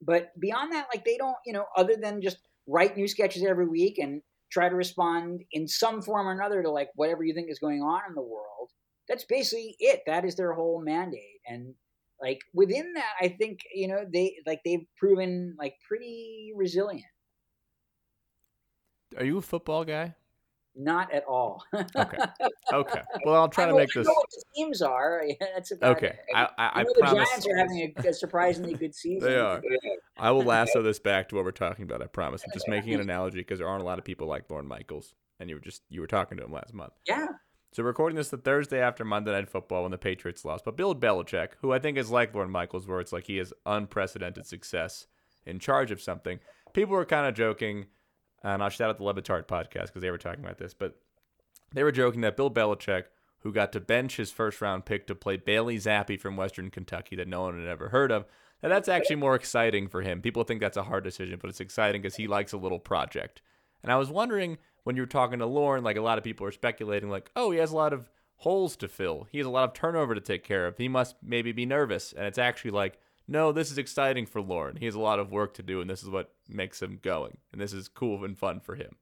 but 0.00 0.28
beyond 0.38 0.72
that 0.72 0.86
like 0.92 1.04
they 1.04 1.16
don't 1.16 1.36
you 1.44 1.52
know 1.52 1.66
other 1.76 1.96
than 2.00 2.22
just 2.22 2.38
write 2.66 2.96
new 2.96 3.08
sketches 3.08 3.44
every 3.44 3.66
week 3.66 3.98
and 3.98 4.22
try 4.50 4.68
to 4.68 4.74
respond 4.74 5.42
in 5.52 5.66
some 5.68 6.02
form 6.02 6.26
or 6.26 6.32
another 6.32 6.62
to 6.62 6.70
like 6.70 6.90
whatever 6.94 7.24
you 7.24 7.34
think 7.34 7.50
is 7.50 7.58
going 7.58 7.82
on 7.82 8.00
in 8.08 8.14
the 8.14 8.22
world. 8.22 8.70
That's 9.08 9.24
basically 9.24 9.76
it. 9.78 10.02
That 10.06 10.24
is 10.24 10.36
their 10.36 10.52
whole 10.52 10.82
mandate. 10.82 11.40
And 11.46 11.74
like 12.20 12.40
within 12.54 12.94
that, 12.94 13.12
I 13.20 13.28
think, 13.28 13.60
you 13.74 13.88
know, 13.88 14.04
they 14.10 14.36
like 14.46 14.60
they've 14.64 14.86
proven 14.96 15.56
like 15.58 15.74
pretty 15.86 16.52
resilient. 16.56 17.04
Are 19.16 19.24
you 19.24 19.38
a 19.38 19.42
football 19.42 19.84
guy? 19.84 20.14
Not 20.80 21.12
at 21.12 21.24
all. 21.24 21.64
Okay. 21.74 22.18
Okay. 22.72 23.02
Well, 23.24 23.34
I'll 23.34 23.48
try 23.48 23.64
I 23.64 23.66
to 23.66 23.72
know, 23.72 23.78
make 23.78 23.90
I 23.96 23.98
this. 24.00 24.06
know 24.06 24.12
what 24.14 24.30
the 24.30 24.44
teams 24.54 24.80
are. 24.80 25.24
That's 25.40 25.72
about 25.72 25.96
Okay. 25.96 26.06
it. 26.06 26.18
I, 26.34 26.42
I, 26.44 26.48
I 26.56 26.70
I 26.74 26.82
know 26.84 26.92
the. 26.94 27.02
Giants 27.06 27.46
are 27.48 27.56
having 27.56 27.92
a, 28.04 28.08
a 28.08 28.14
surprisingly 28.14 28.74
good 28.74 28.94
season. 28.94 29.28
They 29.28 29.36
are. 29.36 29.60
I 30.16 30.30
will 30.30 30.42
lasso 30.44 30.80
this 30.82 31.00
back 31.00 31.28
to 31.30 31.34
what 31.34 31.44
we're 31.44 31.50
talking 31.50 31.82
about. 31.82 32.00
I 32.00 32.06
promise. 32.06 32.44
I'm 32.44 32.52
just 32.54 32.68
making 32.68 32.94
an 32.94 33.00
analogy 33.00 33.38
because 33.38 33.58
there 33.58 33.68
aren't 33.68 33.82
a 33.82 33.86
lot 33.86 33.98
of 33.98 34.04
people 34.04 34.28
like 34.28 34.48
Lorne 34.48 34.68
Michaels, 34.68 35.14
and 35.40 35.50
you 35.50 35.56
were 35.56 35.60
just 35.60 35.82
you 35.90 36.00
were 36.00 36.06
talking 36.06 36.38
to 36.38 36.44
him 36.44 36.52
last 36.52 36.72
month. 36.72 36.92
Yeah. 37.08 37.26
So 37.72 37.82
we're 37.82 37.88
recording 37.88 38.16
this 38.16 38.28
the 38.30 38.38
Thursday 38.38 38.80
after 38.80 39.04
Monday 39.04 39.32
Night 39.32 39.48
Football 39.50 39.82
when 39.82 39.90
the 39.90 39.98
Patriots 39.98 40.44
lost. 40.44 40.64
But 40.64 40.76
Bill 40.76 40.94
Belichick, 40.94 41.48
who 41.60 41.72
I 41.72 41.80
think 41.80 41.98
is 41.98 42.10
like 42.10 42.32
Lorne 42.34 42.50
Michaels, 42.50 42.86
where 42.86 43.00
it's 43.00 43.12
like 43.12 43.26
he 43.26 43.38
has 43.38 43.52
unprecedented 43.66 44.46
success 44.46 45.06
in 45.44 45.58
charge 45.58 45.90
of 45.90 46.00
something. 46.00 46.38
People 46.72 46.94
were 46.94 47.04
kind 47.04 47.26
of 47.26 47.34
joking, 47.34 47.86
and 48.42 48.62
I'll 48.62 48.68
shout 48.68 48.90
out 48.90 48.98
the 48.98 49.04
Le 49.04 49.14
Batard 49.14 49.46
podcast 49.46 49.86
because 49.86 50.02
they 50.02 50.10
were 50.10 50.18
talking 50.18 50.44
about 50.44 50.58
this, 50.58 50.74
but 50.74 50.96
they 51.72 51.82
were 51.82 51.92
joking 51.92 52.20
that 52.22 52.36
Bill 52.36 52.50
Belichick, 52.50 53.04
who 53.40 53.52
got 53.52 53.72
to 53.72 53.80
bench 53.80 54.16
his 54.16 54.30
first 54.30 54.60
round 54.60 54.84
pick 54.84 55.06
to 55.06 55.14
play 55.14 55.36
Bailey 55.36 55.76
Zappe 55.76 56.20
from 56.20 56.36
Western 56.36 56.70
Kentucky 56.70 57.16
that 57.16 57.28
no 57.28 57.42
one 57.42 57.58
had 57.58 57.68
ever 57.68 57.90
heard 57.90 58.10
of, 58.10 58.26
that 58.60 58.68
that's 58.68 58.88
actually 58.88 59.16
more 59.16 59.34
exciting 59.34 59.88
for 59.88 60.02
him. 60.02 60.20
People 60.20 60.44
think 60.44 60.60
that's 60.60 60.76
a 60.76 60.82
hard 60.84 61.04
decision, 61.04 61.38
but 61.40 61.50
it's 61.50 61.60
exciting 61.60 62.02
because 62.02 62.16
he 62.16 62.26
likes 62.26 62.52
a 62.52 62.58
little 62.58 62.80
project. 62.80 63.40
And 63.82 63.92
I 63.92 63.96
was 63.96 64.10
wondering 64.10 64.58
when 64.84 64.96
you 64.96 65.02
were 65.02 65.06
talking 65.06 65.38
to 65.38 65.46
Lorne, 65.46 65.84
like 65.84 65.96
a 65.96 66.02
lot 66.02 66.18
of 66.18 66.24
people 66.24 66.46
are 66.46 66.52
speculating, 66.52 67.10
like, 67.10 67.30
oh, 67.36 67.50
he 67.50 67.58
has 67.58 67.70
a 67.70 67.76
lot 67.76 67.92
of 67.92 68.10
holes 68.36 68.76
to 68.76 68.88
fill. 68.88 69.26
He 69.30 69.38
has 69.38 69.46
a 69.46 69.50
lot 69.50 69.64
of 69.64 69.74
turnover 69.74 70.14
to 70.14 70.20
take 70.20 70.42
care 70.42 70.66
of. 70.66 70.78
He 70.78 70.88
must 70.88 71.16
maybe 71.22 71.52
be 71.52 71.66
nervous. 71.66 72.12
And 72.12 72.26
it's 72.26 72.38
actually 72.38 72.70
like, 72.72 72.98
no, 73.28 73.52
this 73.52 73.70
is 73.70 73.76
exciting 73.76 74.24
for 74.24 74.40
Lorne. 74.40 74.76
He 74.76 74.86
has 74.86 74.94
a 74.94 75.00
lot 75.00 75.18
of 75.18 75.30
work 75.30 75.52
to 75.54 75.62
do, 75.62 75.82
and 75.82 75.90
this 75.90 76.02
is 76.02 76.08
what 76.08 76.32
makes 76.48 76.80
him 76.80 76.98
going. 77.02 77.36
And 77.52 77.60
this 77.60 77.74
is 77.74 77.86
cool 77.86 78.24
and 78.24 78.36
fun 78.36 78.60
for 78.60 78.74
him. 78.74 78.96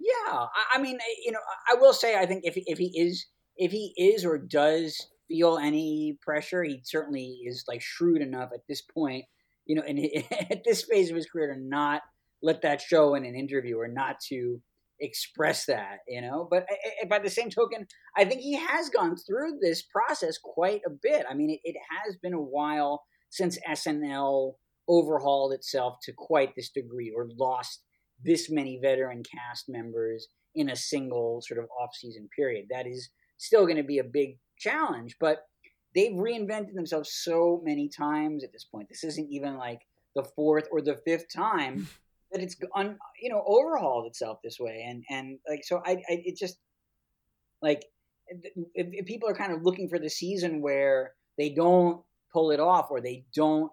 Yeah, 0.00 0.46
I, 0.74 0.80
mean, 0.80 0.98
you 1.24 1.32
know, 1.32 1.40
I 1.70 1.74
will 1.74 1.92
say, 1.92 2.16
I 2.16 2.24
think 2.24 2.44
if 2.44 2.54
if 2.56 2.78
he 2.78 2.98
is 2.98 3.26
if 3.56 3.70
he 3.70 3.92
is 3.96 4.24
or 4.24 4.38
does 4.38 5.08
feel 5.28 5.58
any 5.58 6.16
pressure, 6.22 6.64
he 6.64 6.80
certainly 6.82 7.40
is 7.44 7.64
like 7.68 7.82
shrewd 7.82 8.22
enough 8.22 8.50
at 8.54 8.66
this 8.68 8.80
point, 8.80 9.26
you 9.66 9.76
know, 9.76 9.82
and 9.86 9.98
at 10.50 10.64
this 10.64 10.84
phase 10.84 11.10
of 11.10 11.16
his 11.16 11.26
career 11.26 11.52
to 11.52 11.60
not 11.60 12.02
let 12.42 12.62
that 12.62 12.80
show 12.80 13.14
in 13.16 13.24
an 13.26 13.34
interview 13.34 13.76
or 13.76 13.88
not 13.88 14.20
to 14.28 14.62
express 15.00 15.66
that, 15.66 15.98
you 16.08 16.22
know. 16.22 16.48
But 16.50 16.66
by 17.10 17.18
the 17.18 17.28
same 17.28 17.50
token, 17.50 17.86
I 18.16 18.24
think 18.24 18.40
he 18.40 18.56
has 18.56 18.88
gone 18.88 19.16
through 19.16 19.58
this 19.60 19.82
process 19.82 20.38
quite 20.38 20.80
a 20.86 20.90
bit. 20.90 21.26
I 21.28 21.34
mean, 21.34 21.50
it, 21.50 21.60
it 21.64 21.76
has 22.04 22.16
been 22.16 22.34
a 22.34 22.40
while 22.40 23.02
since 23.30 23.58
SNL 23.68 24.54
overhauled 24.88 25.52
itself 25.52 25.98
to 26.02 26.12
quite 26.12 26.54
this 26.54 26.70
degree 26.70 27.12
or 27.14 27.28
lost 27.38 27.82
this 28.24 28.50
many 28.50 28.78
veteran 28.82 29.22
cast 29.22 29.68
members 29.68 30.28
in 30.54 30.70
a 30.70 30.76
single 30.76 31.40
sort 31.46 31.60
of 31.60 31.68
off-season 31.80 32.28
period. 32.34 32.66
That 32.70 32.86
is 32.86 33.10
still 33.36 33.64
going 33.64 33.76
to 33.76 33.82
be 33.82 33.98
a 33.98 34.04
big 34.04 34.38
challenge. 34.58 35.16
But 35.20 35.44
they've 35.94 36.12
reinvented 36.12 36.74
themselves 36.74 37.12
so 37.12 37.62
many 37.64 37.88
times 37.88 38.44
at 38.44 38.52
this 38.52 38.64
point. 38.64 38.88
This 38.88 39.04
isn't 39.04 39.30
even 39.30 39.56
like 39.56 39.80
the 40.14 40.24
fourth 40.24 40.66
or 40.70 40.80
the 40.80 40.96
fifth 41.04 41.32
time 41.34 41.88
that 42.32 42.42
it's 42.42 42.56
un, 42.74 42.98
you 43.20 43.30
know 43.30 43.42
overhauled 43.46 44.06
itself 44.06 44.38
this 44.42 44.58
way. 44.58 44.84
And 44.86 45.04
and 45.10 45.38
like 45.48 45.64
so, 45.64 45.80
I, 45.84 45.92
I 45.92 46.22
it 46.24 46.36
just 46.36 46.58
like 47.62 47.84
if, 48.26 48.52
if 48.74 49.06
people 49.06 49.28
are 49.28 49.34
kind 49.34 49.52
of 49.52 49.62
looking 49.62 49.88
for 49.88 49.98
the 49.98 50.10
season 50.10 50.60
where 50.60 51.12
they 51.36 51.50
don't 51.50 52.02
pull 52.32 52.50
it 52.50 52.60
off 52.60 52.90
or 52.90 53.00
they 53.00 53.24
don't 53.34 53.70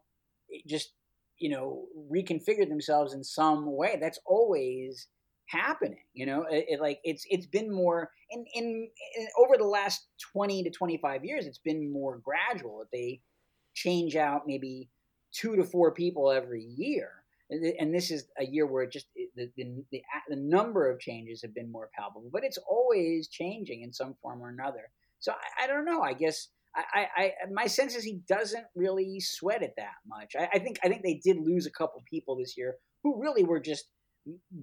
eh, 0.53 0.59
just 0.67 0.93
you 1.39 1.49
know 1.49 1.85
reconfigure 2.11 2.67
themselves 2.67 3.13
in 3.13 3.23
some 3.23 3.75
way. 3.75 3.97
That's 3.99 4.19
always 4.25 5.07
happening 5.47 5.99
you 6.13 6.25
know? 6.25 6.45
It, 6.49 6.65
it, 6.69 6.81
like 6.81 6.99
it's 7.03 7.25
it's 7.29 7.45
been 7.45 7.73
more 7.73 8.09
in, 8.31 8.45
in, 8.55 8.89
in 9.17 9.27
over 9.37 9.57
the 9.57 9.65
last 9.65 10.07
20 10.33 10.63
to 10.63 10.69
25 10.71 11.23
years 11.23 11.45
it's 11.45 11.59
been 11.59 11.91
more 11.91 12.19
gradual. 12.23 12.85
They 12.91 13.21
change 13.73 14.15
out 14.15 14.47
maybe 14.47 14.89
two 15.31 15.55
to 15.57 15.63
four 15.63 15.91
people 15.91 16.31
every 16.31 16.63
year. 16.63 17.11
And 17.51 17.93
this 17.93 18.09
is 18.09 18.25
a 18.39 18.45
year 18.45 18.65
where 18.65 18.83
it 18.83 18.91
just 18.91 19.05
the, 19.35 19.51
the, 19.55 19.83
the, 19.91 20.01
the 20.29 20.35
number 20.35 20.89
of 20.89 20.99
changes 20.99 21.43
have 21.43 21.53
been 21.53 21.71
more 21.71 21.91
palpable 21.95 22.29
but 22.33 22.43
it's 22.43 22.57
always 22.67 23.27
changing 23.27 23.81
in 23.83 23.93
some 23.93 24.15
form 24.21 24.41
or 24.41 24.49
another. 24.49 24.89
So 25.19 25.31
i, 25.31 25.65
I 25.65 25.67
don't 25.67 25.85
know. 25.85 26.01
I 26.01 26.13
guess 26.13 26.47
I, 26.75 27.07
I, 27.15 27.31
my 27.51 27.67
sense 27.67 27.95
is 27.95 28.03
he 28.03 28.21
doesn't 28.27 28.65
really 28.75 29.19
sweat 29.19 29.63
it 29.63 29.73
that 29.77 29.95
much. 30.07 30.33
I, 30.37 30.49
I, 30.53 30.59
think 30.59 30.77
I 30.83 30.89
think 30.89 31.03
they 31.03 31.21
did 31.23 31.37
lose 31.37 31.65
a 31.65 31.71
couple 31.71 32.03
people 32.09 32.35
this 32.35 32.57
year 32.57 32.75
who 33.03 33.21
really 33.21 33.43
were 33.43 33.59
just 33.59 33.85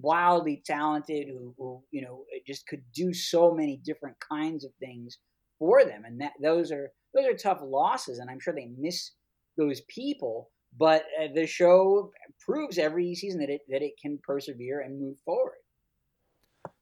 wildly 0.01 0.61
talented, 0.65 1.27
who, 1.27 1.53
who 1.57 1.83
you 1.91 2.01
know 2.01 2.23
just 2.45 2.67
could 2.67 2.83
do 2.93 3.13
so 3.13 3.53
many 3.53 3.81
different 3.83 4.17
kinds 4.19 4.63
of 4.65 4.71
things 4.79 5.17
for 5.59 5.83
them, 5.85 6.03
and 6.05 6.21
that 6.21 6.33
those 6.41 6.71
are 6.71 6.91
those 7.15 7.25
are 7.25 7.33
tough 7.33 7.59
losses, 7.63 8.19
and 8.19 8.29
I'm 8.29 8.39
sure 8.39 8.53
they 8.53 8.71
miss 8.77 9.11
those 9.57 9.81
people. 9.89 10.49
But 10.75 11.03
uh, 11.21 11.27
the 11.33 11.45
show 11.45 12.11
proves 12.43 12.79
every 12.79 13.13
season 13.15 13.39
that 13.39 13.49
it 13.49 13.61
that 13.69 13.81
it 13.81 13.93
can 14.01 14.19
persevere 14.23 14.81
and 14.81 14.99
move 14.99 15.17
forward. 15.25 15.57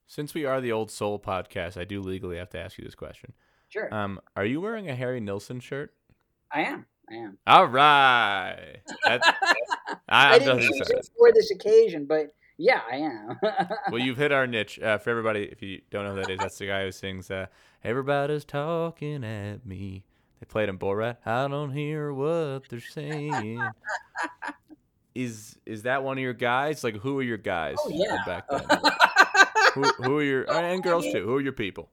Since 0.07 0.34
we 0.34 0.43
are 0.43 0.59
the 0.59 0.73
old 0.73 0.91
soul 0.91 1.19
podcast, 1.19 1.79
I 1.79 1.86
do 1.86 2.01
legally 2.01 2.38
have 2.38 2.49
to 2.49 2.59
ask 2.59 2.77
you 2.77 2.84
this 2.84 2.95
question. 2.95 3.34
Sure. 3.72 3.93
Um, 3.93 4.19
are 4.36 4.45
you 4.45 4.59
wearing 4.59 4.89
a 4.89 4.95
Harry 4.95 5.22
Nilsson 5.22 5.61
shirt? 5.61 5.93
I 6.51 6.63
am. 6.63 6.86
I 7.09 7.15
am. 7.15 7.38
All 7.47 7.65
right. 7.65 8.82
That's, 9.05 9.28
I, 10.09 10.36
I 10.36 10.39
didn't 10.39 10.59
it 10.61 11.09
for 11.17 11.32
this 11.34 11.51
occasion, 11.51 12.05
but 12.05 12.36
yeah, 12.57 12.82
I 12.91 12.97
am. 12.97 13.39
well, 13.91 14.01
you've 14.01 14.17
hit 14.17 14.34
our 14.34 14.45
niche. 14.45 14.78
Uh, 14.80 14.97
for 14.97 15.09
everybody, 15.09 15.43
if 15.43 15.61
you 15.61 15.82
don't 15.89 16.03
know 16.03 16.15
who 16.15 16.22
that 16.22 16.30
is, 16.30 16.39
that's 16.39 16.57
the 16.57 16.67
guy 16.67 16.84
who 16.84 16.91
sings 16.91 17.32
uh, 17.32 17.47
"Everybody's 17.84 18.43
talking 18.43 19.24
at 19.24 19.65
me." 19.65 20.03
They 20.39 20.45
played 20.45 20.67
in 20.67 20.78
Borat. 20.78 21.17
I 21.26 21.47
don't 21.47 21.72
hear 21.72 22.13
what 22.13 22.67
they're 22.69 22.82
saying. 22.82 23.61
is 25.15 25.57
is 25.65 25.84
that 25.84 26.03
one 26.03 26.17
of 26.17 26.22
your 26.22 26.34
guys? 26.34 26.84
Like, 26.84 26.97
who 26.97 27.19
are 27.19 27.24
your 27.24 27.38
guys? 27.38 27.78
Oh 27.80 27.89
yeah. 27.89 28.17
Back 28.26 28.49
then. 28.49 28.61
who, 29.74 29.82
who 30.03 30.17
are 30.17 30.24
your 30.24 30.51
and 30.51 30.84
girls 30.84 31.05
too? 31.05 31.26
Who 31.26 31.36
are 31.36 31.41
your 31.41 31.53
people? 31.53 31.89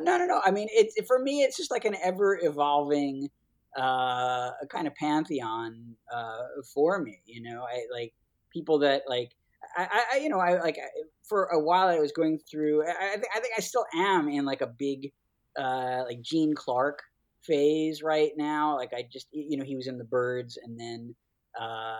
No, 0.00 0.18
no, 0.18 0.26
no. 0.26 0.40
I 0.44 0.50
mean, 0.50 0.68
it's 0.70 0.94
for 1.06 1.18
me, 1.18 1.42
it's 1.42 1.56
just 1.56 1.70
like 1.70 1.84
an 1.84 1.96
ever 2.02 2.38
evolving 2.42 3.28
uh, 3.76 4.50
kind 4.70 4.86
of 4.86 4.94
pantheon 4.94 5.94
uh, 6.12 6.42
for 6.74 7.00
me. 7.00 7.20
You 7.26 7.42
know, 7.42 7.62
I 7.62 7.82
like 7.92 8.12
people 8.52 8.78
that 8.80 9.02
like 9.08 9.32
I, 9.76 10.04
I 10.14 10.16
you 10.18 10.28
know, 10.28 10.38
I 10.38 10.60
like 10.60 10.78
for 11.22 11.44
a 11.46 11.60
while 11.60 11.88
I 11.88 11.98
was 11.98 12.12
going 12.12 12.38
through. 12.50 12.82
I, 12.86 13.12
think 13.12 13.28
I 13.34 13.40
think 13.40 13.54
I 13.56 13.60
still 13.60 13.86
am 13.94 14.28
in 14.28 14.44
like 14.44 14.60
a 14.60 14.66
big 14.66 15.12
uh, 15.58 16.04
like 16.06 16.22
Gene 16.22 16.54
Clark 16.54 17.00
phase 17.42 18.02
right 18.02 18.32
now. 18.36 18.76
Like 18.76 18.92
I 18.94 19.04
just 19.10 19.28
you 19.32 19.56
know 19.56 19.64
he 19.64 19.76
was 19.76 19.86
in 19.86 19.98
the 19.98 20.04
Byrds 20.04 20.58
and 20.62 20.78
then 20.78 21.14
uh, 21.60 21.98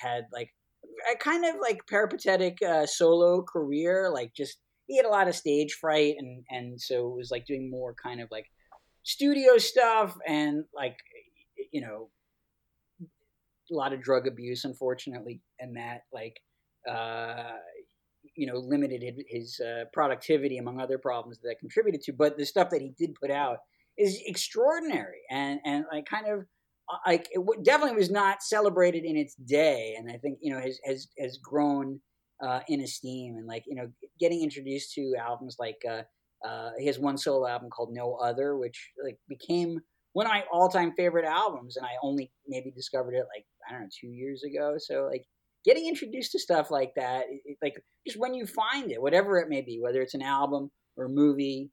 had 0.00 0.26
like 0.32 0.50
a 1.12 1.16
kind 1.16 1.44
of 1.44 1.56
like 1.60 1.86
peripatetic 1.86 2.58
uh, 2.62 2.86
solo 2.86 3.42
career, 3.42 4.10
like 4.10 4.32
just 4.34 4.58
he 4.90 4.96
had 4.96 5.06
a 5.06 5.10
lot 5.10 5.28
of 5.28 5.36
stage 5.36 5.74
fright 5.74 6.16
and 6.18 6.42
and 6.50 6.80
so 6.80 7.06
it 7.06 7.16
was 7.16 7.30
like 7.30 7.46
doing 7.46 7.70
more 7.70 7.94
kind 7.94 8.20
of 8.20 8.28
like 8.32 8.46
studio 9.04 9.56
stuff 9.56 10.16
and 10.26 10.64
like 10.74 10.96
you 11.72 11.80
know 11.80 12.10
a 13.00 13.74
lot 13.74 13.92
of 13.92 14.02
drug 14.02 14.26
abuse 14.26 14.64
unfortunately 14.64 15.40
and 15.60 15.76
that 15.76 16.02
like 16.12 16.40
uh 16.90 17.52
you 18.34 18.46
know 18.46 18.56
limited 18.56 19.22
his 19.28 19.60
uh, 19.60 19.84
productivity 19.92 20.58
among 20.58 20.80
other 20.80 20.98
problems 20.98 21.38
that 21.40 21.60
contributed 21.60 22.00
to 22.00 22.12
but 22.12 22.36
the 22.36 22.44
stuff 22.44 22.68
that 22.68 22.82
he 22.82 22.92
did 22.98 23.14
put 23.14 23.30
out 23.30 23.58
is 23.96 24.20
extraordinary 24.26 25.20
and 25.30 25.60
and 25.64 25.84
like 25.92 26.04
kind 26.04 26.26
of 26.26 26.40
uh, 26.92 26.98
like 27.06 27.28
it 27.30 27.40
definitely 27.62 27.96
was 27.96 28.10
not 28.10 28.42
celebrated 28.42 29.04
in 29.04 29.16
its 29.16 29.36
day 29.36 29.94
and 29.96 30.10
i 30.10 30.16
think 30.16 30.36
you 30.42 30.52
know 30.52 30.60
has 30.60 30.80
has 30.84 31.06
has 31.16 31.38
grown 31.38 32.00
uh, 32.42 32.60
in 32.68 32.80
esteem 32.80 33.36
and 33.36 33.46
like 33.46 33.64
you 33.66 33.74
know 33.74 33.88
getting 34.18 34.42
introduced 34.42 34.94
to 34.94 35.14
albums 35.18 35.56
like 35.58 35.76
uh, 35.88 36.02
uh, 36.44 36.70
he 36.78 36.86
has 36.86 36.98
one 36.98 37.18
solo 37.18 37.46
album 37.46 37.68
called 37.70 37.92
No 37.92 38.14
Other, 38.14 38.56
which 38.56 38.90
like 39.04 39.18
became 39.28 39.78
one 40.12 40.26
of 40.26 40.32
my 40.32 40.44
all 40.52 40.68
time 40.68 40.92
favorite 40.96 41.26
albums, 41.26 41.76
and 41.76 41.86
I 41.86 41.90
only 42.02 42.32
maybe 42.48 42.70
discovered 42.70 43.14
it 43.14 43.26
like 43.34 43.44
I 43.68 43.72
don't 43.72 43.82
know 43.82 43.88
two 44.00 44.08
years 44.08 44.42
ago. 44.42 44.76
So 44.78 45.08
like 45.10 45.24
getting 45.64 45.86
introduced 45.86 46.32
to 46.32 46.38
stuff 46.38 46.70
like 46.70 46.92
that, 46.96 47.24
it, 47.28 47.58
like 47.62 47.74
just 48.06 48.18
when 48.18 48.34
you 48.34 48.46
find 48.46 48.90
it, 48.90 49.02
whatever 49.02 49.38
it 49.38 49.48
may 49.48 49.60
be, 49.60 49.80
whether 49.82 50.00
it's 50.00 50.14
an 50.14 50.22
album 50.22 50.70
or 50.96 51.06
a 51.06 51.10
movie, 51.10 51.70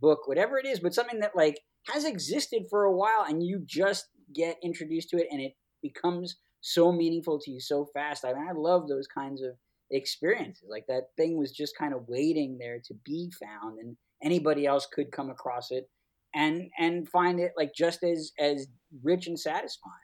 book, 0.00 0.26
whatever 0.26 0.58
it 0.58 0.66
is, 0.66 0.80
but 0.80 0.94
something 0.94 1.20
that 1.20 1.36
like 1.36 1.60
has 1.88 2.04
existed 2.04 2.64
for 2.70 2.84
a 2.84 2.96
while, 2.96 3.24
and 3.28 3.42
you 3.42 3.62
just 3.66 4.06
get 4.34 4.56
introduced 4.62 5.10
to 5.10 5.18
it, 5.18 5.28
and 5.30 5.40
it 5.40 5.52
becomes 5.82 6.36
so 6.62 6.90
meaningful 6.90 7.38
to 7.38 7.50
you 7.50 7.60
so 7.60 7.86
fast. 7.92 8.24
I 8.24 8.32
mean, 8.32 8.46
I 8.48 8.52
love 8.52 8.88
those 8.88 9.06
kinds 9.06 9.42
of 9.42 9.50
experiences. 9.90 10.64
Like 10.68 10.86
that 10.88 11.08
thing 11.16 11.36
was 11.36 11.52
just 11.52 11.76
kind 11.76 11.94
of 11.94 12.08
waiting 12.08 12.58
there 12.58 12.80
to 12.86 12.94
be 13.04 13.30
found, 13.38 13.78
and 13.78 13.96
anybody 14.22 14.66
else 14.66 14.86
could 14.92 15.12
come 15.12 15.30
across 15.30 15.70
it 15.70 15.88
and 16.34 16.70
and 16.78 17.08
find 17.08 17.40
it 17.40 17.52
like 17.56 17.74
just 17.74 18.04
as 18.04 18.32
as 18.38 18.68
rich 19.02 19.26
and 19.26 19.38
satisfying. 19.38 19.94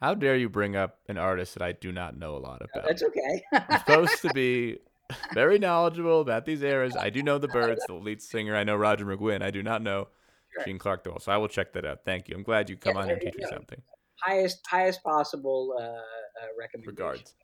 How 0.00 0.14
dare 0.14 0.36
you 0.36 0.48
bring 0.48 0.74
up 0.74 0.98
an 1.08 1.16
artist 1.16 1.54
that 1.54 1.62
I 1.62 1.72
do 1.72 1.92
not 1.92 2.18
know 2.18 2.36
a 2.36 2.38
lot 2.38 2.60
about? 2.60 2.88
That's 2.88 3.04
okay. 3.04 3.42
I'm 3.52 3.78
supposed 3.78 4.20
to 4.22 4.32
be 4.34 4.78
very 5.32 5.60
knowledgeable 5.60 6.20
about 6.20 6.44
these 6.44 6.60
eras. 6.62 6.96
I 6.96 7.08
do 7.10 7.22
know 7.22 7.38
the 7.38 7.46
Byrds, 7.46 7.84
the 7.86 7.94
lead 7.94 8.20
singer. 8.20 8.56
I 8.56 8.64
know 8.64 8.74
Roger 8.74 9.06
McGuinn. 9.06 9.42
I 9.42 9.52
do 9.52 9.62
not 9.62 9.80
know 9.80 10.08
sure. 10.52 10.64
Gene 10.64 10.78
Clark 10.78 11.04
though, 11.04 11.18
so 11.20 11.30
I 11.30 11.36
will 11.36 11.48
check 11.48 11.72
that 11.74 11.84
out. 11.84 12.00
Thank 12.04 12.28
you. 12.28 12.34
I'm 12.34 12.42
glad 12.42 12.68
you 12.68 12.76
come 12.76 12.96
yeah, 12.96 13.00
on 13.00 13.06
here 13.06 13.14
and 13.14 13.22
teach 13.22 13.36
me 13.36 13.44
something. 13.48 13.80
Highest 14.20 14.58
highest 14.66 15.04
possible 15.04 15.74
uh, 15.78 15.82
uh, 15.82 15.98
recommendation. 16.58 16.90
Regards. 16.90 17.34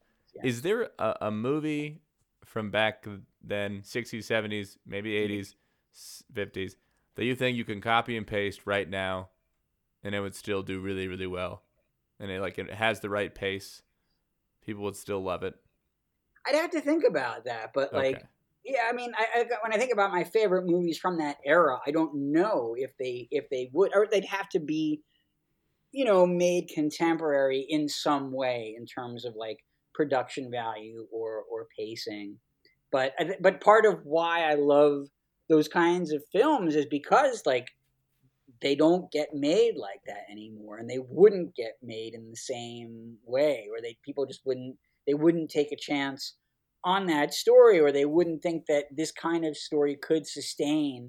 Is 0.45 0.63
there 0.63 0.91
a, 0.99 1.15
a 1.23 1.31
movie 1.31 2.03
from 2.45 2.71
back 2.71 3.07
then, 3.43 3.83
60s, 3.83 4.19
70s, 4.19 4.77
maybe 4.87 5.13
mm-hmm. 5.13 5.33
80s, 5.33 5.55
50s, 6.35 6.73
that 7.17 7.25
you 7.25 7.35
think 7.35 7.57
you 7.57 7.65
can 7.65 7.81
copy 7.81 8.17
and 8.17 8.27
paste 8.27 8.63
right 8.65 8.89
now 8.89 9.29
and 10.03 10.15
it 10.15 10.21
would 10.21 10.35
still 10.35 10.63
do 10.63 10.81
really, 10.81 11.09
really 11.09 11.27
well? 11.27 11.63
And 12.21 12.31
it 12.31 12.41
like 12.41 12.59
it 12.59 12.71
has 12.71 13.01
the 13.01 13.11
right 13.11 13.35
pace. 13.35 13.83
People 14.65 14.85
would 14.85 14.97
still 14.97 15.23
love 15.23 15.43
it. 15.43 15.55
I'd 16.47 16.55
have 16.55 16.71
to 16.71 16.81
think 16.81 17.05
about 17.09 17.45
that, 17.45 17.73
but 17.75 17.93
like 17.93 18.17
okay. 18.17 18.25
Yeah, 18.69 18.83
I 18.87 18.93
mean, 18.93 19.13
I, 19.17 19.41
I, 19.41 19.45
when 19.63 19.73
I 19.73 19.79
think 19.79 19.93
about 19.93 20.13
my 20.13 20.25
favorite 20.25 20.67
movies 20.67 20.99
from 20.99 21.17
that 21.19 21.39
era, 21.43 21.79
I 21.87 21.91
don't 21.91 22.33
know 22.33 22.75
if 22.77 22.95
they 22.99 23.27
if 23.31 23.49
they 23.49 23.71
would 23.73 23.93
or 23.95 24.07
they'd 24.07 24.27
have 24.27 24.49
to 24.51 24.61
be, 24.61 25.01
you 25.91 26.05
know, 26.05 26.27
made 26.27 26.69
contemporary 26.69 27.65
in 27.67 27.89
some 27.89 28.31
way 28.31 28.75
in 28.77 28.85
terms 28.85 29.25
of 29.25 29.35
like 29.37 29.65
production 29.99 30.49
value 30.49 31.07
or 31.13 31.43
or 31.51 31.67
pacing. 31.77 32.37
But 32.93 33.13
but 33.41 33.61
part 33.61 33.85
of 33.85 33.99
why 34.05 34.51
I 34.51 34.55
love 34.55 35.09
those 35.51 35.67
kinds 35.67 36.13
of 36.13 36.23
films 36.33 36.77
is 36.77 36.87
because 36.87 37.43
like 37.45 37.67
they 38.63 38.75
don't 38.75 39.11
get 39.11 39.29
made 39.35 39.75
like 39.77 40.01
that 40.07 40.25
anymore 40.31 40.79
and 40.79 40.89
they 40.89 40.99
wouldn't 40.99 41.55
get 41.55 41.73
made 41.83 42.15
in 42.15 42.31
the 42.31 42.37
same 42.37 43.17
way 43.27 43.67
or 43.71 43.83
they 43.83 43.97
people 44.05 44.25
just 44.25 44.41
wouldn't 44.47 44.77
they 45.07 45.15
wouldn't 45.15 45.51
take 45.51 45.73
a 45.73 45.77
chance 45.77 46.37
on 46.85 47.07
that 47.07 47.35
story 47.35 47.81
or 47.81 47.91
they 47.91 48.05
wouldn't 48.05 48.43
think 48.43 48.65
that 48.69 48.85
this 48.97 49.13
kind 49.13 49.45
of 49.45 49.57
story 49.57 49.97
could 50.01 50.27
sustain 50.27 51.09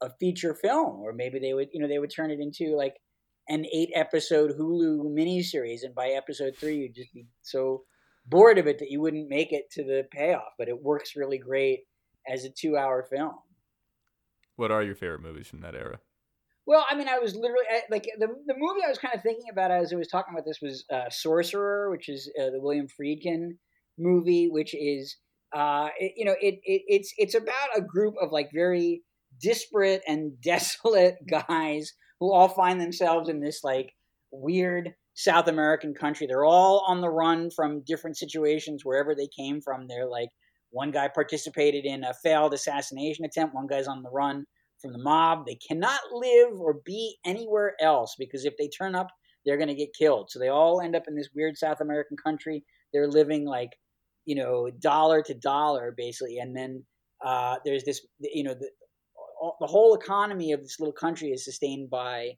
a 0.00 0.10
feature 0.20 0.54
film 0.54 1.00
or 1.00 1.12
maybe 1.12 1.38
they 1.38 1.54
would 1.54 1.68
you 1.72 1.80
know 1.80 1.88
they 1.88 1.98
would 1.98 2.12
turn 2.14 2.30
it 2.30 2.40
into 2.40 2.76
like 2.76 2.94
an 3.48 3.64
eight 3.72 3.90
episode 3.94 4.52
Hulu 4.58 5.04
miniseries 5.18 5.80
and 5.82 5.94
by 5.94 6.08
episode 6.08 6.54
3 6.58 6.76
you'd 6.76 6.94
just 6.94 7.12
be 7.12 7.26
so 7.42 7.82
bored 8.26 8.58
of 8.58 8.66
it 8.66 8.78
that 8.78 8.90
you 8.90 9.00
wouldn't 9.00 9.28
make 9.28 9.52
it 9.52 9.70
to 9.72 9.84
the 9.84 10.04
payoff, 10.10 10.52
but 10.58 10.68
it 10.68 10.82
works 10.82 11.16
really 11.16 11.38
great 11.38 11.80
as 12.28 12.44
a 12.44 12.50
two 12.50 12.76
hour 12.76 13.02
film. 13.02 13.34
What 14.56 14.70
are 14.70 14.82
your 14.82 14.94
favorite 14.94 15.22
movies 15.22 15.48
from 15.48 15.60
that 15.62 15.74
era? 15.74 15.98
Well, 16.66 16.86
I 16.88 16.94
mean, 16.94 17.08
I 17.08 17.18
was 17.18 17.34
literally 17.34 17.64
like 17.90 18.04
the 18.18 18.28
the 18.46 18.54
movie 18.56 18.84
I 18.84 18.88
was 18.88 18.98
kind 18.98 19.14
of 19.14 19.22
thinking 19.22 19.46
about 19.50 19.72
as 19.72 19.92
I 19.92 19.96
was 19.96 20.08
talking 20.08 20.34
about 20.34 20.44
this 20.46 20.60
was 20.62 20.84
uh, 20.92 21.10
Sorcerer, 21.10 21.90
which 21.90 22.08
is 22.08 22.30
uh, 22.40 22.50
the 22.50 22.60
William 22.60 22.86
Friedkin 22.86 23.56
movie, 23.98 24.48
which 24.48 24.74
is 24.74 25.16
uh, 25.54 25.88
it, 25.98 26.12
you 26.16 26.24
know 26.24 26.36
it, 26.40 26.60
it 26.62 26.82
it's 26.86 27.12
it's 27.18 27.34
about 27.34 27.76
a 27.76 27.82
group 27.82 28.14
of 28.20 28.30
like 28.30 28.50
very 28.54 29.02
disparate 29.40 30.02
and 30.06 30.40
desolate 30.42 31.16
guys 31.28 31.92
who 32.20 32.32
all 32.32 32.48
find 32.48 32.80
themselves 32.80 33.28
in 33.28 33.40
this 33.40 33.64
like 33.64 33.92
weird 34.30 34.94
South 35.14 35.48
American 35.48 35.94
country. 35.94 36.26
They're 36.26 36.44
all 36.44 36.84
on 36.86 37.00
the 37.00 37.10
run 37.10 37.50
from 37.50 37.82
different 37.86 38.16
situations 38.16 38.84
wherever 38.84 39.14
they 39.14 39.28
came 39.28 39.60
from. 39.60 39.86
They're 39.86 40.08
like 40.08 40.28
one 40.70 40.90
guy 40.90 41.08
participated 41.08 41.84
in 41.84 42.02
a 42.04 42.14
failed 42.14 42.54
assassination 42.54 43.24
attempt, 43.24 43.54
one 43.54 43.66
guy's 43.66 43.88
on 43.88 44.02
the 44.02 44.10
run 44.10 44.44
from 44.80 44.92
the 44.92 44.98
mob. 44.98 45.44
They 45.46 45.56
cannot 45.56 46.00
live 46.12 46.58
or 46.58 46.80
be 46.84 47.16
anywhere 47.24 47.74
else 47.80 48.16
because 48.18 48.44
if 48.44 48.54
they 48.58 48.68
turn 48.68 48.94
up, 48.94 49.08
they're 49.44 49.58
going 49.58 49.68
to 49.68 49.74
get 49.74 49.94
killed. 49.98 50.30
So 50.30 50.38
they 50.38 50.48
all 50.48 50.80
end 50.80 50.96
up 50.96 51.04
in 51.08 51.14
this 51.14 51.30
weird 51.34 51.56
South 51.56 51.80
American 51.80 52.16
country. 52.16 52.64
They're 52.92 53.08
living 53.08 53.44
like, 53.44 53.70
you 54.24 54.34
know, 54.34 54.70
dollar 54.80 55.22
to 55.22 55.34
dollar 55.34 55.92
basically. 55.96 56.38
And 56.38 56.56
then 56.56 56.84
uh, 57.24 57.56
there's 57.64 57.84
this, 57.84 58.06
you 58.20 58.44
know, 58.44 58.54
the, 58.54 58.70
the 59.60 59.66
whole 59.66 59.94
economy 59.94 60.52
of 60.52 60.60
this 60.60 60.78
little 60.78 60.92
country 60.92 61.30
is 61.30 61.44
sustained 61.44 61.90
by 61.90 62.32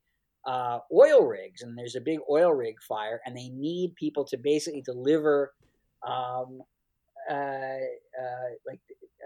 uh, 0.46 0.78
oil 0.92 1.24
rigs, 1.24 1.62
and 1.62 1.76
there's 1.76 1.96
a 1.96 2.00
big 2.00 2.18
oil 2.30 2.52
rig 2.52 2.76
fire, 2.86 3.20
and 3.24 3.36
they 3.36 3.48
need 3.48 3.94
people 3.96 4.24
to 4.26 4.36
basically 4.36 4.82
deliver, 4.82 5.52
um, 6.06 6.60
uh, 7.30 7.34
uh, 7.34 8.50
like 8.66 8.80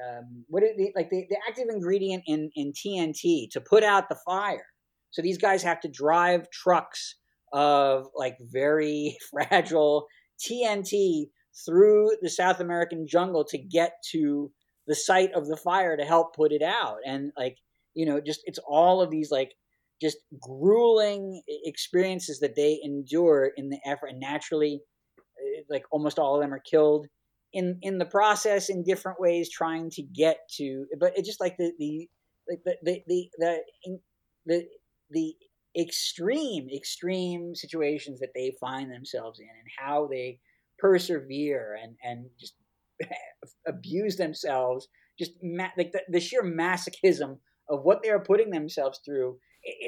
um, 0.07 0.45
what 0.49 0.62
is 0.62 0.77
the, 0.77 0.93
like 0.95 1.11
the, 1.11 1.27
the 1.29 1.37
active 1.49 1.66
ingredient 1.71 2.23
in 2.27 2.51
in 2.55 2.73
TNT 2.73 3.51
to 3.51 3.61
put 3.61 3.83
out 3.83 4.09
the 4.09 4.19
fire. 4.25 4.66
So 5.11 5.23
these 5.23 5.39
guys 5.39 5.62
have 5.62 5.81
to 5.81 5.89
drive 5.89 6.51
trucks 6.51 7.16
of 7.53 8.07
like 8.14 8.37
very 8.41 9.16
fragile 9.31 10.07
TNT 10.39 11.31
through 11.66 12.12
the 12.23 12.31
South 12.31 12.61
American 12.61 13.07
jungle 13.07 13.45
to 13.45 13.59
get 13.59 13.93
to 14.12 14.51
the 14.87 14.95
site 14.95 15.33
of 15.35 15.47
the 15.49 15.57
fire 15.57 15.97
to 15.97 16.05
help 16.05 16.35
put 16.35 16.53
it 16.53 16.62
out. 16.62 16.99
And 17.05 17.33
like, 17.37 17.57
you 17.95 18.07
know, 18.07 18.21
just 18.21 18.41
it's 18.45 18.61
all 18.66 19.03
of 19.03 19.11
these 19.11 19.31
like 19.31 19.53
just 20.01 20.19
grueling 20.41 21.43
experiences 21.65 22.41
that 22.41 22.57
they 22.57 22.81
endure 22.85 23.53
in 23.57 23.69
the 23.69 23.79
effort 23.85 24.09
and 24.09 24.21
naturally 24.21 24.81
eh, 25.19 25.63
like 25.69 25.85
almost 25.91 26.19
all 26.19 26.37
of 26.37 26.41
them 26.41 26.55
are 26.55 26.63
killed 26.71 27.07
in 27.53 27.79
in 27.83 27.99
the 27.99 28.07
process 28.07 28.69
in 28.69 28.85
different 28.85 29.21
ways 29.21 29.51
trying 29.51 29.91
to 29.91 30.03
get 30.03 30.39
to 30.57 30.87
but 31.01 31.13
it's 31.17 31.27
just 31.27 31.41
like 31.41 31.57
the 31.57 31.73
the 31.79 32.09
like 32.49 32.61
the 32.65 32.77
the 32.85 33.03
the 33.07 33.29
the, 33.39 33.59
the, 34.47 34.65
the 35.11 35.35
extreme 35.79 36.69
extreme 36.75 37.55
situations 37.55 38.21
that 38.21 38.31
they 38.35 38.53
find 38.61 38.91
themselves 38.91 39.39
in 39.39 39.47
and 39.47 39.69
how 39.79 40.07
they 40.11 40.39
persevere 40.79 41.77
and 41.83 41.97
and 42.03 42.27
just 42.39 42.55
abuse 43.67 44.17
themselves 44.17 44.89
just 45.19 45.33
ma- 45.43 45.69
like 45.77 45.93
the, 45.93 46.01
the 46.09 46.21
sheer 46.21 46.43
masochism 46.43 47.39
of 47.69 47.83
what 47.83 48.03
they 48.03 48.11
are 48.11 48.21
putting 48.21 48.51
themselves 48.51 49.01
through 49.05 49.37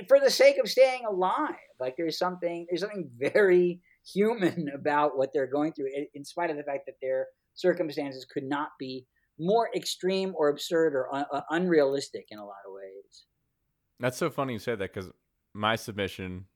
for 0.08 0.20
the 0.20 0.30
sake 0.30 0.56
of 0.58 0.68
staying 0.68 1.04
alive. 1.08 1.54
Like 1.78 1.96
there's 1.96 2.18
something 2.18 2.66
there's 2.68 2.80
something 2.80 3.10
very 3.18 3.80
human 4.04 4.70
about 4.74 5.16
what 5.16 5.30
they're 5.32 5.46
going 5.46 5.72
through, 5.72 5.88
in 6.14 6.24
spite 6.24 6.50
of 6.50 6.56
the 6.56 6.62
fact 6.62 6.86
that 6.86 6.96
their 7.00 7.26
circumstances 7.54 8.24
could 8.24 8.44
not 8.44 8.70
be 8.78 9.06
more 9.38 9.70
extreme 9.74 10.34
or 10.36 10.48
absurd 10.48 10.94
or 10.94 11.14
un- 11.14 11.24
uh, 11.32 11.40
unrealistic 11.50 12.26
in 12.30 12.38
a 12.38 12.44
lot 12.44 12.58
of 12.66 12.74
ways. 12.74 13.24
That's 13.98 14.16
so 14.16 14.30
funny 14.30 14.54
you 14.54 14.58
say 14.58 14.74
that 14.74 14.94
because 14.94 15.10
my 15.54 15.76
submission 15.76 16.46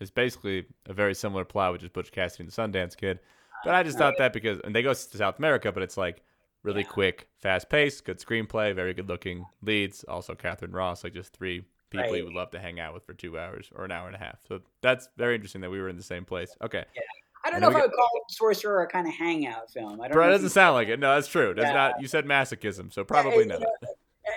is 0.00 0.10
basically 0.10 0.66
a 0.86 0.92
very 0.92 1.14
similar 1.14 1.44
plot, 1.44 1.72
which 1.72 1.82
is 1.82 1.88
Butch 1.88 2.12
Cassidy 2.12 2.44
and 2.44 2.52
the 2.52 2.78
Sundance 2.78 2.96
Kid. 2.96 3.18
But 3.64 3.74
I 3.74 3.82
just 3.82 3.98
thought 3.98 4.14
that 4.18 4.32
because 4.32 4.60
and 4.62 4.74
they 4.74 4.82
go 4.82 4.94
to 4.94 4.94
South 4.94 5.38
America, 5.38 5.72
but 5.72 5.82
it's 5.82 5.96
like 5.96 6.22
really 6.62 6.82
yeah. 6.82 6.88
quick, 6.88 7.28
fast 7.38 7.68
paced, 7.68 8.04
good 8.04 8.18
screenplay, 8.18 8.74
very 8.74 8.94
good 8.94 9.08
looking 9.08 9.46
leads. 9.62 10.04
Also 10.04 10.34
Katharine 10.34 10.72
Ross, 10.72 11.02
like 11.02 11.14
just 11.14 11.32
three 11.32 11.64
people 11.90 12.06
right. 12.06 12.18
you 12.18 12.24
would 12.24 12.34
love 12.34 12.50
to 12.50 12.58
hang 12.58 12.80
out 12.80 12.94
with 12.94 13.04
for 13.04 13.14
two 13.14 13.38
hours 13.38 13.70
or 13.74 13.84
an 13.84 13.92
hour 13.92 14.06
and 14.06 14.16
a 14.16 14.18
half. 14.18 14.38
So 14.46 14.60
that's 14.82 15.08
very 15.16 15.34
interesting 15.34 15.60
that 15.62 15.70
we 15.70 15.80
were 15.80 15.88
in 15.88 15.96
the 15.96 16.02
same 16.02 16.24
place. 16.24 16.54
Okay. 16.62 16.84
Yeah. 16.94 17.02
I 17.44 17.50
don't 17.50 17.60
know 17.60 17.70
if 17.70 17.76
I 17.76 17.82
would 17.82 17.92
call 17.92 18.08
it 18.14 18.34
Sorcerer 18.34 18.82
a 18.82 18.88
kind 18.88 19.06
of 19.06 19.14
hangout 19.14 19.70
film. 19.70 20.00
I 20.00 20.08
don't. 20.08 20.12
Bro, 20.12 20.28
it 20.28 20.32
doesn't 20.32 20.50
sound 20.50 20.74
like 20.74 20.88
it. 20.88 20.98
No, 20.98 21.14
that's 21.14 21.28
true. 21.28 21.54
That's 21.54 21.68
yeah. 21.68 21.72
not. 21.72 22.00
You 22.00 22.08
said 22.08 22.26
masochism, 22.26 22.92
so 22.92 23.04
probably 23.04 23.46
yeah, 23.46 23.58
not. 23.58 23.60
Know, 23.60 23.68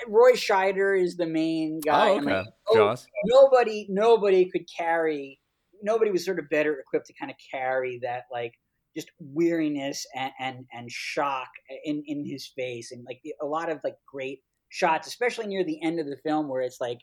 Roy 0.07 0.33
Scheider 0.33 0.99
is 0.99 1.17
the 1.17 1.25
main 1.25 1.81
oh, 1.83 1.89
guy. 1.89 2.09
Oh, 2.09 2.17
okay. 2.17 2.43
Oh, 2.69 2.95
nobody, 3.25 3.87
nobody 3.89 4.45
could 4.45 4.65
carry. 4.69 5.39
Nobody 5.81 6.11
was 6.11 6.23
sort 6.23 6.39
of 6.39 6.47
better 6.49 6.79
equipped 6.79 7.07
to 7.07 7.13
kind 7.13 7.31
of 7.31 7.37
carry 7.51 7.99
that 8.03 8.25
like 8.31 8.53
just 8.95 9.09
weariness 9.19 10.05
and, 10.15 10.31
and 10.39 10.65
and 10.71 10.91
shock 10.91 11.49
in 11.85 12.03
in 12.05 12.25
his 12.25 12.47
face 12.55 12.91
and 12.91 13.03
like 13.05 13.21
a 13.41 13.45
lot 13.45 13.69
of 13.69 13.79
like 13.83 13.95
great 14.05 14.41
shots, 14.69 15.07
especially 15.07 15.47
near 15.47 15.63
the 15.63 15.81
end 15.81 15.99
of 15.99 16.05
the 16.05 16.17
film 16.17 16.47
where 16.47 16.61
it's 16.61 16.79
like 16.79 16.99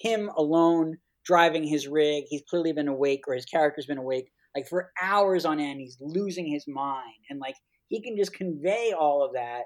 him 0.00 0.30
alone 0.36 0.96
driving 1.24 1.62
his 1.62 1.86
rig. 1.86 2.24
He's 2.28 2.42
clearly 2.48 2.72
been 2.72 2.88
awake, 2.88 3.22
or 3.28 3.34
his 3.34 3.44
character's 3.44 3.86
been 3.86 3.98
awake, 3.98 4.30
like 4.56 4.68
for 4.68 4.90
hours 5.00 5.44
on 5.44 5.60
end. 5.60 5.80
He's 5.80 5.98
losing 6.00 6.46
his 6.46 6.66
mind, 6.66 7.24
and 7.28 7.38
like 7.38 7.54
he 7.88 8.00
can 8.02 8.16
just 8.16 8.32
convey 8.32 8.92
all 8.98 9.24
of 9.24 9.32
that 9.34 9.64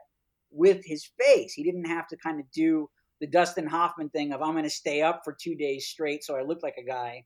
with 0.50 0.84
his 0.84 1.08
face. 1.20 1.52
He 1.52 1.62
didn't 1.62 1.86
have 1.86 2.08
to 2.08 2.16
kind 2.16 2.40
of 2.40 2.50
do 2.52 2.88
the 3.20 3.26
Dustin 3.26 3.66
Hoffman 3.66 4.10
thing 4.10 4.32
of 4.32 4.42
I'm 4.42 4.52
going 4.52 4.64
to 4.64 4.70
stay 4.70 5.02
up 5.02 5.22
for 5.24 5.36
two 5.40 5.54
days 5.54 5.86
straight, 5.86 6.24
so 6.24 6.36
I 6.36 6.42
look 6.42 6.62
like 6.62 6.76
a 6.78 6.84
guy 6.84 7.24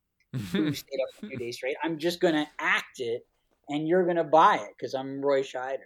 who 0.52 0.72
stayed 0.74 1.00
up 1.02 1.14
for 1.18 1.30
two 1.30 1.36
days 1.36 1.56
straight. 1.56 1.76
I'm 1.82 1.98
just 1.98 2.20
going 2.20 2.34
to 2.34 2.46
act 2.58 3.00
it, 3.00 3.22
and 3.68 3.88
you're 3.88 4.04
going 4.04 4.16
to 4.16 4.24
buy 4.24 4.56
it 4.56 4.74
because 4.78 4.94
I'm 4.94 5.20
Roy 5.20 5.42
Scheider. 5.42 5.78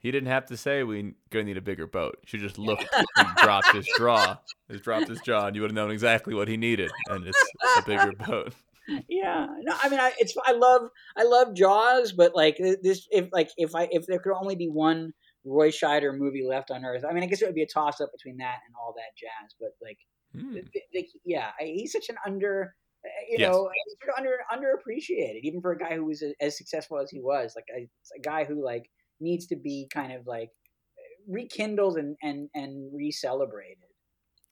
He 0.00 0.12
didn't 0.12 0.28
have 0.28 0.46
to 0.46 0.56
say 0.56 0.84
we 0.84 1.14
gonna 1.30 1.44
need 1.44 1.56
a 1.56 1.62
bigger 1.62 1.86
boat. 1.86 2.18
He 2.26 2.38
just 2.38 2.58
looked 2.58 2.86
and 3.16 3.28
dropped 3.36 3.74
his 3.74 3.86
jaw. 3.98 4.38
Just 4.70 4.84
dropped 4.84 5.08
his 5.08 5.20
jaw, 5.20 5.46
and 5.46 5.56
you 5.56 5.62
would 5.62 5.70
have 5.70 5.74
known 5.74 5.90
exactly 5.90 6.34
what 6.34 6.46
he 6.46 6.56
needed, 6.56 6.90
and 7.08 7.26
it's 7.26 7.44
a 7.76 7.82
bigger 7.82 8.12
boat. 8.26 8.54
Yeah, 9.08 9.46
no, 9.60 9.74
I 9.82 9.88
mean, 9.88 10.00
I, 10.00 10.12
it's 10.18 10.34
I 10.46 10.52
love 10.52 10.88
I 11.16 11.24
love 11.24 11.54
Jaws, 11.54 12.12
but 12.12 12.34
like 12.34 12.56
this, 12.58 13.06
if 13.10 13.28
like 13.32 13.50
if 13.56 13.74
I 13.74 13.88
if 13.90 14.06
there 14.06 14.18
could 14.18 14.32
only 14.32 14.54
be 14.54 14.68
one 14.68 15.12
Roy 15.44 15.70
Scheider 15.70 16.16
movie 16.16 16.44
left 16.46 16.70
on 16.70 16.84
Earth, 16.84 17.04
I 17.08 17.12
mean, 17.12 17.22
I 17.22 17.26
guess 17.26 17.42
it 17.42 17.46
would 17.46 17.54
be 17.54 17.62
a 17.62 17.66
toss 17.66 18.00
up 18.00 18.10
between 18.12 18.38
that 18.38 18.58
and 18.66 18.74
all 18.80 18.94
that 18.96 19.16
jazz. 19.16 19.54
But 19.60 19.70
like, 19.82 19.98
mm. 20.34 20.64
yeah, 21.24 21.50
he's 21.58 21.92
such 21.92 22.08
an 22.08 22.16
under 22.24 22.74
uh, 23.04 23.08
you 23.28 23.36
yes. 23.38 23.52
know, 23.52 23.68
sort 24.02 24.16
of 24.16 24.18
under 24.18 24.38
underappreciated, 24.52 25.40
even 25.42 25.60
for 25.60 25.72
a 25.72 25.78
guy 25.78 25.94
who 25.94 26.04
was 26.04 26.22
as 26.40 26.56
successful 26.56 26.98
as 26.98 27.10
he 27.10 27.20
was. 27.20 27.54
Like 27.54 27.66
a, 27.76 27.88
a 28.16 28.20
guy 28.20 28.44
who 28.44 28.64
like 28.64 28.88
needs 29.20 29.46
to 29.46 29.56
be 29.56 29.88
kind 29.92 30.12
of 30.12 30.26
like 30.26 30.50
rekindled 31.28 31.98
and 31.98 32.16
and 32.22 32.48
and 32.54 32.90
re-celebrated. 32.94 33.78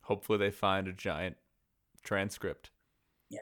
Hopefully, 0.03 0.39
they 0.39 0.51
find 0.51 0.89
a 0.89 0.93
giant 0.93 1.37
transcript. 2.03 2.71
Yeah, 3.29 3.41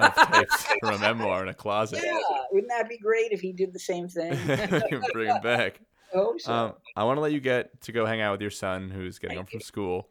of 0.00 0.32
tapes 0.32 0.66
from 0.80 0.94
a 0.94 0.98
memoir 0.98 1.42
in 1.42 1.48
a 1.48 1.54
closet. 1.54 2.02
Yeah, 2.04 2.18
wouldn't 2.50 2.70
that 2.70 2.88
be 2.88 2.98
great 2.98 3.30
if 3.30 3.40
he 3.40 3.52
did 3.52 3.72
the 3.72 3.78
same 3.78 4.08
thing? 4.08 4.36
Bring 5.12 5.28
him 5.28 5.42
back. 5.42 5.80
So. 6.12 6.52
Um, 6.52 6.72
I 6.96 7.04
want 7.04 7.18
to 7.18 7.20
let 7.20 7.30
you 7.30 7.38
get 7.38 7.82
to 7.82 7.92
go 7.92 8.04
hang 8.04 8.20
out 8.20 8.32
with 8.32 8.40
your 8.40 8.50
son, 8.50 8.90
who's 8.90 9.20
getting 9.20 9.36
Thank 9.36 9.48
home 9.48 9.52
you. 9.52 9.60
from 9.60 9.64
school. 9.64 10.08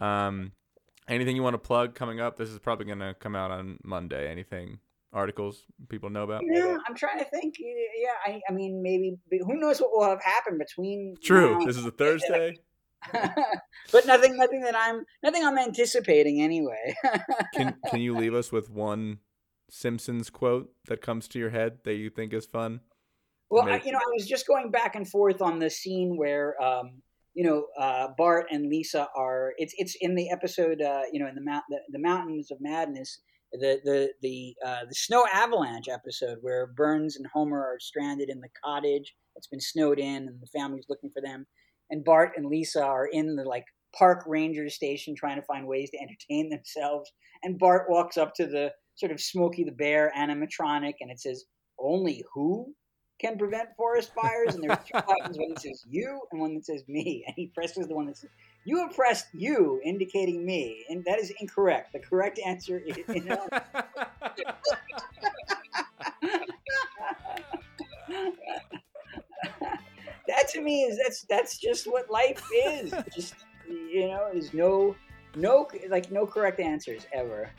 Um, 0.00 0.50
anything 1.08 1.36
you 1.36 1.42
want 1.44 1.54
to 1.54 1.58
plug 1.58 1.94
coming 1.94 2.20
up? 2.20 2.36
This 2.36 2.48
is 2.48 2.58
probably 2.58 2.86
going 2.86 2.98
to 2.98 3.14
come 3.14 3.36
out 3.36 3.52
on 3.52 3.78
Monday. 3.84 4.28
Anything 4.28 4.80
articles 5.16 5.64
people 5.88 6.10
know 6.10 6.22
about? 6.22 6.42
Yeah, 6.48 6.76
I'm 6.86 6.94
trying 6.94 7.18
to 7.18 7.24
think. 7.24 7.54
Yeah, 7.58 8.10
I, 8.24 8.40
I 8.48 8.52
mean, 8.52 8.82
maybe 8.82 9.16
who 9.30 9.58
knows 9.58 9.80
what 9.80 9.90
will 9.92 10.04
have 10.08 10.22
happened 10.22 10.58
between. 10.58 11.16
True. 11.22 11.58
Now. 11.58 11.66
This 11.66 11.76
is 11.76 11.86
a 11.86 11.90
Thursday. 11.90 12.56
but 13.12 14.06
nothing, 14.06 14.36
nothing 14.36 14.60
that 14.60 14.76
I'm, 14.76 15.04
nothing 15.22 15.44
I'm 15.44 15.58
anticipating 15.58 16.42
anyway. 16.42 16.94
can 17.54 17.76
Can 17.90 18.00
you 18.00 18.16
leave 18.16 18.34
us 18.34 18.52
with 18.52 18.70
one 18.70 19.18
Simpsons 19.70 20.30
quote 20.30 20.70
that 20.86 21.00
comes 21.00 21.28
to 21.28 21.38
your 21.38 21.50
head 21.50 21.78
that 21.84 21.94
you 21.94 22.10
think 22.10 22.32
is 22.32 22.46
fun? 22.46 22.80
Well, 23.48 23.68
I, 23.68 23.80
you 23.84 23.92
know, 23.92 23.98
I 23.98 24.10
was 24.12 24.26
just 24.26 24.46
going 24.46 24.70
back 24.70 24.96
and 24.96 25.08
forth 25.08 25.40
on 25.40 25.60
the 25.60 25.70
scene 25.70 26.16
where, 26.16 26.60
um, 26.60 27.00
you 27.32 27.44
know, 27.44 27.66
uh, 27.78 28.08
Bart 28.18 28.46
and 28.50 28.68
Lisa 28.68 29.06
are. 29.16 29.52
It's 29.56 29.72
it's 29.78 29.96
in 30.00 30.16
the 30.16 30.30
episode, 30.30 30.82
uh, 30.82 31.02
you 31.12 31.20
know, 31.20 31.28
in 31.28 31.36
the 31.36 31.42
mount 31.42 31.62
the, 31.68 31.78
the 31.90 32.00
mountains 32.00 32.50
of 32.50 32.58
madness 32.60 33.20
the 33.52 33.80
the 33.84 34.12
the 34.22 34.56
uh, 34.64 34.84
the 34.88 34.94
snow 34.94 35.24
avalanche 35.32 35.88
episode 35.88 36.38
where 36.40 36.68
Burns 36.68 37.16
and 37.16 37.26
Homer 37.32 37.60
are 37.60 37.78
stranded 37.80 38.28
in 38.28 38.40
the 38.40 38.48
cottage 38.64 39.14
that's 39.34 39.46
been 39.46 39.60
snowed 39.60 39.98
in, 39.98 40.28
and 40.28 40.40
the 40.40 40.58
family's 40.58 40.86
looking 40.88 41.10
for 41.10 41.22
them, 41.22 41.46
and 41.90 42.04
Bart 42.04 42.32
and 42.36 42.46
Lisa 42.46 42.82
are 42.82 43.06
in 43.06 43.36
the 43.36 43.44
like 43.44 43.64
park 43.96 44.24
ranger 44.26 44.68
station 44.68 45.14
trying 45.14 45.36
to 45.36 45.46
find 45.46 45.66
ways 45.66 45.90
to 45.90 45.98
entertain 45.98 46.50
themselves, 46.50 47.10
and 47.42 47.58
Bart 47.58 47.86
walks 47.88 48.16
up 48.16 48.34
to 48.34 48.46
the 48.46 48.72
sort 48.96 49.12
of 49.12 49.20
Smokey 49.20 49.64
the 49.64 49.72
Bear 49.72 50.12
animatronic, 50.16 50.94
and 51.00 51.10
it 51.10 51.20
says, 51.20 51.44
"Only 51.78 52.24
who 52.32 52.74
can 53.18 53.38
prevent 53.38 53.74
forest 53.76 54.12
fires?" 54.14 54.54
And 54.54 54.64
there's 54.64 54.78
two 54.84 55.00
buttons, 55.06 55.38
one 55.38 55.50
that 55.50 55.60
says 55.60 55.84
"you" 55.90 56.20
and 56.32 56.40
one 56.40 56.54
that 56.54 56.66
says 56.66 56.86
"me," 56.88 57.24
and 57.26 57.34
he 57.36 57.46
presses 57.46 57.86
the 57.86 57.94
one 57.94 58.06
that 58.06 58.16
says 58.16 58.30
you 58.66 58.78
have 58.78 58.94
pressed 58.96 59.28
you, 59.32 59.80
indicating 59.84 60.44
me, 60.44 60.84
and 60.90 61.04
that 61.04 61.20
is 61.20 61.32
incorrect. 61.40 61.92
The 61.92 62.00
correct 62.00 62.40
answer 62.44 62.78
is. 62.78 62.96
You 63.08 63.24
know, 63.24 63.48
that 70.26 70.48
to 70.48 70.60
me 70.60 70.82
is 70.82 70.98
that's 70.98 71.22
that's 71.22 71.58
just 71.58 71.86
what 71.86 72.10
life 72.10 72.42
is. 72.52 72.92
Just 73.14 73.34
you 73.68 74.08
know, 74.08 74.28
there's 74.32 74.52
no 74.52 74.96
No, 75.36 75.68
like 75.88 76.10
no 76.10 76.26
correct 76.26 76.58
answers 76.60 77.06
ever. 77.12 77.50